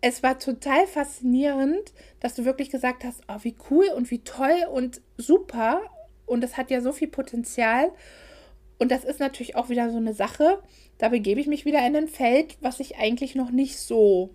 es 0.00 0.22
war 0.22 0.38
total 0.38 0.86
faszinierend, 0.86 1.92
dass 2.20 2.34
du 2.34 2.44
wirklich 2.44 2.70
gesagt 2.70 3.04
hast, 3.04 3.22
oh, 3.28 3.38
wie 3.42 3.56
cool 3.70 3.86
und 3.94 4.10
wie 4.10 4.20
toll 4.24 4.64
und 4.72 5.00
super. 5.16 5.82
Und 6.26 6.42
das 6.42 6.56
hat 6.56 6.70
ja 6.70 6.80
so 6.80 6.92
viel 6.92 7.08
Potenzial. 7.08 7.90
Und 8.78 8.90
das 8.90 9.04
ist 9.04 9.20
natürlich 9.20 9.56
auch 9.56 9.68
wieder 9.68 9.90
so 9.90 9.98
eine 9.98 10.14
Sache, 10.14 10.62
da 10.98 11.08
begebe 11.08 11.40
ich 11.40 11.46
mich 11.46 11.64
wieder 11.64 11.86
in 11.86 11.96
ein 11.96 12.08
Feld, 12.08 12.56
was 12.60 12.80
ich 12.80 12.96
eigentlich 12.96 13.34
noch 13.34 13.50
nicht 13.50 13.78
so 13.78 14.30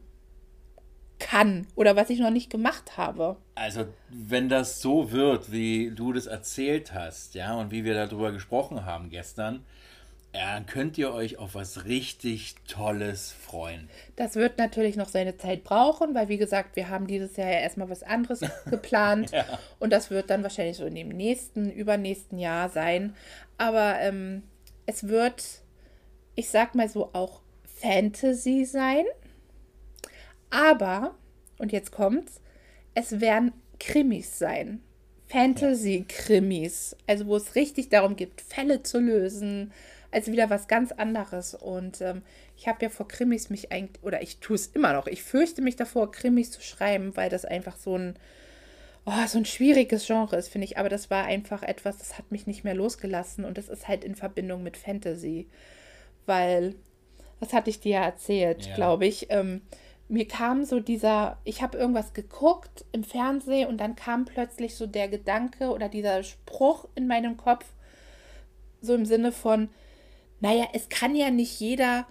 kann 1.19 1.65
oder 1.75 1.95
was 1.95 2.09
ich 2.09 2.19
noch 2.19 2.29
nicht 2.29 2.49
gemacht 2.49 2.97
habe. 2.97 3.37
Also, 3.55 3.85
wenn 4.09 4.49
das 4.49 4.81
so 4.81 5.11
wird, 5.11 5.51
wie 5.51 5.91
du 5.91 6.13
das 6.13 6.27
erzählt 6.27 6.93
hast, 6.93 7.35
ja, 7.35 7.55
und 7.55 7.71
wie 7.71 7.85
wir 7.85 7.93
darüber 7.93 8.31
gesprochen 8.31 8.85
haben 8.85 9.09
gestern, 9.09 9.65
dann 10.39 10.65
könnt 10.65 10.97
ihr 10.97 11.13
euch 11.13 11.37
auf 11.37 11.55
was 11.55 11.85
richtig 11.85 12.55
Tolles 12.67 13.31
freuen. 13.31 13.89
Das 14.15 14.35
wird 14.35 14.57
natürlich 14.57 14.95
noch 14.95 15.09
seine 15.09 15.37
Zeit 15.37 15.63
brauchen, 15.63 16.15
weil 16.15 16.29
wie 16.29 16.37
gesagt, 16.37 16.75
wir 16.75 16.89
haben 16.89 17.07
dieses 17.07 17.37
Jahr 17.37 17.49
ja 17.49 17.59
erstmal 17.59 17.89
was 17.89 18.03
anderes 18.03 18.41
geplant. 18.69 19.31
ja. 19.31 19.45
Und 19.79 19.91
das 19.93 20.09
wird 20.09 20.29
dann 20.29 20.43
wahrscheinlich 20.43 20.77
so 20.77 20.85
in 20.85 20.95
dem 20.95 21.09
nächsten, 21.09 21.69
übernächsten 21.69 22.39
Jahr 22.39 22.69
sein. 22.69 23.15
Aber 23.57 23.99
ähm, 23.99 24.43
es 24.85 25.07
wird, 25.07 25.43
ich 26.35 26.49
sag 26.49 26.75
mal 26.75 26.89
so, 26.89 27.09
auch 27.13 27.41
Fantasy 27.63 28.65
sein. 28.65 29.05
Aber, 30.49 31.15
und 31.57 31.71
jetzt 31.71 31.91
kommt's, 31.91 32.41
es 32.93 33.19
werden 33.19 33.51
Krimis 33.79 34.39
sein. 34.39 34.81
Fantasy-Krimis. 35.27 36.95
Also 37.07 37.27
wo 37.27 37.35
es 37.35 37.55
richtig 37.55 37.89
darum 37.89 38.15
geht, 38.15 38.41
Fälle 38.41 38.83
zu 38.83 38.99
lösen. 38.99 39.71
Also 40.15 40.31
wieder 40.31 40.49
was 40.49 40.69
ganz 40.69 40.93
anderes. 40.93 41.55
Und 41.55 41.99
ähm, 41.99 42.21
ich 42.55 42.69
habe 42.69 42.77
ja 42.81 42.89
vor 42.89 43.05
Krimis 43.05 43.49
mich 43.49 43.73
eigentlich, 43.73 44.01
oder 44.01 44.21
ich 44.21 44.39
tue 44.39 44.55
es 44.55 44.67
immer 44.67 44.93
noch, 44.93 45.07
ich 45.07 45.21
fürchte 45.21 45.61
mich 45.61 45.75
davor, 45.75 46.09
Krimis 46.09 46.51
zu 46.51 46.61
schreiben, 46.61 47.17
weil 47.17 47.29
das 47.29 47.43
einfach 47.43 47.75
so 47.75 47.97
ein, 47.97 48.15
oh, 49.05 49.27
so 49.27 49.37
ein 49.37 49.43
schwieriges 49.43 50.07
Genre 50.07 50.37
ist, 50.37 50.47
finde 50.47 50.63
ich. 50.63 50.77
Aber 50.77 50.87
das 50.87 51.09
war 51.09 51.25
einfach 51.25 51.63
etwas, 51.63 51.97
das 51.97 52.17
hat 52.17 52.31
mich 52.31 52.47
nicht 52.47 52.63
mehr 52.63 52.75
losgelassen. 52.75 53.43
Und 53.43 53.57
das 53.57 53.67
ist 53.67 53.89
halt 53.89 54.05
in 54.05 54.15
Verbindung 54.15 54.63
mit 54.63 54.77
Fantasy. 54.77 55.49
Weil, 56.25 56.75
das 57.41 57.51
hatte 57.51 57.69
ich 57.69 57.81
dir 57.81 57.95
ja 57.95 58.05
erzählt, 58.05 58.67
ja. 58.67 58.75
glaube 58.75 59.05
ich. 59.05 59.27
Ähm, 59.31 59.63
mir 60.07 60.29
kam 60.29 60.63
so 60.63 60.79
dieser, 60.79 61.39
ich 61.43 61.61
habe 61.61 61.77
irgendwas 61.77 62.13
geguckt 62.13 62.85
im 62.93 63.03
Fernsehen 63.03 63.67
und 63.67 63.79
dann 63.79 63.97
kam 63.97 64.23
plötzlich 64.23 64.75
so 64.75 64.87
der 64.87 65.09
Gedanke 65.09 65.71
oder 65.71 65.89
dieser 65.89 66.23
Spruch 66.23 66.87
in 66.95 67.05
meinem 67.05 67.35
Kopf, 67.35 67.65
so 68.79 68.95
im 68.95 69.05
Sinne 69.05 69.33
von, 69.33 69.67
naja, 70.39 70.65
es 70.73 70.89
kann 70.89 71.15
ja 71.15 71.31
nicht 71.31 71.59
jeder 71.59 72.07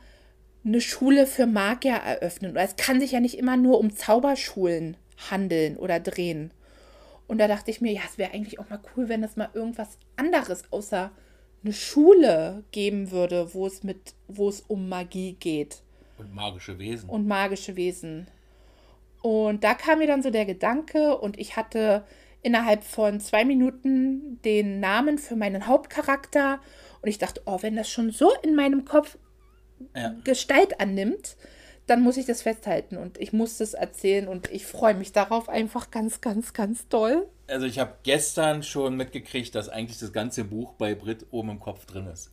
eine 0.64 0.80
Schule 0.80 1.26
für 1.26 1.46
Magier 1.46 1.94
eröffnen 1.94 2.52
oder 2.52 2.62
es 2.62 2.76
kann 2.76 3.00
sich 3.00 3.12
ja 3.12 3.20
nicht 3.20 3.38
immer 3.38 3.56
nur 3.56 3.78
um 3.78 3.94
Zauberschulen 3.94 4.96
handeln 5.30 5.76
oder 5.76 6.00
drehen. 6.00 6.50
Und 7.26 7.38
da 7.38 7.48
dachte 7.48 7.70
ich 7.70 7.80
mir, 7.80 7.92
ja, 7.92 8.02
es 8.06 8.18
wäre 8.18 8.32
eigentlich 8.32 8.58
auch 8.58 8.68
mal 8.68 8.80
cool, 8.96 9.08
wenn 9.08 9.22
es 9.22 9.36
mal 9.36 9.48
irgendwas 9.54 9.98
anderes 10.16 10.64
außer 10.70 11.10
eine 11.62 11.72
Schule 11.72 12.64
geben 12.72 13.10
würde, 13.10 13.54
wo 13.54 13.66
es 13.66 13.82
mit, 13.82 14.14
wo 14.28 14.48
es 14.48 14.60
um 14.62 14.88
Magie 14.88 15.36
geht. 15.40 15.82
Und 16.18 16.34
magische 16.34 16.78
Wesen. 16.78 17.08
Und 17.08 17.26
magische 17.26 17.76
Wesen. 17.76 18.26
Und 19.22 19.64
da 19.64 19.72
kam 19.72 20.00
mir 20.00 20.06
dann 20.06 20.22
so 20.22 20.30
der 20.30 20.44
Gedanke 20.44 21.16
und 21.16 21.38
ich 21.38 21.56
hatte 21.56 22.04
innerhalb 22.42 22.84
von 22.84 23.20
zwei 23.20 23.46
Minuten 23.46 24.38
den 24.42 24.80
Namen 24.80 25.16
für 25.16 25.34
meinen 25.34 25.66
Hauptcharakter 25.66 26.60
und 27.04 27.10
ich 27.10 27.18
dachte, 27.18 27.42
oh, 27.44 27.58
wenn 27.60 27.76
das 27.76 27.90
schon 27.90 28.10
so 28.10 28.32
in 28.42 28.54
meinem 28.54 28.86
Kopf 28.86 29.18
ja. 29.94 30.14
Gestalt 30.24 30.80
annimmt, 30.80 31.36
dann 31.86 32.00
muss 32.00 32.16
ich 32.16 32.24
das 32.24 32.40
festhalten 32.40 32.96
und 32.96 33.20
ich 33.20 33.34
muss 33.34 33.58
das 33.58 33.74
erzählen 33.74 34.26
und 34.26 34.50
ich 34.50 34.64
freue 34.64 34.94
mich 34.94 35.12
darauf 35.12 35.50
einfach 35.50 35.90
ganz, 35.90 36.22
ganz, 36.22 36.54
ganz 36.54 36.88
doll. 36.88 37.28
Also 37.46 37.66
ich 37.66 37.78
habe 37.78 37.92
gestern 38.04 38.62
schon 38.62 38.96
mitgekriegt, 38.96 39.54
dass 39.54 39.68
eigentlich 39.68 39.98
das 39.98 40.14
ganze 40.14 40.44
Buch 40.44 40.72
bei 40.78 40.94
Brit 40.94 41.26
oben 41.30 41.50
im 41.50 41.60
Kopf 41.60 41.84
drin 41.84 42.06
ist. 42.06 42.32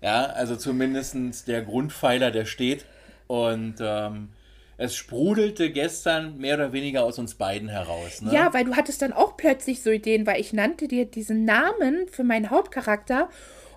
Ja, 0.00 0.26
also 0.26 0.54
zumindest 0.54 1.48
der 1.48 1.62
Grundpfeiler, 1.62 2.30
der 2.30 2.44
steht. 2.44 2.86
Und 3.26 3.78
ähm, 3.80 4.28
es 4.76 4.94
sprudelte 4.94 5.72
gestern 5.72 6.38
mehr 6.38 6.54
oder 6.54 6.72
weniger 6.72 7.02
aus 7.02 7.18
uns 7.18 7.34
beiden 7.34 7.68
heraus. 7.68 8.22
Ne? 8.22 8.32
Ja, 8.32 8.54
weil 8.54 8.64
du 8.64 8.76
hattest 8.76 9.02
dann 9.02 9.12
auch 9.12 9.36
plötzlich 9.36 9.82
so 9.82 9.90
Ideen, 9.90 10.26
weil 10.26 10.40
ich 10.40 10.52
nannte 10.52 10.86
dir 10.86 11.06
diesen 11.06 11.44
Namen 11.44 12.06
für 12.08 12.22
meinen 12.22 12.50
Hauptcharakter 12.50 13.28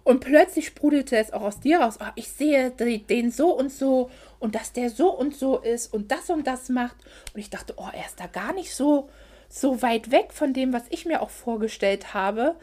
und 0.03 0.19
plötzlich 0.19 0.67
sprudelte 0.67 1.17
es 1.17 1.31
auch 1.31 1.41
aus 1.41 1.59
dir 1.59 1.79
raus. 1.79 1.97
Oh, 2.01 2.11
ich 2.15 2.29
sehe 2.29 2.71
den 2.71 3.31
so 3.31 3.57
und 3.57 3.71
so 3.71 4.09
und 4.39 4.55
dass 4.55 4.73
der 4.73 4.89
so 4.89 5.09
und 5.09 5.35
so 5.35 5.59
ist 5.59 5.93
und 5.93 6.11
das 6.11 6.29
und 6.29 6.45
das 6.45 6.69
macht. 6.69 6.97
Und 7.33 7.39
ich 7.39 7.49
dachte, 7.49 7.73
oh, 7.77 7.87
er 7.93 8.05
ist 8.05 8.19
da 8.19 8.27
gar 8.27 8.53
nicht 8.53 8.75
so, 8.75 9.09
so 9.49 9.81
weit 9.81 10.11
weg 10.11 10.33
von 10.33 10.53
dem, 10.53 10.73
was 10.73 10.83
ich 10.89 11.05
mir 11.05 11.21
auch 11.21 11.29
vorgestellt 11.29 12.13
habe. 12.13 12.55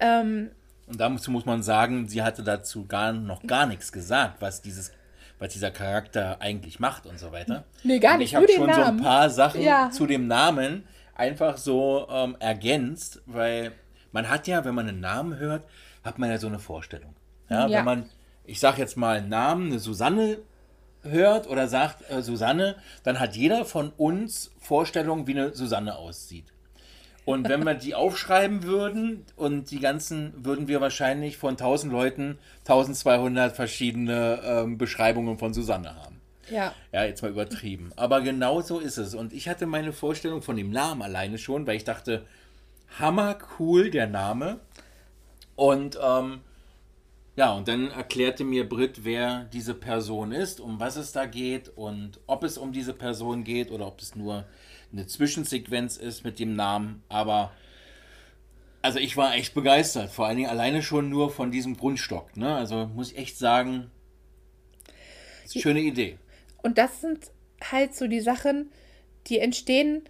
Ähm, 0.00 0.50
und 0.86 1.00
dazu 1.00 1.30
muss 1.30 1.46
man 1.46 1.62
sagen, 1.62 2.08
sie 2.08 2.22
hatte 2.22 2.42
dazu 2.42 2.86
gar 2.86 3.12
noch 3.12 3.42
gar 3.46 3.66
nichts 3.66 3.92
gesagt, 3.92 4.40
was 4.40 4.60
dieses 4.60 4.92
was 5.38 5.52
dieser 5.52 5.72
Charakter 5.72 6.36
eigentlich 6.40 6.78
macht 6.78 7.04
und 7.04 7.18
so 7.18 7.32
weiter. 7.32 7.64
Nee, 7.82 7.98
gar 7.98 8.16
nicht. 8.16 8.36
Und 8.36 8.44
ich 8.44 8.50
habe 8.50 8.58
schon 8.58 8.66
Namen. 8.68 8.84
so 8.84 8.88
ein 8.90 9.02
paar 9.02 9.28
Sachen 9.28 9.60
ja. 9.60 9.90
zu 9.90 10.06
dem 10.06 10.28
Namen 10.28 10.84
einfach 11.16 11.56
so 11.56 12.06
ähm, 12.08 12.36
ergänzt, 12.38 13.20
weil 13.26 13.72
man 14.12 14.30
hat 14.30 14.46
ja, 14.46 14.64
wenn 14.64 14.74
man 14.74 14.88
einen 14.88 15.00
Namen 15.00 15.38
hört, 15.38 15.64
hat 16.04 16.18
man 16.18 16.30
ja 16.30 16.38
so 16.38 16.46
eine 16.46 16.58
Vorstellung. 16.58 17.14
Ja, 17.48 17.66
ja. 17.66 17.78
wenn 17.78 17.84
man, 17.84 18.10
ich 18.44 18.60
sage 18.60 18.78
jetzt 18.78 18.96
mal 18.96 19.18
einen 19.18 19.28
Namen, 19.28 19.66
eine 19.70 19.78
Susanne 19.78 20.38
hört 21.02 21.48
oder 21.48 21.68
sagt 21.68 22.10
äh, 22.10 22.22
Susanne, 22.22 22.76
dann 23.02 23.18
hat 23.20 23.36
jeder 23.36 23.64
von 23.64 23.90
uns 23.96 24.52
Vorstellungen, 24.60 25.26
wie 25.26 25.32
eine 25.32 25.54
Susanne 25.54 25.96
aussieht. 25.96 26.46
Und 27.24 27.48
wenn 27.48 27.64
wir 27.64 27.74
die 27.74 27.94
aufschreiben 27.94 28.62
würden 28.64 29.24
und 29.36 29.70
die 29.70 29.80
ganzen, 29.80 30.32
würden 30.44 30.68
wir 30.68 30.80
wahrscheinlich 30.80 31.36
von 31.36 31.50
1000 31.50 31.92
Leuten 31.92 32.38
1200 32.60 33.54
verschiedene 33.54 34.40
ähm, 34.44 34.78
Beschreibungen 34.78 35.38
von 35.38 35.54
Susanne 35.54 35.94
haben. 35.94 36.20
Ja. 36.50 36.74
Ja, 36.92 37.04
jetzt 37.04 37.22
mal 37.22 37.30
übertrieben. 37.30 37.92
Aber 37.96 38.20
genau 38.20 38.60
so 38.60 38.78
ist 38.78 38.98
es. 38.98 39.14
Und 39.14 39.32
ich 39.32 39.48
hatte 39.48 39.66
meine 39.66 39.92
Vorstellung 39.92 40.42
von 40.42 40.56
dem 40.56 40.70
Namen 40.70 41.02
alleine 41.02 41.38
schon, 41.38 41.66
weil 41.66 41.76
ich 41.76 41.84
dachte, 41.84 42.26
hammer 42.98 43.38
cool 43.58 43.90
der 43.90 44.06
Name. 44.06 44.58
Und 45.62 45.96
ähm, 46.02 46.40
ja, 47.36 47.52
und 47.52 47.68
dann 47.68 47.92
erklärte 47.92 48.42
mir 48.42 48.68
Brit, 48.68 49.04
wer 49.04 49.44
diese 49.52 49.74
Person 49.74 50.32
ist, 50.32 50.58
um 50.58 50.80
was 50.80 50.96
es 50.96 51.12
da 51.12 51.24
geht 51.24 51.68
und 51.76 52.18
ob 52.26 52.42
es 52.42 52.58
um 52.58 52.72
diese 52.72 52.92
Person 52.92 53.44
geht 53.44 53.70
oder 53.70 53.86
ob 53.86 54.00
es 54.00 54.16
nur 54.16 54.44
eine 54.92 55.06
Zwischensequenz 55.06 55.98
ist 55.98 56.24
mit 56.24 56.40
dem 56.40 56.56
Namen, 56.56 57.04
aber 57.08 57.52
also 58.82 58.98
ich 58.98 59.16
war 59.16 59.36
echt 59.36 59.54
begeistert, 59.54 60.10
vor 60.10 60.26
allen 60.26 60.38
Dingen 60.38 60.50
alleine 60.50 60.82
schon 60.82 61.08
nur 61.08 61.30
von 61.30 61.52
diesem 61.52 61.76
Grundstock. 61.76 62.36
Ne? 62.36 62.52
Also 62.56 62.86
muss 62.86 63.12
ich 63.12 63.18
echt 63.18 63.38
sagen, 63.38 63.92
schöne 65.48 65.82
Idee. 65.82 66.18
Und 66.64 66.76
das 66.76 67.00
sind 67.00 67.30
halt 67.70 67.94
so 67.94 68.08
die 68.08 68.20
Sachen, 68.20 68.72
die 69.28 69.38
entstehen 69.38 70.02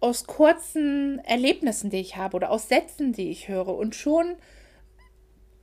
aus 0.00 0.26
kurzen 0.26 1.18
Erlebnissen, 1.18 1.90
die 1.90 1.98
ich 1.98 2.16
habe 2.16 2.36
oder 2.36 2.50
aus 2.50 2.70
Sätzen, 2.70 3.12
die 3.12 3.30
ich 3.30 3.48
höre. 3.48 3.68
Und 3.68 3.94
schon 3.94 4.36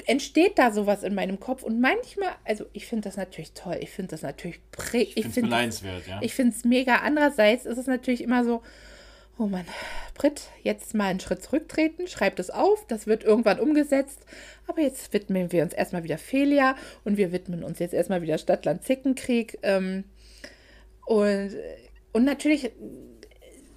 entsteht 0.10 0.58
da 0.58 0.72
sowas 0.72 1.04
in 1.04 1.14
meinem 1.14 1.40
Kopf 1.40 1.62
und 1.62 1.80
manchmal, 1.80 2.32
also 2.44 2.66
ich 2.74 2.88
finde 2.88 3.08
das 3.08 3.16
natürlich 3.16 3.54
toll, 3.54 3.78
ich 3.80 3.92
finde 3.92 4.10
das 4.10 4.24
natürlich 4.24 4.60
prä 4.72 5.04
ich 5.04 5.28
finde 5.28 5.56
es 5.56 5.82
ja. 5.82 6.20
Ich 6.22 6.34
finde 6.34 6.56
es 6.56 6.64
mega. 6.66 6.96
Andererseits 6.96 7.68
ist 7.68 7.78
es 7.78 7.86
natürlich 7.86 8.24
immer 8.24 8.44
so, 8.44 8.64
oh 9.38 9.46
Mann, 9.46 9.66
Britt, 10.16 10.48
jetzt 10.64 10.96
mal 10.96 11.06
einen 11.06 11.20
Schritt 11.20 11.44
zurücktreten, 11.44 12.08
schreibt 12.08 12.40
es 12.40 12.50
auf, 12.50 12.88
das 12.88 13.06
wird 13.06 13.24
irgendwann 13.24 13.60
umgesetzt, 13.60 14.26
aber 14.66 14.82
jetzt 14.82 15.14
widmen 15.14 15.52
wir 15.52 15.62
uns 15.62 15.74
erstmal 15.74 16.04
wieder 16.04 16.18
Felia 16.18 16.76
und 17.04 17.18
wir 17.18 17.32
widmen 17.32 17.64
uns 17.64 17.78
jetzt 17.78 17.94
erstmal 17.94 18.24
wieder 18.24 18.40
Stadtland-Zickenkrieg 18.40 19.60
ähm, 19.62 20.06
und, 21.06 21.56
und 22.14 22.24
natürlich 22.24 22.72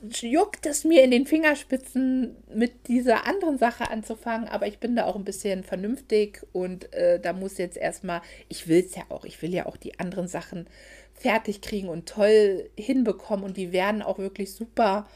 juckt 0.03 0.67
es 0.67 0.85
mir 0.85 1.05
in 1.05 1.11
den 1.11 1.27
Fingerspitzen, 1.27 2.37
mit 2.53 2.89
dieser 2.89 3.27
anderen 3.27 3.59
Sache 3.59 3.89
anzufangen, 3.91 4.49
aber 4.49 4.67
ich 4.67 4.79
bin 4.79 4.97
da 4.97 5.07
auch 5.07 5.17
ein 5.17 5.25
bisschen 5.25 5.63
vernünftig 5.63 6.43
und 6.53 6.93
äh, 6.93 7.21
da 7.21 7.33
muss 7.33 7.59
jetzt 7.59 7.77
erstmal, 7.77 8.21
ich 8.49 8.67
will 8.67 8.85
es 8.85 8.95
ja 8.97 9.05
auch, 9.11 9.25
ich 9.25 9.41
will 9.43 9.55
ja 9.55 9.67
auch 9.67 9.77
die 9.77 9.99
anderen 10.01 10.27
Sachen 10.27 10.67
fertig 11.15 11.61
kriegen 11.61 11.89
und 11.89 12.09
toll 12.09 12.69
hinbekommen 12.77 13.45
und 13.45 13.57
die 13.57 13.73
werden 13.73 14.03
auch 14.03 14.19
wirklich 14.19 14.53
super 14.53 15.07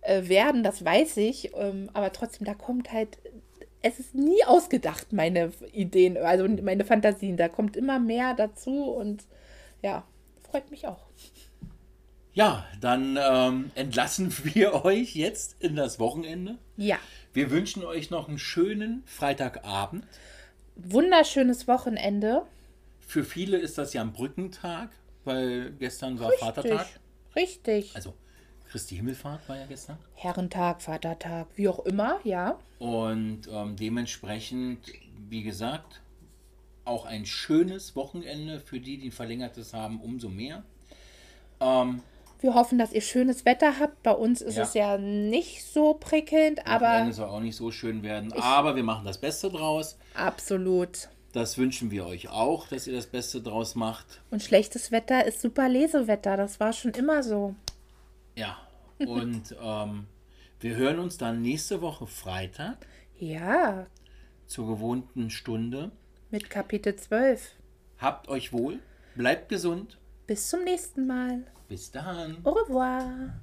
äh, 0.00 0.28
werden, 0.28 0.62
das 0.62 0.84
weiß 0.84 1.18
ich, 1.18 1.54
ähm, 1.54 1.90
aber 1.92 2.12
trotzdem, 2.12 2.46
da 2.46 2.54
kommt 2.54 2.92
halt, 2.92 3.18
es 3.82 3.98
ist 3.98 4.14
nie 4.14 4.42
ausgedacht, 4.46 5.12
meine 5.12 5.52
Ideen, 5.72 6.16
also 6.16 6.48
meine 6.48 6.84
Fantasien, 6.84 7.36
da 7.36 7.48
kommt 7.48 7.76
immer 7.76 7.98
mehr 7.98 8.34
dazu 8.34 8.84
und 8.84 9.24
ja, 9.82 10.04
freut 10.50 10.70
mich 10.70 10.86
auch. 10.86 11.06
Ja, 12.32 12.64
dann 12.80 13.18
ähm, 13.20 13.70
entlassen 13.74 14.32
wir 14.54 14.84
euch 14.84 15.14
jetzt 15.16 15.56
in 15.60 15.76
das 15.76 15.98
Wochenende. 15.98 16.58
Ja. 16.76 16.98
Wir 17.32 17.50
wünschen 17.50 17.84
euch 17.84 18.10
noch 18.10 18.28
einen 18.28 18.38
schönen 18.38 19.02
Freitagabend. 19.06 20.06
Wunderschönes 20.76 21.66
Wochenende. 21.68 22.42
Für 23.00 23.24
viele 23.24 23.58
ist 23.58 23.78
das 23.78 23.92
ja 23.92 24.02
ein 24.02 24.12
Brückentag, 24.12 24.90
weil 25.24 25.72
gestern 25.72 26.18
war 26.20 26.30
Richtig. 26.30 26.46
Vatertag. 26.46 26.86
Richtig. 27.34 27.94
Also 27.94 28.14
Christi 28.70 28.96
Himmelfahrt 28.96 29.48
war 29.48 29.56
ja 29.56 29.66
gestern. 29.66 29.98
Herrentag, 30.14 30.80
Vatertag, 30.80 31.48
wie 31.56 31.68
auch 31.68 31.80
immer, 31.80 32.20
ja. 32.22 32.58
Und 32.78 33.42
ähm, 33.50 33.74
dementsprechend, 33.74 34.80
wie 35.28 35.42
gesagt, 35.42 36.00
auch 36.84 37.04
ein 37.04 37.26
schönes 37.26 37.96
Wochenende 37.96 38.60
für 38.60 38.78
die, 38.78 38.98
die 38.98 39.10
verlängertes 39.10 39.74
haben, 39.74 40.00
umso 40.00 40.28
mehr. 40.28 40.62
Ähm, 41.60 42.02
wir 42.42 42.54
hoffen, 42.54 42.78
dass 42.78 42.92
ihr 42.92 43.00
schönes 43.00 43.44
Wetter 43.44 43.78
habt. 43.78 44.02
Bei 44.02 44.12
uns 44.12 44.40
ist 44.40 44.56
ja. 44.56 44.62
es 44.62 44.74
ja 44.74 44.98
nicht 44.98 45.64
so 45.64 45.94
prickelnd, 45.94 46.66
aber. 46.66 47.08
Es 47.08 47.16
soll 47.16 47.28
auch 47.28 47.40
nicht 47.40 47.56
so 47.56 47.70
schön 47.70 48.02
werden, 48.02 48.32
aber 48.32 48.76
wir 48.76 48.82
machen 48.82 49.04
das 49.04 49.18
Beste 49.18 49.50
draus. 49.50 49.98
Absolut. 50.14 51.08
Das 51.32 51.58
wünschen 51.58 51.90
wir 51.92 52.06
euch 52.06 52.28
auch, 52.28 52.66
dass 52.66 52.86
ihr 52.88 52.94
das 52.94 53.06
Beste 53.06 53.40
draus 53.40 53.76
macht. 53.76 54.20
Und 54.30 54.42
schlechtes 54.42 54.90
Wetter 54.90 55.24
ist 55.24 55.40
super 55.40 55.68
Lesewetter. 55.68 56.36
Das 56.36 56.58
war 56.58 56.72
schon 56.72 56.90
immer 56.92 57.22
so. 57.22 57.54
Ja, 58.34 58.58
und 58.98 59.54
ähm, 59.62 60.06
wir 60.58 60.74
hören 60.76 60.98
uns 60.98 61.18
dann 61.18 61.40
nächste 61.40 61.80
Woche 61.82 62.06
Freitag 62.08 62.78
Ja, 63.18 63.86
zur 64.46 64.66
gewohnten 64.66 65.30
Stunde. 65.30 65.92
mit 66.30 66.50
Kapitel 66.50 66.96
12. 66.96 67.52
Habt 67.98 68.28
euch 68.28 68.52
wohl, 68.52 68.80
bleibt 69.14 69.48
gesund. 69.50 69.98
Bis 70.30 70.48
zum 70.48 70.62
nächsten 70.62 71.08
Mal. 71.08 71.42
Bis 71.66 71.90
dann. 71.90 72.36
Au 72.44 72.52
revoir. 72.52 73.40